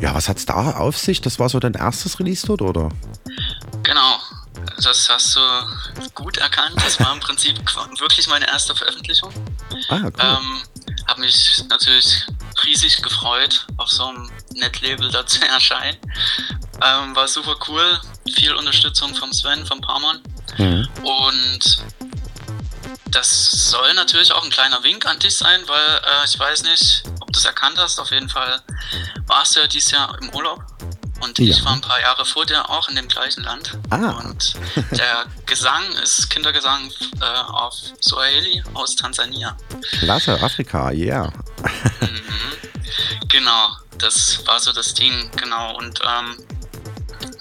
Ja, 0.04 0.14
was 0.14 0.28
hat's 0.28 0.44
da 0.44 0.72
auf 0.72 0.98
sich? 0.98 1.22
Das 1.22 1.38
war 1.38 1.48
so 1.48 1.58
dein 1.58 1.72
erstes 1.72 2.20
Release 2.20 2.46
dort, 2.46 2.60
oder? 2.60 2.90
Genau, 3.84 4.18
das 4.82 5.08
hast 5.08 5.34
du 5.34 5.40
gut 6.14 6.36
erkannt. 6.36 6.76
Das 6.76 7.00
war 7.00 7.14
im 7.14 7.20
Prinzip 7.20 7.58
wirklich 8.00 8.26
meine 8.28 8.46
erste 8.46 8.74
Veröffentlichung. 8.74 9.32
Ah, 9.88 10.00
cool. 10.02 10.12
Ähm, 10.18 10.62
habe 11.08 11.22
mich 11.22 11.64
natürlich 11.70 12.22
riesig 12.66 13.00
gefreut, 13.00 13.66
auf 13.78 13.88
so 13.88 14.04
einem 14.04 14.30
Netlabel 14.52 15.10
da 15.10 15.24
zu 15.24 15.40
erscheinen. 15.48 15.96
Ähm, 16.82 17.16
war 17.16 17.26
super 17.26 17.56
cool. 17.68 17.98
Viel 18.30 18.52
Unterstützung 18.56 19.14
vom 19.14 19.32
Sven, 19.32 19.64
vom 19.64 19.80
Parman. 19.80 20.20
Mhm. 20.58 20.86
Und 21.02 21.82
das 23.14 23.70
soll 23.70 23.94
natürlich 23.94 24.32
auch 24.32 24.42
ein 24.44 24.50
kleiner 24.50 24.82
Wink 24.82 25.06
an 25.06 25.18
dich 25.18 25.36
sein, 25.36 25.60
weil 25.66 25.96
äh, 26.04 26.24
ich 26.26 26.38
weiß 26.38 26.64
nicht, 26.64 27.04
ob 27.20 27.32
du 27.32 27.38
es 27.38 27.44
erkannt 27.44 27.78
hast. 27.78 27.98
Auf 27.98 28.10
jeden 28.10 28.28
Fall 28.28 28.60
warst 29.26 29.56
du 29.56 29.60
ja 29.60 29.66
dieses 29.66 29.90
Jahr 29.92 30.16
im 30.20 30.30
Urlaub. 30.30 30.62
Und 31.20 31.38
Ja. 31.38 31.54
ich 31.56 31.64
war 31.64 31.72
ein 31.72 31.80
paar 31.80 32.00
Jahre 32.00 32.24
vor 32.24 32.44
dir 32.44 32.68
auch 32.68 32.88
in 32.88 32.96
dem 32.96 33.08
gleichen 33.08 33.44
Land. 33.44 33.78
Ah. 33.90 34.10
Und 34.24 34.54
der 34.90 35.26
Gesang 35.46 35.84
ist 36.02 36.28
Kindergesang 36.28 36.90
äh, 37.20 37.24
auf 37.24 37.74
Swahili 38.02 38.62
aus 38.74 38.96
Tansania. 38.96 39.56
Klasse, 40.00 40.38
Afrika, 40.42 40.90
yeah. 40.90 41.32
Genau, 43.28 43.68
das 43.98 44.46
war 44.46 44.60
so 44.60 44.72
das 44.72 44.94
Ding, 44.94 45.30
genau. 45.36 45.76
Und 45.78 46.00
ähm, 46.04 46.36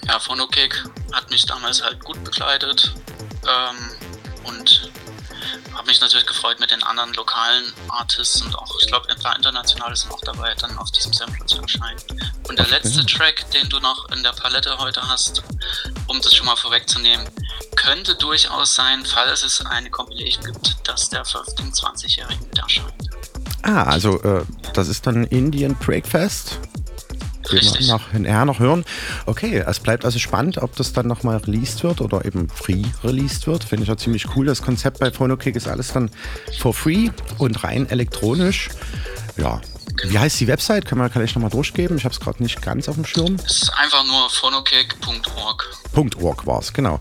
ja, 0.08 0.20
Phonokick 0.20 0.84
hat 1.12 1.30
mich 1.30 1.46
damals 1.46 1.84
halt 1.84 2.04
gut 2.04 2.24
begleitet 2.24 2.94
ähm, 3.44 3.90
und 4.46 4.92
habe 5.74 5.88
mich 5.88 6.02
natürlich 6.02 6.26
gefreut 6.26 6.60
mit 6.60 6.72
den 6.72 6.84
anderen 6.84 7.14
lokalen 7.14 7.74
Artists 7.90 8.42
und 8.42 8.56
auch, 8.56 8.78
ich 8.80 8.88
glaube, 8.88 9.10
ein 9.10 9.20
paar 9.20 9.36
internationale 9.36 9.96
sind 9.96 10.12
auch 10.12 10.22
dabei, 10.22 10.54
dann 10.56 10.78
auf 10.78 10.92
diesem 10.92 11.14
Sampler 11.14 11.46
zu 11.46 11.62
erscheinen. 11.62 12.00
Und 12.48 12.60
der 12.60 12.68
letzte 12.68 13.06
Track, 13.06 13.50
den 13.52 13.70
du 13.70 13.80
noch 13.80 14.10
in 14.12 14.24
der 14.24 14.32
Palette 14.32 14.78
heute 14.78 15.02
hast, 15.08 15.44
um 16.08 16.22
das 16.22 16.34
schon 16.34 16.46
mal 16.46 16.56
vorwegzunehmen, 16.56 17.28
könnte 17.76 18.16
durchaus 18.16 18.76
sein, 18.76 19.06
falls 19.06 19.44
es 19.44 19.66
eine 19.66 19.90
Compilation 19.90 20.44
gibt, 20.46 20.88
dass 20.88 21.10
der 21.10 21.26
15-20-Jährigen 21.26 22.48
mit 22.48 22.58
erscheint. 22.58 23.10
Ah, 23.64 23.84
also 23.84 24.22
äh, 24.24 24.46
das 24.74 24.90
ist 24.90 25.08
dann 25.08 25.26
Indian 25.26 25.76
Breakfast. 25.76 26.60
Den 27.52 27.62
wir 27.62 27.88
noch, 27.88 28.14
nachher 28.14 28.46
noch 28.46 28.60
hören. 28.60 28.86
Okay, 29.26 29.64
es 29.66 29.80
bleibt 29.80 30.06
also 30.06 30.20
spannend, 30.20 30.58
ob 30.58 30.76
das 30.76 30.94
dann 30.94 31.08
nochmal 31.08 31.38
released 31.38 31.84
wird 31.84 32.02
oder 32.02 32.26
eben 32.26 32.50
free 32.50 32.84
released 33.04 33.48
wird. 33.48 33.64
Finde 33.64 33.84
ich 33.84 33.90
ja 33.90 33.98
ziemlich 33.98 34.36
cool. 34.36 34.46
Das 34.46 34.62
Konzept 34.62 35.00
bei 35.00 35.12
Phonokick 35.12 35.56
ist 35.56 35.68
alles 35.68 35.94
dann 35.94 36.10
for 36.60 36.74
free 36.74 37.10
und 37.38 37.64
rein 37.64 37.90
elektronisch. 37.90 38.70
Ja. 39.38 39.62
Wie 40.06 40.18
heißt 40.18 40.40
die 40.40 40.48
Website? 40.48 40.86
Kann, 40.86 40.98
man, 40.98 41.12
kann 41.12 41.24
ich 41.24 41.36
nochmal 41.36 41.52
durchgeben? 41.52 41.98
Ich 41.98 42.06
habe 42.06 42.14
es 42.14 42.20
gerade 42.20 42.42
nicht 42.42 42.62
ganz 42.62 42.90
auf 42.90 42.96
dem 42.96 43.06
Schirm. 43.06 43.36
Es 43.46 43.64
ist 43.64 43.74
einfach 43.76 44.06
nur 44.06 44.30
phonokick.org. 44.30 45.70
.org 46.22 46.48
war 46.48 46.60
es, 46.60 46.74
genau. 46.74 47.00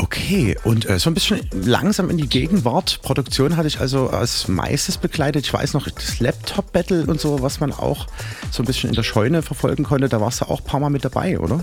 Okay, 0.00 0.56
und 0.62 0.88
äh, 0.88 1.00
so 1.00 1.10
ein 1.10 1.14
bisschen 1.14 1.50
langsam 1.52 2.08
in 2.08 2.18
die 2.18 2.28
Gegenwart. 2.28 3.02
Produktion 3.02 3.56
hatte 3.56 3.66
ich 3.66 3.80
also 3.80 4.10
als 4.10 4.46
meistes 4.46 4.96
begleitet. 4.96 5.44
Ich 5.44 5.52
weiß 5.52 5.74
noch, 5.74 5.88
das 5.90 6.20
Laptop-Battle 6.20 7.04
und 7.06 7.20
so, 7.20 7.42
was 7.42 7.58
man 7.58 7.72
auch 7.72 8.06
so 8.52 8.62
ein 8.62 8.66
bisschen 8.66 8.90
in 8.90 8.94
der 8.94 9.02
Scheune 9.02 9.42
verfolgen 9.42 9.82
konnte. 9.82 10.08
Da 10.08 10.20
warst 10.20 10.40
du 10.40 10.44
auch 10.44 10.60
ein 10.60 10.64
paar 10.64 10.78
Mal 10.78 10.90
mit 10.90 11.04
dabei, 11.04 11.38
oder? 11.40 11.60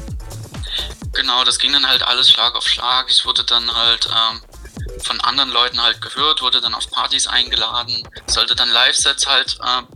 Genau, 1.14 1.46
das 1.46 1.60
ging 1.60 1.72
dann 1.72 1.88
halt 1.88 2.04
alles 2.04 2.30
Schlag 2.30 2.56
auf 2.56 2.68
Schlag. 2.68 3.06
Ich 3.10 3.26
wurde 3.26 3.46
dann 3.46 3.74
halt 3.74 4.10
ähm, 4.12 4.42
von 5.02 5.20
anderen 5.22 5.52
Leuten 5.52 5.82
halt 5.82 6.02
gehört, 6.02 6.42
wurde 6.42 6.60
dann 6.60 6.74
auf 6.74 6.92
Partys 6.92 7.28
eingeladen, 7.28 8.04
sollte 8.28 8.54
dann 8.54 8.70
Live-Sets 8.70 9.28
halt 9.28 9.58
äh, 9.64 9.95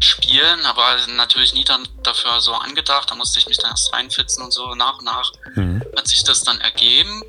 spielen, 0.00 0.64
aber 0.66 0.96
natürlich 1.16 1.54
nie 1.54 1.64
dann 1.64 1.86
dafür 2.02 2.40
so 2.40 2.52
angedacht. 2.54 3.10
Da 3.10 3.14
musste 3.14 3.38
ich 3.38 3.46
mich 3.46 3.58
dann 3.58 3.70
erst 3.70 3.92
reinfitzen 3.92 4.42
und 4.42 4.52
so 4.52 4.74
nach 4.74 4.98
und 4.98 5.04
nach 5.04 5.32
hat 5.96 6.08
sich 6.08 6.24
das 6.24 6.42
dann 6.42 6.60
ergeben. 6.60 7.22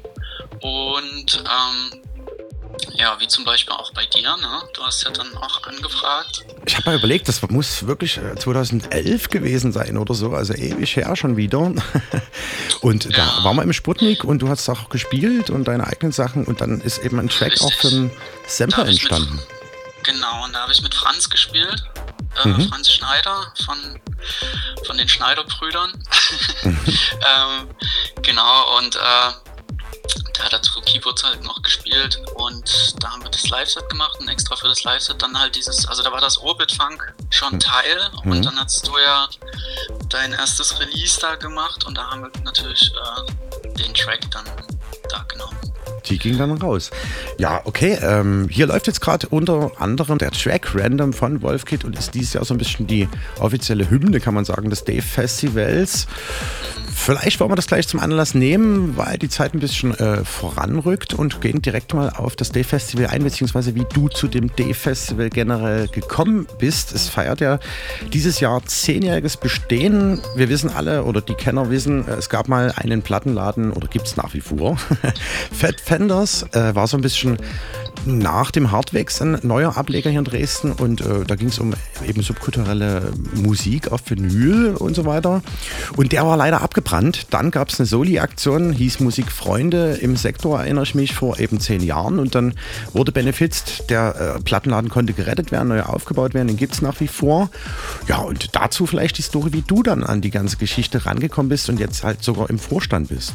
Und 0.62 1.44
ähm, 1.46 2.02
ja, 2.96 3.20
wie 3.20 3.28
zum 3.28 3.46
Beispiel 3.46 3.74
auch 3.74 3.92
bei 3.94 4.06
dir, 4.06 4.36
ne? 4.38 4.62
Du 4.74 4.84
hast 4.84 5.04
ja 5.04 5.12
dann 5.12 5.36
auch 5.38 5.64
angefragt. 5.64 6.46
Ich 6.66 6.76
habe 6.76 6.90
mal 6.90 6.98
überlegt, 6.98 7.28
das 7.28 7.42
muss 7.50 7.88
wirklich 7.88 8.18
äh, 8.18 8.36
2011 8.36 9.30
gewesen 9.30 9.72
sein 9.72 9.98
oder 9.98 10.14
so, 10.14 10.32
also 10.32 10.54
ewig 10.54 10.96
her 10.96 11.16
schon 11.16 11.38
wieder. 11.38 11.72
Und 12.82 13.18
da 13.18 13.44
waren 13.44 13.56
wir 13.56 13.64
im 13.64 13.74
Sputnik 13.74 14.24
und 14.24 14.40
du 14.40 14.50
hast 14.50 14.70
auch 14.70 14.90
gespielt 14.90 15.50
und 15.50 15.68
deine 15.68 15.88
eigenen 15.88 16.12
Sachen 16.12 16.46
und 16.46 16.62
dann 16.62 16.82
ist 16.82 17.00
eben 17.00 17.20
ein 17.20 17.30
Track 17.30 17.60
auch 17.62 17.74
für 17.74 17.88
einen 17.88 18.12
Sampler 18.46 18.86
entstanden. 18.86 19.40
Genau, 20.04 20.44
und 20.44 20.54
da 20.54 20.62
habe 20.62 20.72
ich 20.72 20.84
mit 20.84 20.94
Franz 20.94 21.30
gespielt. 21.30 21.84
Äh, 22.44 22.48
Mhm. 22.48 22.70
Franz 22.70 22.90
Schneider 22.92 23.54
von, 23.66 24.00
von 24.86 24.98
den 24.98 25.08
Schneider-Brüdern. 25.08 25.92
ähm, 26.64 27.70
genau, 28.22 28.78
und 28.78 28.96
äh, 28.96 29.00
der 30.38 30.46
hat 30.46 30.54
dazu 30.54 30.82
Keyboards 30.82 31.24
halt 31.24 31.44
noch 31.44 31.62
gespielt 31.62 32.20
und 32.36 33.02
da 33.02 33.12
haben 33.12 33.24
wir 33.24 33.30
das 33.32 33.48
Live-Set 33.50 33.90
gemacht 33.90 34.18
und 34.20 34.28
extra 34.28 34.56
für 34.56 34.68
das 34.68 34.84
Live-Set 34.84 35.22
dann 35.22 35.38
halt 35.40 35.56
dieses, 35.56 35.86
also 35.88 36.04
da 36.04 36.12
war 36.12 36.20
das 36.22 36.38
Orbit-Funk 36.38 37.14
schon 37.30 37.60
Teil 37.60 37.98
Mhm. 38.24 38.32
und 38.32 38.46
dann 38.46 38.60
hast 38.60 38.86
du 38.88 38.98
ja 38.98 39.28
dein 40.10 40.34
erstes 40.34 40.78
Release 40.80 41.20
da 41.20 41.36
gemacht 41.36 41.86
und 41.86 41.96
da 41.98 42.10
haben 42.10 42.24
wir 42.24 42.42
natürlich 42.44 42.92
äh, 42.92 43.72
den 43.78 43.94
Track 43.94 44.30
dann 44.32 44.46
da 45.10 45.24
genommen. 45.24 45.65
Die 46.10 46.18
ging 46.18 46.38
dann 46.38 46.52
raus. 46.52 46.92
Ja, 47.38 47.62
okay. 47.66 47.98
Ähm, 48.02 48.48
hier 48.50 48.68
läuft 48.68 48.88
jetzt 48.88 49.02
gerade 49.02 49.28
unter 49.28 49.72
anderem 49.78 50.18
der 50.18 50.32
Track 50.32 50.74
Random 50.76 51.14
von 51.14 51.42
Wolfkid 51.42 51.84
und 51.84 51.98
ist 51.98 52.14
dieses 52.14 52.34
Jahr 52.34 52.46
so 52.46 52.54
ein 52.54 52.58
bisschen 52.58 52.88
die 52.88 53.08
offizielle 53.40 53.90
Hymne, 53.90 54.20
kann 54.20 54.34
man 54.34 54.46
sagen, 54.46 54.70
des 54.70 54.84
Dave 54.84 55.02
Festivals. 55.02 56.08
Vielleicht 56.96 57.40
wollen 57.40 57.52
wir 57.52 57.56
das 57.56 57.68
gleich 57.68 57.88
zum 57.88 58.00
Anlass 58.00 58.34
nehmen, 58.34 58.98
weil 58.98 59.20
die 59.20 59.30
Zeit 59.30 59.54
ein 59.54 59.60
bisschen 59.60 59.94
äh, 60.00 60.24
voranrückt 60.24 61.14
und 61.14 61.42
gehen 61.42 61.62
direkt 61.62 61.94
mal 61.94 62.10
auf 62.10 62.36
das 62.36 62.52
Dave 62.52 62.64
Festival 62.64 63.08
ein, 63.08 63.24
beziehungsweise 63.24 63.76
wie 63.76 63.86
du 63.94 64.08
zu 64.08 64.28
dem 64.28 64.50
Dave 64.56 64.74
Festival 64.74 65.30
generell 65.30 65.88
gekommen 65.90 66.48
bist. 66.58 66.94
Es 66.94 67.10
feiert 67.10 67.42
ja 67.42 67.60
dieses 68.12 68.40
Jahr 68.40 68.66
zehnjähriges 68.66 69.38
Bestehen. 69.38 70.20
Wir 70.36 70.50
wissen 70.50 70.72
alle 70.72 71.04
oder 71.04 71.22
die 71.22 71.36
Kenner 71.36 71.70
wissen, 71.70 72.08
es 72.08 72.30
gab 72.30 72.48
mal 72.48 72.74
einen 72.76 73.04
Plattenladen 73.04 73.72
oder 73.72 73.88
gibt 73.88 74.08
es 74.08 74.16
nach 74.16 74.34
wie 74.34 74.42
vor. 74.42 74.78
Fat 75.52 75.82
Fenders 75.82 76.44
äh, 76.54 76.74
war 76.74 76.88
so 76.88 76.98
ein 76.98 77.02
bisschen 77.02 77.38
nach 78.06 78.52
dem 78.52 78.72
Hardwax 78.72 79.22
ein 79.22 79.40
neuer 79.44 79.78
Ableger 79.78 80.10
hier 80.10 80.20
in 80.20 80.26
Dresden 80.26 80.72
und 80.72 81.02
äh, 81.02 81.24
da 81.26 81.36
ging 81.36 81.48
es 81.48 81.60
um 81.60 81.74
eben 82.08 82.22
subkulturelle 82.22 83.12
Musik 83.34 83.92
auf 83.92 84.02
Vinyl 84.10 84.76
und 84.76 84.96
so 84.96 85.06
weiter. 85.06 85.42
Und 85.98 86.12
der 86.12 86.26
war 86.26 86.38
leider 86.38 86.62
abgebrannt. 86.86 87.28
Dann 87.32 87.52
gab 87.52 87.70
es 87.70 87.80
eine 87.80 87.88
Soli-Aktion, 87.88 88.72
hieß 88.72 89.00
Musikfreunde 89.00 89.96
im 89.96 90.16
Sektor, 90.16 90.60
erinnere 90.60 90.84
ich 90.84 90.96
mich, 90.96 91.14
vor 91.14 91.40
eben 91.40 91.60
zehn 91.60 91.82
Jahren. 91.82 92.20
Und 92.20 92.36
dann 92.36 92.58
wurde 92.94 93.12
benefizt, 93.12 93.90
der 93.90 94.36
äh, 94.38 94.42
Plattenladen 94.42 94.90
konnte 94.90 95.14
gerettet 95.14 95.52
werden, 95.52 95.70
neu 95.70 95.82
aufgebaut 95.82 96.34
werden, 96.34 96.48
den 96.48 96.58
gibt 96.58 96.74
es 96.74 96.82
nach 96.82 97.00
wie 97.00 97.08
vor. 97.08 97.50
Ja, 98.08 98.18
und 98.18 98.56
dazu 98.56 98.86
vielleicht 98.86 99.18
die 99.18 99.24
Story, 99.24 99.52
wie 99.54 99.64
du 99.64 99.84
dann 99.84 100.04
an 100.04 100.22
die 100.22 100.32
ganze 100.32 100.58
Geschichte 100.58 101.06
rangekommen 101.06 101.50
bist 101.50 101.70
und 101.70 101.80
jetzt 101.80 102.04
halt 102.04 102.24
sogar 102.24 102.50
im 102.50 102.60
Vorstand 102.60 103.10
bist. 103.10 103.34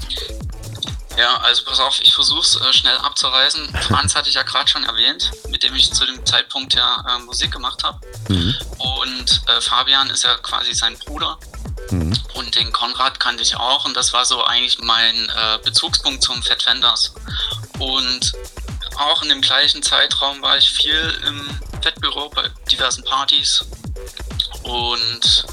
Ja, 1.18 1.36
also 1.38 1.64
pass 1.64 1.80
auf, 1.80 2.00
ich 2.00 2.14
versuch's 2.14 2.56
äh, 2.56 2.72
schnell 2.72 2.96
abzureißen. 2.96 3.68
Franz 3.88 4.14
hatte 4.14 4.28
ich 4.28 4.36
ja 4.36 4.42
gerade 4.42 4.70
schon 4.70 4.84
erwähnt, 4.84 5.32
mit 5.50 5.62
dem 5.62 5.74
ich 5.74 5.92
zu 5.92 6.06
dem 6.06 6.24
Zeitpunkt 6.24 6.74
ja 6.74 7.04
äh, 7.08 7.22
Musik 7.24 7.50
gemacht 7.50 7.82
habe. 7.82 8.00
Und 8.28 9.42
äh, 9.48 9.60
Fabian 9.60 10.08
ist 10.08 10.24
ja 10.24 10.36
quasi 10.36 10.72
sein 10.72 10.96
Bruder. 11.04 11.38
Und 12.34 12.54
den 12.54 12.72
Konrad 12.72 13.20
kannte 13.20 13.42
ich 13.42 13.56
auch 13.56 13.84
und 13.84 13.96
das 13.96 14.12
war 14.12 14.24
so 14.24 14.44
eigentlich 14.44 14.78
mein 14.80 15.28
äh, 15.28 15.58
Bezugspunkt 15.64 16.22
zum 16.22 16.42
Fat 16.42 16.62
Fenders. 16.62 17.12
Und 17.78 18.32
auch 18.96 19.22
in 19.22 19.28
dem 19.30 19.40
gleichen 19.40 19.82
Zeitraum 19.82 20.42
war 20.42 20.56
ich 20.58 20.70
viel 20.70 21.18
im 21.26 21.48
Fettbüro 21.82 22.28
bei 22.30 22.48
diversen 22.70 23.04
Partys. 23.04 23.64
Und 24.62 25.46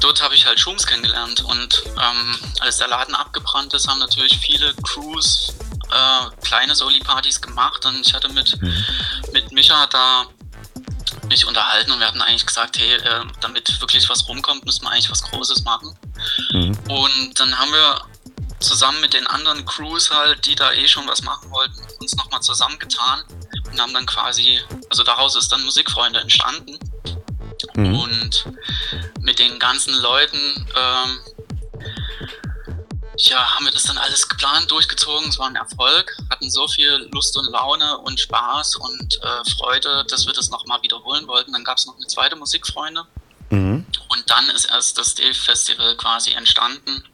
dort 0.00 0.22
habe 0.22 0.34
ich 0.34 0.46
halt 0.46 0.60
Schums 0.60 0.86
kennengelernt 0.86 1.42
und 1.42 1.82
ähm, 1.86 2.38
als 2.60 2.76
der 2.76 2.88
Laden 2.88 3.14
abgebrannt 3.14 3.72
ist, 3.72 3.88
haben 3.88 3.98
natürlich 3.98 4.38
viele 4.38 4.74
Crews 4.82 5.54
äh, 5.90 6.44
kleine 6.44 6.74
Soli-Partys 6.74 7.40
gemacht 7.40 7.86
und 7.86 8.06
ich 8.06 8.12
hatte 8.12 8.28
mit, 8.28 8.58
mit 9.32 9.52
Micha 9.52 9.86
da 9.86 10.26
mich 11.34 11.46
unterhalten 11.46 11.90
und 11.90 11.98
wir 11.98 12.06
hatten 12.06 12.22
eigentlich 12.22 12.46
gesagt, 12.46 12.78
hey, 12.78 12.94
äh, 12.94 13.24
damit 13.40 13.80
wirklich 13.80 14.08
was 14.08 14.28
rumkommt, 14.28 14.64
müssen 14.64 14.84
wir 14.84 14.90
eigentlich 14.90 15.10
was 15.10 15.22
Großes 15.22 15.64
machen. 15.64 15.96
Mhm. 16.52 16.78
Und 16.88 17.40
dann 17.40 17.58
haben 17.58 17.72
wir 17.72 18.02
zusammen 18.60 19.00
mit 19.00 19.14
den 19.14 19.26
anderen 19.26 19.66
Crews 19.66 20.10
halt, 20.10 20.46
die 20.46 20.54
da 20.54 20.72
eh 20.72 20.86
schon 20.86 21.08
was 21.08 21.22
machen 21.22 21.50
wollten, 21.50 21.80
uns 22.00 22.14
nochmal 22.14 22.40
zusammengetan 22.40 23.24
und 23.68 23.80
haben 23.80 23.92
dann 23.92 24.06
quasi, 24.06 24.60
also 24.90 25.02
daraus 25.02 25.34
ist 25.34 25.50
dann 25.50 25.64
Musikfreunde 25.64 26.20
entstanden. 26.20 26.78
Mhm. 27.74 27.98
Und 27.98 28.44
mit 29.20 29.40
den 29.40 29.58
ganzen 29.58 29.94
Leuten, 29.94 30.38
ähm, 30.76 31.18
ja, 33.18 33.54
haben 33.54 33.64
wir 33.64 33.72
das 33.72 33.84
dann 33.84 33.98
alles 33.98 34.28
geplant, 34.28 34.70
durchgezogen. 34.70 35.28
Es 35.28 35.38
war 35.38 35.46
ein 35.46 35.56
Erfolg, 35.56 36.16
hatten 36.30 36.50
so 36.50 36.66
viel 36.68 37.08
Lust 37.12 37.36
und 37.36 37.46
Laune 37.46 37.98
und 37.98 38.18
Spaß 38.20 38.76
und 38.76 39.20
äh, 39.22 39.50
Freude, 39.50 40.04
dass 40.08 40.26
wir 40.26 40.32
das 40.32 40.50
nochmal 40.50 40.82
wiederholen 40.82 41.26
wollten. 41.26 41.52
Dann 41.52 41.64
gab 41.64 41.78
es 41.78 41.86
noch 41.86 41.96
eine 41.96 42.06
zweite 42.06 42.36
Musikfreunde. 42.36 43.06
Mhm. 43.50 43.86
Und 44.08 44.30
dann 44.30 44.50
ist 44.50 44.66
erst 44.66 44.98
das 44.98 45.14
Dave 45.14 45.34
Festival 45.34 45.96
quasi 45.96 46.32
entstanden, 46.32 47.04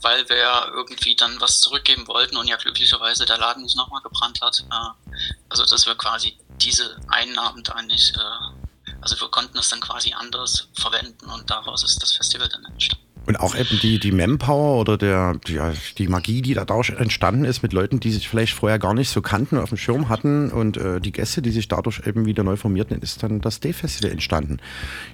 weil 0.00 0.28
wir 0.28 0.36
ja 0.36 0.68
irgendwie 0.68 1.14
dann 1.16 1.40
was 1.40 1.60
zurückgeben 1.60 2.06
wollten 2.08 2.36
und 2.36 2.48
ja 2.48 2.56
glücklicherweise 2.56 3.26
der 3.26 3.38
Laden 3.38 3.62
nicht 3.62 3.76
nochmal 3.76 4.02
gebrannt 4.02 4.40
hat. 4.40 4.64
Äh, 4.70 5.16
also 5.48 5.64
dass 5.66 5.86
wir 5.86 5.94
quasi 5.94 6.38
diese 6.60 6.96
Einnahmen 7.08 7.62
da 7.64 7.82
nicht, 7.82 8.16
äh, 8.16 8.92
also 9.00 9.20
wir 9.20 9.28
konnten 9.28 9.58
es 9.58 9.68
dann 9.68 9.80
quasi 9.80 10.12
anders 10.12 10.68
verwenden 10.74 11.26
und 11.26 11.50
daraus 11.50 11.82
ist 11.82 12.02
das 12.02 12.12
Festival 12.12 12.48
dann 12.48 12.64
entstanden. 12.64 13.07
Und 13.28 13.38
auch 13.40 13.54
eben 13.54 13.78
die, 13.82 13.98
die 13.98 14.10
Manpower 14.10 14.80
oder 14.80 14.96
der, 14.96 15.34
die, 15.46 15.52
ja, 15.52 15.74
die 15.98 16.08
Magie, 16.08 16.40
die 16.40 16.54
dadurch 16.54 16.88
entstanden 16.88 17.44
ist 17.44 17.62
mit 17.62 17.74
Leuten, 17.74 18.00
die 18.00 18.10
sich 18.10 18.26
vielleicht 18.26 18.54
vorher 18.54 18.78
gar 18.78 18.94
nicht 18.94 19.10
so 19.10 19.20
kannten, 19.20 19.58
auf 19.58 19.68
dem 19.68 19.76
Schirm 19.76 20.08
hatten 20.08 20.50
und 20.50 20.78
äh, 20.78 20.98
die 20.98 21.12
Gäste, 21.12 21.42
die 21.42 21.50
sich 21.50 21.68
dadurch 21.68 22.06
eben 22.06 22.24
wieder 22.24 22.42
neu 22.42 22.56
formierten, 22.56 23.02
ist 23.02 23.22
dann 23.22 23.42
das 23.42 23.60
Day-Festival 23.60 24.12
entstanden. 24.12 24.60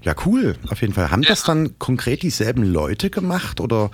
Ja, 0.02 0.14
cool, 0.26 0.54
auf 0.70 0.80
jeden 0.80 0.92
Fall. 0.92 1.10
Haben 1.10 1.22
das 1.22 1.42
dann 1.42 1.76
konkret 1.80 2.22
dieselben 2.22 2.62
Leute 2.62 3.10
gemacht 3.10 3.60
oder 3.60 3.90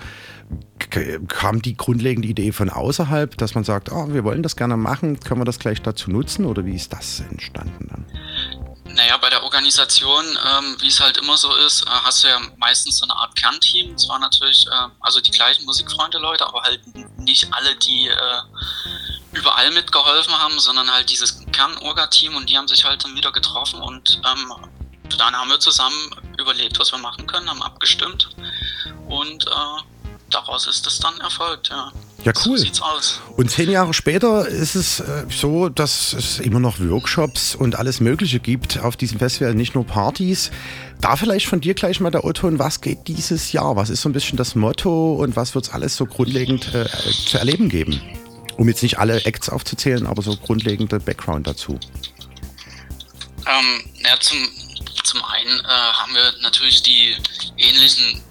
kam 1.27 1.61
die 1.63 1.75
grundlegende 1.75 2.27
Idee 2.27 2.51
von 2.51 2.69
außerhalb, 2.69 3.35
dass 3.37 3.55
man 3.55 3.63
sagt, 3.63 3.91
oh, 3.91 4.13
wir 4.13 4.23
wollen 4.23 4.43
das 4.43 4.55
gerne 4.55 4.77
machen, 4.77 5.19
können 5.19 5.41
wir 5.41 5.45
das 5.45 5.57
gleich 5.57 5.81
dazu 5.81 6.11
nutzen 6.11 6.45
oder 6.45 6.63
wie 6.65 6.75
ist 6.75 6.93
das 6.93 7.23
entstanden 7.31 7.87
dann? 7.89 8.05
Naja, 8.93 9.17
bei 9.17 9.29
der 9.29 9.43
Organisation, 9.43 10.25
ähm, 10.25 10.75
wie 10.79 10.87
es 10.87 10.99
halt 10.99 11.17
immer 11.17 11.37
so 11.37 11.53
ist, 11.55 11.83
äh, 11.83 11.89
hast 11.89 12.23
du 12.23 12.27
ja 12.27 12.39
meistens 12.57 12.97
so 12.97 13.05
eine 13.05 13.15
Art 13.15 13.35
Kernteam. 13.35 13.97
Zwar 13.97 14.19
natürlich, 14.19 14.67
äh, 14.67 14.87
also 14.99 15.21
die 15.21 15.31
gleichen 15.31 15.65
Musikfreunde-Leute, 15.65 16.45
aber 16.45 16.61
halt 16.63 16.81
nicht 17.17 17.53
alle, 17.53 17.75
die 17.75 18.07
äh, 18.07 18.41
überall 19.31 19.71
mitgeholfen 19.71 20.33
haben, 20.37 20.59
sondern 20.59 20.91
halt 20.91 21.09
dieses 21.09 21.45
Kern-Orga-Team 21.51 22.35
und 22.35 22.49
die 22.49 22.57
haben 22.57 22.67
sich 22.67 22.83
halt 22.83 23.03
dann 23.03 23.15
wieder 23.15 23.31
getroffen 23.31 23.81
und 23.81 24.21
ähm, 24.25 24.53
dann 25.17 25.35
haben 25.35 25.49
wir 25.49 25.59
zusammen 25.59 26.33
überlegt, 26.37 26.79
was 26.79 26.91
wir 26.91 26.99
machen 26.99 27.27
können, 27.27 27.49
haben 27.49 27.61
abgestimmt 27.61 28.29
und 29.07 29.47
äh, 29.47 29.90
daraus 30.33 30.67
ist 30.67 30.85
es 30.87 30.99
dann 30.99 31.19
erfolgt, 31.19 31.69
ja. 31.69 31.91
Ja, 32.23 32.33
cool. 32.45 32.57
So 32.57 32.63
sieht's 32.63 32.81
aus. 32.81 33.19
Und 33.35 33.49
zehn 33.49 33.69
Jahre 33.69 33.93
später 33.93 34.47
ist 34.47 34.75
es 34.75 34.99
äh, 34.99 35.25
so, 35.29 35.69
dass 35.69 36.13
es 36.13 36.39
immer 36.39 36.59
noch 36.59 36.79
Workshops 36.79 37.55
und 37.55 37.75
alles 37.75 37.99
Mögliche 37.99 38.39
gibt 38.39 38.79
auf 38.79 38.95
diesem 38.95 39.19
Festival, 39.19 39.55
nicht 39.55 39.73
nur 39.73 39.85
Partys. 39.85 40.51
Da 40.99 41.15
vielleicht 41.15 41.47
von 41.47 41.61
dir 41.61 41.73
gleich 41.73 41.99
mal 41.99 42.11
der 42.11 42.23
Otto, 42.23 42.47
und 42.47 42.59
was 42.59 42.81
geht 42.81 43.07
dieses 43.07 43.51
Jahr? 43.51 43.75
Was 43.75 43.89
ist 43.89 44.01
so 44.01 44.09
ein 44.09 44.13
bisschen 44.13 44.37
das 44.37 44.53
Motto 44.53 45.15
und 45.15 45.35
was 45.35 45.55
wird 45.55 45.65
es 45.65 45.71
alles 45.71 45.95
so 45.95 46.05
grundlegend 46.05 46.73
äh, 46.75 46.85
zu 47.25 47.39
erleben 47.39 47.69
geben? 47.69 47.99
Um 48.57 48.67
jetzt 48.67 48.83
nicht 48.83 48.99
alle 48.99 49.25
Acts 49.25 49.49
aufzuzählen, 49.49 50.05
aber 50.05 50.21
so 50.21 50.35
grundlegende 50.35 50.99
Background 50.99 51.47
dazu. 51.47 51.79
Ähm, 53.47 53.83
ja, 54.03 54.19
zum, 54.19 54.37
zum 55.03 55.23
einen 55.23 55.59
äh, 55.59 55.63
haben 55.67 56.13
wir 56.13 56.33
natürlich 56.43 56.83
die 56.83 57.15
ähnlichen 57.57 58.21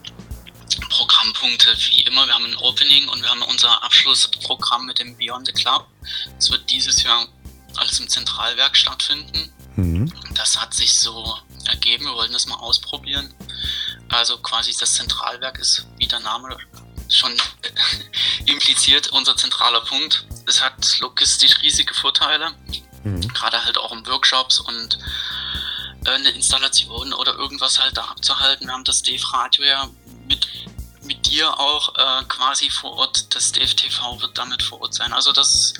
Programmpunkte 0.90 1.74
wie 1.88 2.02
immer. 2.02 2.26
Wir 2.26 2.34
haben 2.34 2.44
ein 2.44 2.56
Opening 2.58 3.08
und 3.08 3.22
wir 3.22 3.30
haben 3.30 3.42
unser 3.42 3.82
Abschlussprogramm 3.82 4.86
mit 4.86 4.98
dem 4.98 5.16
Beyond 5.16 5.46
the 5.46 5.52
Club. 5.52 5.86
Es 6.38 6.50
wird 6.50 6.68
dieses 6.70 7.02
Jahr 7.02 7.26
alles 7.76 7.98
im 8.00 8.08
Zentralwerk 8.08 8.76
stattfinden. 8.76 9.52
Mhm. 9.76 10.12
Das 10.34 10.60
hat 10.60 10.74
sich 10.74 10.92
so 10.98 11.38
ergeben. 11.66 12.04
Wir 12.04 12.14
wollten 12.14 12.32
das 12.32 12.46
mal 12.46 12.56
ausprobieren. 12.56 13.32
Also 14.08 14.38
quasi 14.38 14.74
das 14.78 14.94
Zentralwerk 14.94 15.58
ist, 15.58 15.86
wie 15.98 16.06
der 16.06 16.20
Name 16.20 16.56
schon 17.08 17.32
impliziert, 18.46 19.08
unser 19.12 19.36
zentraler 19.36 19.80
Punkt. 19.82 20.26
Es 20.46 20.60
hat 20.62 20.98
logistisch 21.00 21.60
riesige 21.62 21.94
Vorteile, 21.94 22.52
Mhm. 23.02 23.26
gerade 23.28 23.64
halt 23.64 23.78
auch 23.78 23.92
um 23.92 24.06
Workshops 24.06 24.58
und 24.58 24.98
äh, 26.04 26.10
eine 26.10 26.28
Installation 26.30 27.14
oder 27.14 27.34
irgendwas 27.34 27.78
halt 27.78 27.96
da 27.96 28.02
abzuhalten. 28.04 28.66
Wir 28.66 28.74
haben 28.74 28.84
das 28.84 29.02
Dave 29.02 29.22
Radio 29.32 29.64
ja 29.64 29.88
mit, 30.28 30.46
mit 31.10 31.26
dir 31.26 31.58
auch 31.58 31.92
äh, 31.96 32.24
quasi 32.28 32.70
vor 32.70 32.92
Ort. 32.92 33.34
Das 33.34 33.50
Dave 33.50 33.74
TV 33.74 34.20
wird 34.20 34.38
damit 34.38 34.62
vor 34.62 34.80
Ort 34.80 34.94
sein. 34.94 35.12
Also 35.12 35.32
das, 35.32 35.74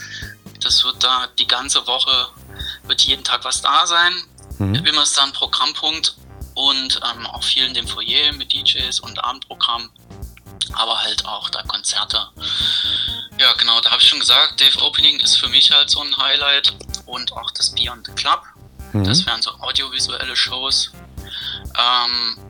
das 0.58 0.82
wird 0.82 1.04
da 1.04 1.28
die 1.38 1.46
ganze 1.46 1.86
Woche, 1.86 2.30
wird 2.88 3.02
jeden 3.02 3.22
Tag 3.22 3.44
was 3.44 3.62
da 3.62 3.86
sein. 3.86 4.12
Mhm. 4.58 4.74
Immer 4.74 5.04
ist 5.04 5.16
da 5.16 5.22
ein 5.22 5.32
Programmpunkt 5.32 6.16
und 6.54 7.00
ähm, 7.08 7.26
auch 7.26 7.44
viel 7.44 7.64
in 7.64 7.74
dem 7.74 7.86
Foyer 7.86 8.32
mit 8.32 8.52
DJs 8.52 8.98
und 9.00 9.22
Abendprogramm. 9.22 9.88
Aber 10.72 10.98
halt 10.98 11.24
auch 11.24 11.48
da 11.50 11.62
Konzerte. 11.62 12.28
Ja, 13.38 13.52
genau, 13.54 13.80
da 13.80 13.92
habe 13.92 14.02
ich 14.02 14.08
schon 14.08 14.20
gesagt, 14.20 14.60
Dave 14.60 14.82
Opening 14.82 15.20
ist 15.20 15.36
für 15.36 15.48
mich 15.48 15.70
halt 15.70 15.90
so 15.90 16.00
ein 16.00 16.16
Highlight 16.16 16.74
und 17.06 17.32
auch 17.32 17.52
das 17.52 17.70
Beyond 17.70 18.06
the 18.06 18.12
Club. 18.12 18.42
Mhm. 18.92 19.04
Das 19.04 19.24
wären 19.26 19.42
so 19.42 19.52
audiovisuelle 19.60 20.34
Shows. 20.34 20.90
Ähm, 21.78 22.49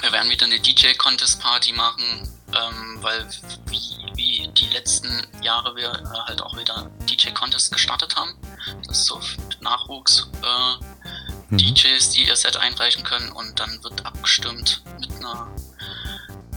wir 0.00 0.12
werden 0.12 0.30
wieder 0.30 0.46
eine 0.46 0.60
DJ-Contest-Party 0.60 1.72
machen, 1.72 2.28
ähm, 2.52 2.98
weil 3.02 3.26
wie, 3.66 4.06
wie 4.14 4.48
die 4.52 4.68
letzten 4.72 5.08
Jahre 5.42 5.74
wir 5.76 5.90
äh, 5.90 6.18
halt 6.26 6.42
auch 6.42 6.56
wieder 6.56 6.90
DJ-Contest 7.08 7.72
gestartet 7.72 8.16
haben. 8.16 8.34
Das 8.86 8.98
ist 8.98 9.06
so 9.06 9.20
Nachwuchs 9.60 10.28
äh, 10.42 11.54
DJs, 11.56 12.10
die 12.10 12.26
ihr 12.26 12.36
Set 12.36 12.56
einreichen 12.56 13.04
können 13.04 13.30
und 13.32 13.58
dann 13.58 13.82
wird 13.82 14.04
abgestimmt 14.04 14.82
mit 15.00 15.10
einer 15.16 15.48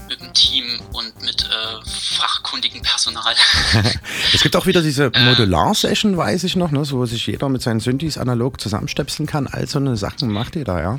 mit 0.08 0.20
einem 0.20 0.34
Team 0.34 0.80
und 0.92 1.22
mit 1.22 1.42
äh, 1.44 1.88
fachkundigem 2.18 2.82
Personal. 2.82 3.34
Es 4.34 4.42
gibt 4.42 4.56
auch 4.56 4.66
wieder 4.66 4.82
diese 4.82 5.10
Modular-Session, 5.10 6.16
weiß 6.16 6.44
ich 6.44 6.56
noch, 6.56 6.70
ne, 6.70 6.84
so, 6.84 6.98
wo 6.98 7.06
sich 7.06 7.26
jeder 7.26 7.48
mit 7.48 7.62
seinen 7.62 7.80
Synthes 7.80 8.18
analog 8.18 8.60
zusammenstöpseln 8.60 9.26
kann. 9.26 9.46
All 9.46 9.66
so 9.66 9.78
eine 9.78 9.96
Sachen 9.96 10.30
macht 10.30 10.56
ihr 10.56 10.64
da, 10.64 10.80
ja? 10.80 10.98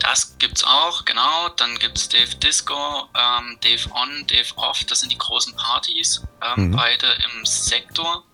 Das 0.00 0.36
gibt's 0.38 0.64
auch, 0.64 1.04
genau. 1.04 1.48
Dann 1.56 1.78
gibt's 1.78 2.08
Dave 2.08 2.34
Disco, 2.36 3.08
ähm, 3.14 3.58
Dave 3.60 3.88
On, 3.94 4.26
Dave 4.26 4.48
Off. 4.56 4.84
Das 4.84 5.00
sind 5.00 5.12
die 5.12 5.18
großen 5.18 5.54
Partys, 5.56 6.22
ähm, 6.42 6.68
Mhm. 6.68 6.76
beide 6.76 7.06
im 7.32 7.44
Sektor. 7.46 8.24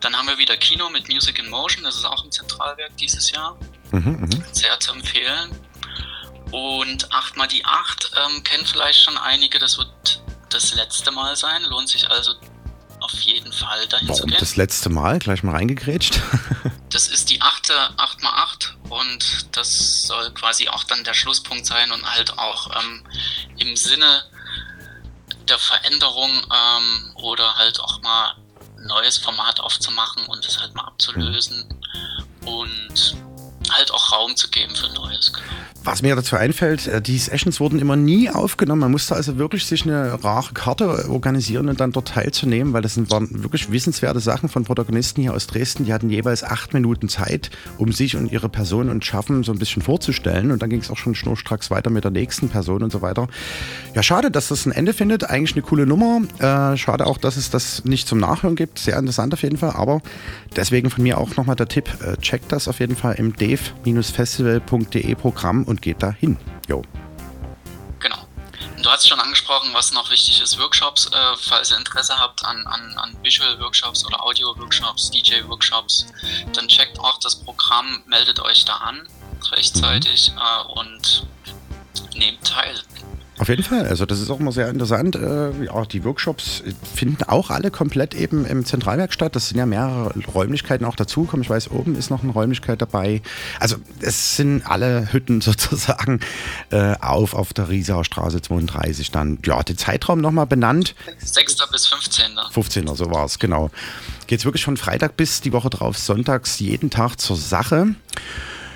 Dann 0.00 0.16
haben 0.16 0.26
wir 0.28 0.38
wieder 0.38 0.56
Kino 0.56 0.88
mit 0.90 1.08
Music 1.08 1.38
in 1.38 1.48
Motion. 1.50 1.84
Das 1.84 1.96
ist 1.96 2.04
auch 2.04 2.24
im 2.24 2.30
Zentralwerk 2.32 2.96
dieses 2.96 3.30
Jahr. 3.30 3.56
Mhm, 3.92 4.20
mhm. 4.20 4.44
Sehr 4.52 4.78
zu 4.80 4.92
empfehlen. 4.92 5.50
Und 6.50 7.12
8 7.12 7.36
mal 7.36 7.46
die 7.46 7.64
8 7.64 8.10
ähm, 8.16 8.42
kennen 8.42 8.64
vielleicht 8.66 9.02
schon 9.02 9.18
einige. 9.18 9.58
Das 9.58 9.76
wird 9.76 10.22
das 10.50 10.74
letzte 10.74 11.10
Mal 11.10 11.36
sein. 11.36 11.62
Lohnt 11.64 11.88
sich 11.88 12.08
also 12.10 12.32
auf 13.12 13.20
jeden 13.20 13.52
Fall 13.52 13.86
dahin 13.88 14.06
zu 14.08 14.14
Warum 14.14 14.30
gehen. 14.30 14.40
das 14.40 14.56
letzte 14.56 14.90
Mal 14.90 15.18
gleich 15.18 15.42
mal 15.42 15.52
reingegrätscht? 15.52 16.20
Das 16.90 17.06
ist 17.06 17.28
die 17.28 17.42
achte 17.42 17.74
8x8 17.98 18.70
und 18.88 19.54
das 19.54 20.06
soll 20.06 20.32
quasi 20.32 20.70
auch 20.70 20.84
dann 20.84 21.04
der 21.04 21.12
Schlusspunkt 21.12 21.66
sein 21.66 21.92
und 21.92 22.02
halt 22.02 22.38
auch 22.38 22.70
ähm, 22.80 23.04
im 23.58 23.76
Sinne 23.76 24.24
der 25.46 25.58
Veränderung 25.58 26.30
ähm, 26.30 27.12
oder 27.16 27.56
halt 27.56 27.78
auch 27.80 28.00
mal 28.00 28.36
ein 28.78 28.86
neues 28.86 29.18
Format 29.18 29.60
aufzumachen 29.60 30.24
und 30.28 30.46
es 30.46 30.58
halt 30.58 30.74
mal 30.74 30.84
abzulösen 30.84 31.66
und 32.46 33.16
halt 33.70 33.90
auch 33.92 34.12
Raum 34.12 34.36
zu 34.36 34.48
geben 34.50 34.74
für 34.74 34.92
Neues. 34.94 35.32
Genau. 35.32 35.44
Was 35.84 36.02
mir 36.02 36.14
dazu 36.16 36.36
einfällt, 36.36 36.86
äh, 36.86 37.00
die 37.00 37.16
Sessions 37.16 37.60
wurden 37.60 37.78
immer 37.78 37.96
nie 37.96 38.28
aufgenommen. 38.28 38.80
Man 38.80 38.90
musste 38.90 39.14
also 39.14 39.38
wirklich 39.38 39.64
sich 39.64 39.84
eine 39.84 40.22
rare 40.22 40.52
Karte 40.52 41.08
organisieren 41.08 41.68
und 41.68 41.80
dann 41.80 41.92
dort 41.92 42.08
teilzunehmen, 42.08 42.72
weil 42.72 42.82
das 42.82 42.98
waren 43.10 43.42
wirklich 43.42 43.70
wissenswerte 43.70 44.20
Sachen 44.20 44.48
von 44.48 44.64
Protagonisten 44.64 45.22
hier 45.22 45.32
aus 45.32 45.46
Dresden. 45.46 45.86
Die 45.86 45.94
hatten 45.94 46.10
jeweils 46.10 46.44
acht 46.44 46.74
Minuten 46.74 47.08
Zeit, 47.08 47.50
um 47.78 47.92
sich 47.92 48.16
und 48.16 48.30
ihre 48.30 48.48
Person 48.48 48.90
und 48.90 49.04
Schaffen 49.04 49.44
so 49.44 49.52
ein 49.52 49.58
bisschen 49.58 49.80
vorzustellen. 49.80 50.50
Und 50.50 50.60
dann 50.60 50.68
ging 50.68 50.80
es 50.80 50.90
auch 50.90 50.98
schon 50.98 51.14
schnurstracks 51.14 51.70
weiter 51.70 51.90
mit 51.90 52.04
der 52.04 52.10
nächsten 52.10 52.48
Person 52.48 52.82
und 52.82 52.92
so 52.92 53.00
weiter. 53.00 53.28
Ja, 53.94 54.02
schade, 54.02 54.30
dass 54.30 54.48
das 54.48 54.66
ein 54.66 54.72
Ende 54.72 54.92
findet. 54.92 55.30
Eigentlich 55.30 55.54
eine 55.54 55.62
coole 55.62 55.86
Nummer. 55.86 56.20
Äh, 56.38 56.76
schade 56.76 57.06
auch, 57.06 57.18
dass 57.18 57.36
es 57.36 57.48
das 57.50 57.84
nicht 57.84 58.08
zum 58.08 58.18
Nachhören 58.18 58.56
gibt. 58.56 58.78
Sehr 58.78 58.98
interessant 58.98 59.32
auf 59.32 59.42
jeden 59.42 59.56
Fall. 59.56 59.70
Aber 59.70 60.02
deswegen 60.54 60.90
von 60.90 61.02
mir 61.02 61.18
auch 61.18 61.36
nochmal 61.36 61.56
der 61.56 61.68
Tipp, 61.68 61.88
äh, 62.04 62.16
checkt 62.20 62.52
das 62.52 62.68
auf 62.68 62.80
jeden 62.80 62.96
Fall 62.96 63.14
im 63.14 63.34
dev-festival.de 63.84 65.14
Programm 65.14 65.64
und 65.64 65.82
geht 65.82 66.02
da 66.02 66.10
hin. 66.10 66.38
Jo. 66.68 66.82
Genau. 68.00 68.26
Du 68.82 68.90
hast 68.90 69.08
schon 69.08 69.20
angesprochen, 69.20 69.70
was 69.72 69.92
noch 69.92 70.10
wichtig 70.10 70.40
ist, 70.40 70.58
Workshops. 70.58 71.06
Äh, 71.06 71.36
falls 71.40 71.70
ihr 71.70 71.78
Interesse 71.78 72.18
habt 72.18 72.44
an, 72.44 72.66
an, 72.66 72.98
an 72.98 73.16
Visual-Workshops 73.22 74.04
oder 74.06 74.24
Audio-Workshops, 74.24 75.10
DJ-Workshops, 75.10 76.06
dann 76.52 76.68
checkt 76.68 76.98
auch 77.00 77.18
das 77.20 77.36
Programm, 77.36 78.02
meldet 78.06 78.40
euch 78.40 78.64
da 78.64 78.76
an. 78.76 79.08
rechtzeitig 79.52 80.32
äh, 80.36 80.78
und 80.78 81.26
nehmt 82.14 82.44
teil. 82.44 82.74
Auf 83.38 83.48
jeden 83.48 83.62
Fall, 83.62 83.86
also 83.86 84.04
das 84.04 84.20
ist 84.20 84.30
auch 84.30 84.40
immer 84.40 84.50
sehr 84.50 84.68
interessant. 84.68 85.14
Äh, 85.14 85.64
ja, 85.64 85.84
die 85.84 86.04
Workshops 86.04 86.62
finden 86.94 87.22
auch 87.24 87.50
alle 87.50 87.70
komplett 87.70 88.14
eben 88.14 88.44
im 88.44 88.64
Zentralwerk 88.64 89.12
statt. 89.12 89.36
Das 89.36 89.48
sind 89.48 89.58
ja 89.58 89.66
mehrere 89.66 90.12
Räumlichkeiten 90.34 90.84
auch 90.84 90.96
dazugekommen. 90.96 91.44
Ich 91.44 91.50
weiß, 91.50 91.70
oben 91.70 91.94
ist 91.94 92.10
noch 92.10 92.24
eine 92.24 92.32
Räumlichkeit 92.32 92.82
dabei. 92.82 93.22
Also 93.60 93.76
es 94.00 94.36
sind 94.36 94.68
alle 94.68 95.12
Hütten 95.12 95.40
sozusagen 95.40 96.18
äh, 96.70 96.96
auf, 97.00 97.34
auf 97.34 97.52
der 97.52 97.68
Riesauer 97.68 98.04
Straße 98.04 98.42
32 98.42 99.12
dann. 99.12 99.38
Ja, 99.44 99.62
den 99.62 99.78
Zeitraum 99.78 100.20
nochmal 100.20 100.46
benannt. 100.46 100.96
6. 101.18 101.58
bis 101.70 101.86
15. 101.86 102.24
15. 102.50 102.86
so 102.96 103.10
war 103.10 103.24
es, 103.24 103.38
genau. 103.38 103.70
Geht 104.26 104.40
es 104.40 104.44
wirklich 104.44 104.64
von 104.64 104.76
Freitag 104.76 105.16
bis 105.16 105.40
die 105.40 105.52
Woche 105.52 105.70
drauf, 105.70 105.96
sonntags 105.96 106.58
jeden 106.58 106.90
Tag 106.90 107.20
zur 107.20 107.36
Sache. 107.36 107.94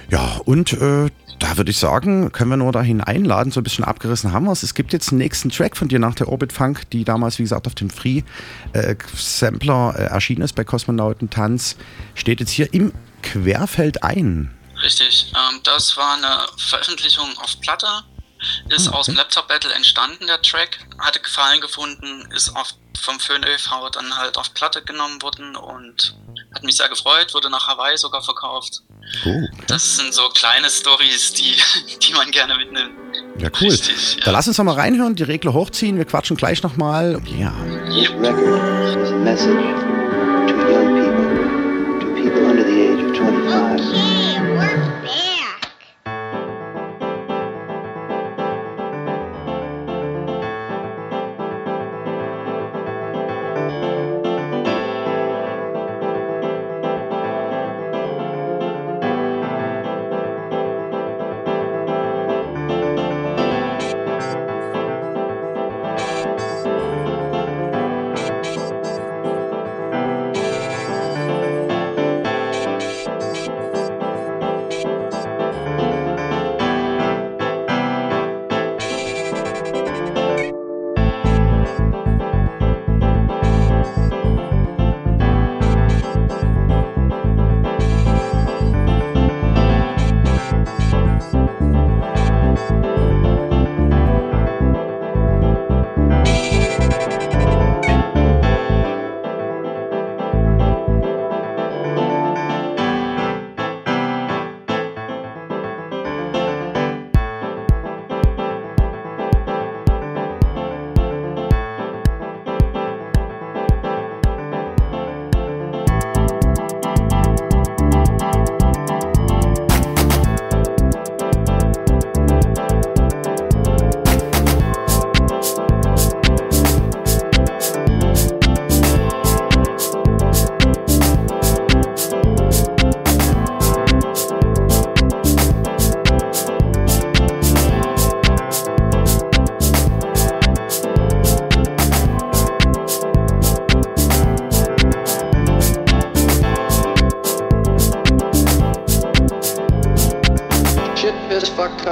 Ja, 0.09 0.41
und 0.45 0.73
äh, 0.75 1.09
da 1.43 1.57
würde 1.57 1.73
ich 1.73 1.79
sagen, 1.79 2.31
können 2.31 2.51
wir 2.51 2.57
nur 2.57 2.71
dahin 2.71 3.01
einladen, 3.01 3.51
so 3.51 3.61
ein 3.61 3.65
bisschen 3.65 3.85
abgerissen 3.85 4.33
haben 4.33 4.45
wir 4.45 4.53
es. 4.53 4.63
Es 4.63 4.75
gibt 4.75 4.93
jetzt 4.93 5.11
einen 5.11 5.19
nächsten 5.19 5.51
Track 5.51 5.77
von 5.77 5.89
dir 5.89 5.99
nach 5.99 6.15
der 6.15 6.29
Orbit 6.29 6.53
Funk, 6.53 6.89
die 6.91 7.05
damals, 7.05 7.39
wie 7.39 7.43
gesagt, 7.43 7.67
auf 7.67 7.75
dem 7.75 7.91
Free 7.91 8.23
äh, 8.75 8.95
Sampler 9.17 9.95
äh, 9.99 10.03
erschienen 10.05 10.43
ist 10.43 10.55
bei 10.55 10.63
Kosmonauten 10.63 11.31
Tanz. 11.31 11.77
Steht 12.15 12.39
jetzt 12.39 12.53
hier 12.53 12.73
im 12.73 12.93
Querfeld 13.23 14.05
ein. 14.05 14.55
Richtig, 14.85 15.33
ähm, 15.35 15.61
das 15.65 15.97
war 15.97 16.17
eine 16.17 16.47
Veröffentlichung 16.59 17.27
auf 17.39 17.61
Platte, 17.61 17.89
ist 18.69 18.89
Ah, 18.89 18.93
aus 18.93 19.07
dem 19.07 19.15
okay. 19.15 19.23
Laptop 19.23 19.49
Battle 19.49 19.73
entstanden, 19.73 20.27
der 20.29 20.41
Track, 20.43 20.79
hatte 21.01 21.19
Gefallen 21.19 21.61
gefunden, 21.61 22.29
ist 22.37 22.55
auf, 22.55 22.75
vom 23.01 23.19
Föhn 23.19 23.43
e.V. 23.43 23.89
dann 23.91 24.17
halt 24.17 24.37
auf 24.37 24.55
Platte 24.55 24.83
genommen 24.83 25.21
worden 25.23 25.57
und 25.57 26.15
hat 26.55 26.63
mich 26.65 26.77
sehr 26.77 26.89
gefreut, 26.89 27.33
wurde 27.35 27.51
nach 27.51 27.67
Hawaii 27.67 27.97
sogar 27.97 28.23
verkauft. 28.23 28.83
Oh, 29.27 29.43
Das 29.67 29.97
sind 29.97 30.13
so 30.15 30.29
kleine 30.29 30.69
Stories, 30.71 31.33
die, 31.33 31.55
die 32.03 32.13
man 32.15 32.31
gerne 32.31 32.57
mitnimmt. 32.57 32.93
ja 33.39 33.49
cool. 33.61 33.71
Richtig, 33.71 34.19
Da 34.25 34.31
lass 34.31 34.47
uns 34.49 34.57
doch 34.57 34.65
mal 34.65 34.75
reinhören, 34.75 35.15
die 35.15 35.23
Regler 35.25 35.53
hochziehen. 35.53 35.97
Wir 35.99 36.05
quatschen 36.05 36.37
gleich 36.37 36.63
nochmal. 36.63 37.21
Ja. 37.27 37.53
Is 37.91 38.09
a 39.11 39.17
message 39.17 39.47
to 40.47 40.55
young 40.71 40.95
people, 40.97 42.01
to 42.01 42.07
people 42.23 42.43
under 42.51 42.65
the 42.65 42.89
age 42.89 43.03
of 43.05 43.17
25. 43.17 44.12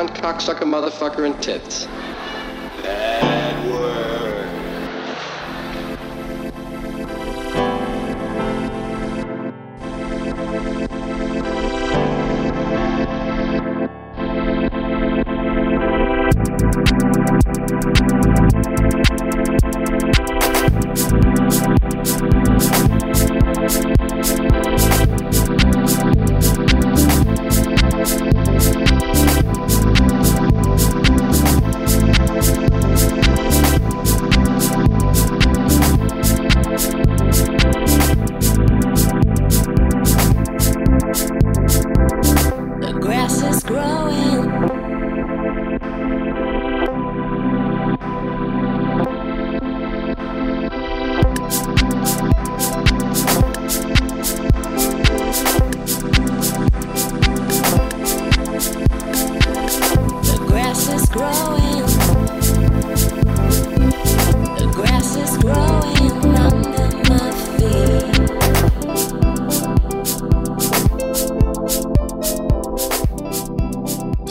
on 0.01 0.09
cocksucker, 0.09 0.65
motherfucker, 0.65 1.27
and 1.27 1.41
tits. 1.43 1.90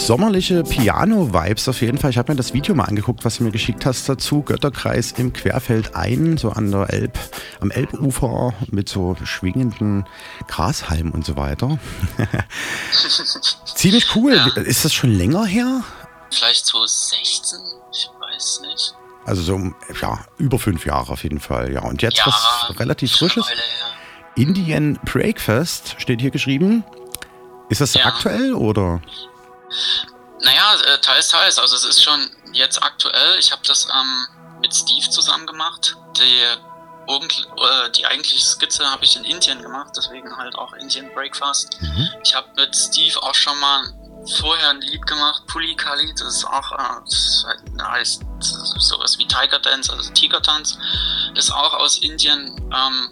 Sommerliche 0.10 0.64
Piano-Vibes 0.64 1.70
auf 1.70 1.82
jeden 1.82 2.00
Fall. 2.00 2.10
Ich 2.10 2.18
habe 2.18 2.32
mir 2.32 2.36
das 2.36 2.52
Video 2.56 2.74
mal 2.74 2.86
angeguckt, 2.86 3.24
was 3.26 3.38
du 3.38 3.44
mir 3.44 3.52
geschickt 3.52 3.86
hast 3.86 4.10
dazu. 4.10 4.42
Götterkreis 4.42 5.12
im 5.12 5.34
Querfeld 5.34 5.94
ein, 5.94 6.38
so 6.38 6.50
an 6.50 6.72
der 6.72 6.92
Elb, 6.92 7.20
am 7.60 7.70
Elbufer 7.70 8.56
mit 8.72 8.90
so 8.90 9.16
schwingenden 9.24 10.08
Grashalmen 10.48 11.12
und 11.12 11.28
so 11.28 11.36
weiter. 11.36 11.78
Ziemlich 13.76 14.16
cool. 14.16 14.34
Ist 14.66 14.84
das 14.84 14.96
schon 14.96 15.12
länger 15.12 15.46
her? 15.46 15.84
Vielleicht 16.32 16.66
so 16.66 16.84
16, 16.84 17.60
ich 17.92 18.10
weiß 18.20 18.62
nicht. 18.62 18.96
Also 19.26 19.44
so, 19.44 19.60
ja, 20.02 20.26
über 20.40 20.58
fünf 20.58 20.88
Jahre 20.88 21.14
auf 21.14 21.22
jeden 21.22 21.40
Fall. 21.40 21.72
Ja, 21.72 21.84
und 21.84 22.02
jetzt 22.02 22.18
Ja, 22.18 22.26
was 22.26 22.80
relativ 22.80 23.12
Frisches. 23.12 23.46
Indian 24.36 24.98
Breakfast 25.06 25.98
steht 26.00 26.20
hier 26.20 26.32
geschrieben. 26.32 26.84
Ist 27.70 27.82
das 27.82 27.96
aktuell 27.96 28.56
oder? 28.56 29.02
Teils, 31.20 31.28
teils. 31.30 31.60
Also 31.60 31.76
es 31.76 31.84
ist 31.84 32.04
schon 32.04 32.30
jetzt 32.54 32.82
aktuell. 32.82 33.38
Ich 33.40 33.52
habe 33.52 33.62
das 33.68 33.88
ähm, 33.94 34.60
mit 34.62 34.74
Steve 34.74 35.10
zusammen 35.10 35.46
gemacht. 35.46 35.96
Die, 36.18 36.42
äh, 36.42 37.92
die 37.92 38.06
eigentliche 38.06 38.46
Skizze 38.46 38.90
habe 38.90 39.04
ich 39.04 39.18
in 39.18 39.26
Indien 39.26 39.62
gemacht, 39.62 39.92
deswegen 39.98 40.36
halt 40.38 40.56
auch 40.56 40.72
Indian 40.74 41.14
Breakfast. 41.14 41.78
Ich 42.24 42.34
habe 42.36 42.48
mit 42.56 42.76
Steve 42.76 43.22
auch 43.22 43.36
schon 43.36 43.60
mal 43.60 43.94
vorher 44.38 44.70
ein 44.70 44.82
Lied 44.82 45.06
gemacht, 45.08 45.44
Puli 45.48 45.76
Kali, 45.76 46.14
das 46.14 46.36
ist 46.36 46.46
auch, 46.46 46.72
äh, 46.74 47.02
das 47.06 47.46
heißt 47.82 48.22
sowas 48.40 49.18
wie 49.18 49.28
Tiger 49.28 49.60
Dance, 49.60 49.92
also 49.92 50.12
Tigertanz, 50.12 50.78
ist 51.36 51.52
auch 51.52 51.74
aus 51.74 51.98
Indien, 51.98 52.56
ähm, 52.74 53.10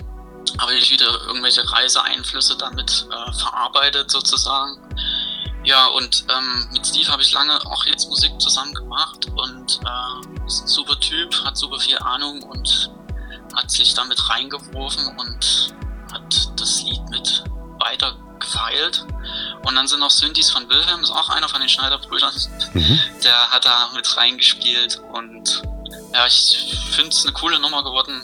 habe 0.59 0.75
ich 0.75 0.91
wieder 0.91 1.09
irgendwelche 1.27 1.69
Reiseeinflüsse 1.69 2.57
damit 2.57 3.05
äh, 3.09 3.33
verarbeitet 3.33 4.11
sozusagen. 4.11 4.77
Ja, 5.67 5.87
und 5.87 6.23
ähm, 6.29 6.69
mit 6.71 6.87
Steve 6.87 7.11
habe 7.11 7.21
ich 7.21 7.33
lange 7.33 7.53
auch 7.65 7.85
jetzt 7.87 8.07
Musik 8.07 8.31
zusammen 8.39 8.73
gemacht 8.73 9.27
und 9.35 9.81
äh, 9.83 10.45
ist 10.45 10.61
ein 10.61 10.67
super 10.67 10.97
Typ, 10.97 11.43
hat 11.43 11.57
super 11.57 11.77
viel 11.77 11.97
Ahnung 11.97 12.41
und 12.41 12.89
hat 13.53 13.69
sich 13.69 13.93
damit 13.93 14.29
reingeworfen 14.29 15.05
und 15.17 15.75
hat 16.13 16.51
das 16.55 16.83
Lied 16.83 17.01
mit 17.09 17.43
weiter 17.79 18.15
gefeilt. 18.39 19.05
Und 19.65 19.75
dann 19.75 19.89
sind 19.89 19.99
noch 19.99 20.09
Synthes 20.09 20.49
von 20.49 20.69
Wilhelm, 20.69 21.01
ist 21.01 21.11
auch 21.11 21.27
einer 21.27 21.49
von 21.49 21.59
den 21.59 21.67
Schneider-Brüdern. 21.67 22.33
Mhm. 22.73 22.99
Der 23.25 23.51
hat 23.51 23.65
da 23.65 23.89
mit 23.93 24.15
reingespielt 24.15 25.01
und 25.11 25.63
ja, 26.13 26.25
ich 26.27 26.77
finde 26.91 27.09
es 27.09 27.25
eine 27.25 27.33
coole 27.33 27.59
Nummer 27.59 27.83
geworden. 27.83 28.21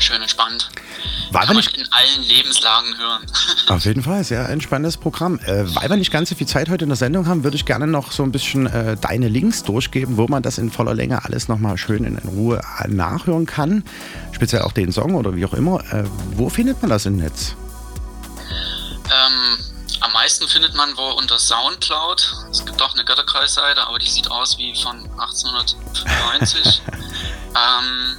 Schön 0.00 0.22
entspannt. 0.22 0.70
War 1.32 1.46
Kann 1.46 1.56
man 1.56 1.64
in 1.64 1.88
allen 1.90 2.22
Lebenslagen 2.24 2.98
hören. 2.98 3.26
Auf 3.68 3.86
jeden 3.86 4.02
Fall, 4.02 4.22
sehr 4.22 4.48
entspanntes 4.50 4.98
Programm. 4.98 5.38
Äh, 5.40 5.64
weil 5.74 5.88
wir 5.88 5.96
nicht 5.96 6.12
ganz 6.12 6.28
so 6.28 6.34
viel 6.34 6.46
Zeit 6.46 6.68
heute 6.68 6.84
in 6.84 6.90
der 6.90 6.96
Sendung 6.96 7.26
haben, 7.26 7.42
würde 7.42 7.56
ich 7.56 7.64
gerne 7.64 7.86
noch 7.86 8.12
so 8.12 8.22
ein 8.22 8.32
bisschen 8.32 8.66
äh, 8.66 8.98
deine 8.98 9.28
Links 9.28 9.62
durchgeben, 9.62 10.18
wo 10.18 10.28
man 10.28 10.42
das 10.42 10.58
in 10.58 10.70
voller 10.70 10.92
Länge 10.92 11.24
alles 11.24 11.48
nochmal 11.48 11.78
schön 11.78 12.04
in, 12.04 12.18
in 12.18 12.28
Ruhe 12.28 12.60
äh, 12.80 12.88
nachhören 12.88 13.46
kann. 13.46 13.82
Speziell 14.32 14.60
auch 14.62 14.72
den 14.72 14.92
Song 14.92 15.14
oder 15.14 15.34
wie 15.34 15.46
auch 15.46 15.54
immer. 15.54 15.80
Äh, 15.92 16.04
wo 16.34 16.50
findet 16.50 16.82
man 16.82 16.90
das 16.90 17.06
im 17.06 17.16
Netz? 17.16 17.56
Ähm, 19.06 19.58
am 20.00 20.12
meisten 20.12 20.46
findet 20.46 20.74
man 20.74 20.94
wohl 20.98 21.12
unter 21.12 21.38
Soundcloud. 21.38 22.34
Es 22.50 22.66
gibt 22.66 22.82
auch 22.82 22.92
eine 22.92 23.04
Götterkreisseite, 23.06 23.86
aber 23.86 23.98
die 23.98 24.08
sieht 24.08 24.30
aus 24.30 24.58
wie 24.58 24.74
von 24.74 24.98
1895. 25.18 26.82
ähm, 27.54 28.16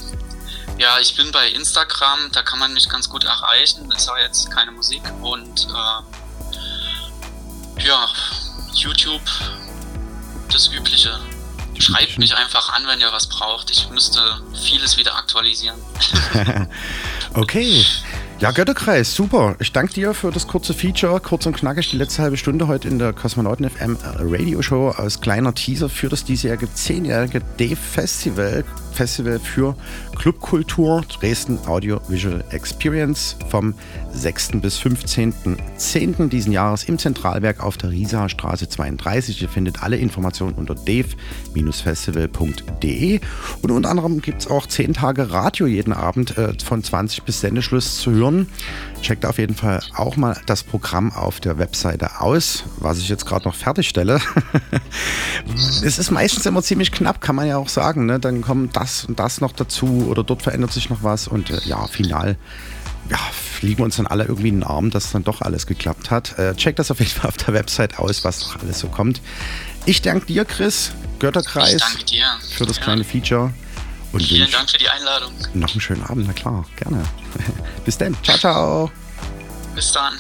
ja, 0.77 0.99
ich 0.99 1.15
bin 1.15 1.31
bei 1.31 1.49
Instagram, 1.49 2.31
da 2.31 2.41
kann 2.41 2.59
man 2.59 2.73
mich 2.73 2.89
ganz 2.89 3.09
gut 3.09 3.23
erreichen. 3.23 3.91
Ist 3.91 4.09
aber 4.09 4.21
jetzt 4.21 4.49
keine 4.51 4.71
Musik. 4.71 5.01
Und 5.21 5.67
äh, 5.69 6.01
ja, 7.85 8.07
YouTube, 8.73 9.21
das 10.51 10.67
Übliche. 10.67 11.19
Schreibt 11.79 12.17
mich 12.19 12.35
einfach 12.35 12.69
an, 12.73 12.85
wenn 12.87 12.99
ihr 12.99 13.11
was 13.11 13.27
braucht. 13.27 13.71
Ich 13.71 13.89
müsste 13.89 14.21
vieles 14.53 14.95
wieder 14.97 15.15
aktualisieren. 15.15 15.79
okay. 17.33 17.85
Ja, 18.39 18.51
Götterkreis, 18.51 19.15
super. 19.15 19.55
Ich 19.59 19.71
danke 19.71 19.93
dir 19.93 20.13
für 20.13 20.31
das 20.31 20.47
kurze 20.47 20.73
Feature, 20.73 21.19
kurz 21.19 21.45
und 21.45 21.55
knackig, 21.55 21.89
die 21.89 21.97
letzte 21.97 22.21
halbe 22.21 22.37
Stunde 22.37 22.67
heute 22.67 22.87
in 22.87 22.99
der 22.99 23.13
Kosmonauten 23.13 23.69
FM 23.69 23.97
Radio 24.19 24.61
Show 24.61 24.89
als 24.89 25.19
kleiner 25.21 25.55
Teaser 25.55 25.89
für 25.89 26.09
das 26.09 26.25
diesjährige 26.25 26.71
zehnjährige 26.73 27.41
Dave 27.57 27.77
Festival. 28.93 29.39
Für 29.39 29.75
Clubkultur 30.15 31.03
Dresden 31.19 31.59
Audiovisual 31.65 32.43
Experience 32.51 33.35
vom 33.49 33.73
6. 34.13 34.61
bis 34.61 34.79
15.10. 34.79 36.29
diesen 36.29 36.53
Jahres 36.53 36.83
im 36.83 36.97
Zentralwerk 36.97 37.61
auf 37.63 37.77
der 37.77 37.91
Riesaer 37.91 38.29
Straße 38.29 38.67
32. 38.69 39.41
Ihr 39.41 39.49
findet 39.49 39.83
alle 39.83 39.97
Informationen 39.97 40.53
unter 40.53 40.75
dave-festival.de 40.75 43.19
und 43.61 43.71
unter 43.71 43.89
anderem 43.89 44.21
gibt 44.21 44.41
es 44.41 44.47
auch 44.47 44.67
10 44.67 44.93
Tage 44.93 45.31
Radio 45.31 45.67
jeden 45.67 45.93
Abend 45.93 46.37
äh, 46.37 46.53
von 46.63 46.83
20 46.83 47.23
bis 47.23 47.41
Sendeschluss 47.41 47.97
zu 47.97 48.11
hören. 48.11 48.47
Checkt 49.03 49.25
auf 49.25 49.37
jeden 49.37 49.53
Fall 49.55 49.81
auch 49.95 50.15
mal 50.15 50.39
das 50.45 50.63
Programm 50.63 51.11
auf 51.11 51.39
der 51.41 51.57
Webseite 51.57 52.21
aus, 52.21 52.63
was 52.77 52.97
ich 52.99 53.09
jetzt 53.09 53.25
gerade 53.25 53.45
noch 53.45 53.53
fertigstelle. 53.53 54.19
es 55.83 55.99
ist 55.99 56.09
meistens 56.09 56.45
immer 56.45 56.63
ziemlich 56.63 56.91
knapp, 56.91 57.19
kann 57.21 57.35
man 57.35 57.45
ja 57.47 57.57
auch 57.57 57.67
sagen. 57.67 58.05
Ne? 58.05 58.19
Dann 58.19 58.41
kommt 58.41 58.75
das 58.75 59.03
und 59.03 59.19
das 59.19 59.41
noch 59.41 59.51
dazu 59.51 60.07
oder 60.09 60.23
dort 60.23 60.41
verändert 60.41 60.71
sich 60.71 60.89
noch 60.89 61.03
was 61.03 61.27
und 61.27 61.49
äh, 61.49 61.59
ja, 61.65 61.85
final 61.87 62.37
ja, 63.09 63.19
liegen 63.61 63.79
wir 63.79 63.85
uns 63.85 63.97
dann 63.97 64.07
alle 64.07 64.23
irgendwie 64.23 64.47
in 64.47 64.61
den 64.61 64.63
Arm, 64.63 64.89
dass 64.89 65.11
dann 65.11 65.23
doch 65.23 65.41
alles 65.41 65.67
geklappt 65.67 66.09
hat. 66.09 66.39
Äh, 66.39 66.55
checkt 66.55 66.79
das 66.79 66.89
auf 66.89 66.99
jeden 66.99 67.11
Fall 67.11 67.27
auf 67.29 67.37
der 67.37 67.53
Website 67.53 67.99
aus, 67.99 68.23
was 68.23 68.41
noch 68.41 68.61
alles 68.61 68.79
so 68.79 68.87
kommt. 68.87 69.21
Ich 69.85 70.01
danke 70.01 70.27
dir, 70.27 70.45
Chris, 70.45 70.91
Götterkreis, 71.19 71.81
danke 71.81 72.05
dir. 72.05 72.25
für 72.49 72.65
das 72.65 72.77
Ja. 72.77 72.83
kleine 72.83 73.03
Feature. 73.03 73.53
Und 74.13 74.21
Vielen 74.21 74.51
Dank 74.51 74.69
für 74.69 74.77
die 74.77 74.87
Einladung. 74.87 75.33
noch 75.55 75.71
einen 75.71 75.81
schönen 75.81 76.03
Abend, 76.03 76.27
na 76.27 76.33
klar, 76.33 76.65
gerne. 76.77 77.03
Bis 77.85 77.97
dann, 77.97 78.15
ciao, 78.23 78.37
ciao. 78.37 78.91
Bis 79.75 79.91
dann. 79.91 80.13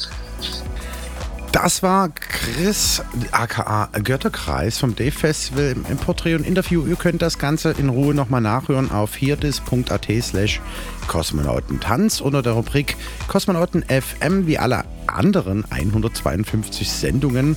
Das 1.51 1.83
war 1.83 2.09
Chris, 2.09 3.03
aka 3.31 3.87
Götterkreis 4.03 4.79
vom 4.79 4.95
Dave 4.95 5.11
Festival 5.11 5.75
im, 5.87 5.97
Porträt 5.97 6.33
und 6.33 6.47
Interview. 6.47 6.87
Ihr 6.87 6.95
könnt 6.95 7.21
das 7.21 7.37
Ganze 7.37 7.75
in 7.77 7.89
Ruhe 7.89 8.15
nochmal 8.15 8.41
nachhören 8.41 8.89
auf 8.89 9.15
hierdis.at 9.15 10.07
slash 10.23 10.59
Kosmonautentanz 11.07 12.21
unter 12.21 12.41
der 12.41 12.53
Rubrik 12.53 12.95
Kosmonauten 13.27 13.83
FM 13.83 14.47
wie 14.47 14.57
alle 14.57 14.83
anderen 15.07 15.65
152 15.69 16.89
Sendungen, 16.89 17.55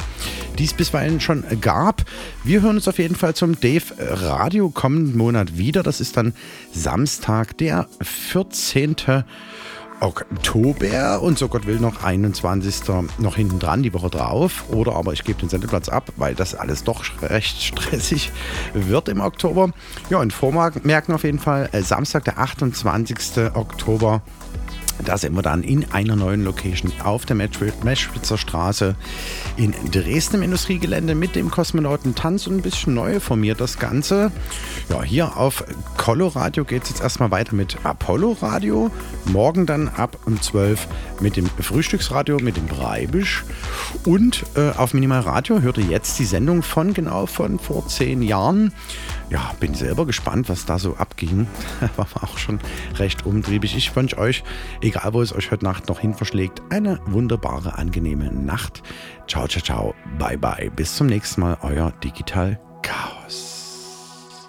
die 0.59 0.64
es 0.64 0.74
bisweilen 0.74 1.20
schon 1.20 1.44
gab. 1.60 2.05
Wir 2.44 2.62
hören 2.62 2.77
uns 2.77 2.89
auf 2.89 2.98
jeden 2.98 3.14
Fall 3.14 3.35
zum 3.35 3.59
Dave 3.60 3.94
Radio 3.98 4.70
kommenden 4.70 5.16
Monat 5.16 5.56
wieder. 5.59 5.82
Das 5.82 6.01
ist 6.01 6.16
dann 6.16 6.35
Samstag, 6.73 7.56
der 7.59 7.89
14. 8.01 8.97
Oktober 10.01 11.23
und 11.23 11.39
so 11.39 11.48
Gott 11.48 11.66
will 11.66 11.78
noch 11.81 12.05
21. 12.05 12.82
noch 13.18 13.36
hinten 13.36 13.59
dran, 13.59 13.82
die 13.82 13.93
Woche 13.93 14.10
drauf. 14.10 14.64
Oder 14.68 14.94
aber 14.94 15.12
ich 15.12 15.24
gebe 15.24 15.39
den 15.40 15.48
Sendeplatz 15.48 15.89
ab, 15.89 16.12
weil 16.16 16.35
das 16.35 16.55
alles 16.55 16.85
doch 16.85 17.05
recht 17.23 17.62
stressig 17.62 18.32
wird 18.74 19.09
im 19.09 19.20
Oktober. 19.20 19.70
Ja, 20.10 20.18
und 20.18 20.32
Vormerken 20.32 21.14
auf 21.14 21.24
jeden 21.24 21.39
Fall 21.39 21.68
äh, 21.73 21.82
Samstag, 21.82 22.24
der 22.24 22.39
28. 22.39 23.55
Oktober. 23.55 24.23
Da 25.05 25.18
sind 25.18 25.35
wir 25.35 25.43
dann 25.43 25.62
in 25.62 25.90
einer 25.93 26.16
neuen 26.16 26.44
Location 26.44 26.93
auf 27.05 27.27
der 27.27 27.36
Meschwitzer 27.36 28.39
Straße 28.39 28.97
in 29.56 29.74
Dresden 29.90 30.36
im 30.36 30.43
Industriegelände 30.43 31.14
mit 31.14 31.36
dem 31.36 31.51
Kosmonautentanz 31.51 32.47
und 32.47 32.56
ein 32.56 32.62
bisschen 32.62 32.94
neu 32.94 33.20
formiert 33.20 33.60
das 33.60 33.78
Ganze. 33.78 34.32
Ja, 34.89 35.02
hier 35.02 35.36
auf 35.36 35.64
Coloradio 35.97 36.64
geht 36.64 36.85
es 36.85 36.90
jetzt 36.90 37.02
erstmal 37.02 37.31
weiter 37.31 37.55
mit 37.55 37.77
Apollo 37.85 38.39
Radio. 38.40 38.90
Morgen 39.27 39.66
dann 39.66 39.89
ab 39.89 40.18
um 40.24 40.40
12 40.40 40.86
mit 41.20 41.36
dem 41.36 41.47
Frühstücksradio 41.47 42.39
mit 42.39 42.56
dem 42.56 42.66
Breibisch. 42.66 43.44
Und 44.05 44.44
äh, 44.56 44.70
auf 44.77 44.94
Minimal 44.94 45.20
Radio 45.20 45.60
hört 45.60 45.78
ihr 45.78 45.85
jetzt 45.85 46.18
die 46.18 46.24
Sendung 46.24 46.62
von 46.62 46.94
genau 46.94 47.27
von 47.27 47.59
vor 47.59 47.86
zehn 47.89 48.23
Jahren. 48.23 48.73
Ja, 49.28 49.53
bin 49.59 49.74
selber 49.74 50.07
gespannt, 50.07 50.48
was 50.48 50.66
da 50.66 50.78
so 50.78 50.97
abging. 50.97 51.48
War 51.97 52.07
auch 52.23 52.39
schon 52.39 52.61
recht 52.94 53.27
umtriebig. 53.27 53.77
Ich 53.77 53.94
wünsche 53.97 54.19
euch, 54.19 54.44
egal 54.81 55.15
wo 55.15 55.20
es 55.20 55.35
euch 55.35 55.51
heute 55.51 55.65
Nacht 55.65 55.89
noch 55.89 55.98
hin 55.98 56.15
verschlägt, 56.15 56.62
eine 56.70 57.01
wunderbare, 57.07 57.77
angenehme 57.77 58.32
Nacht. 58.32 58.82
Ciao, 59.27 59.48
ciao, 59.48 59.62
ciao. 59.62 59.94
Bye, 60.19 60.39
bye. 60.39 60.70
Bis 60.70 60.94
zum 60.94 61.09
nächsten 61.09 61.40
Mal. 61.40 61.59
Euer 61.62 61.93
Digital 62.03 62.61
Chaos. 62.82 64.48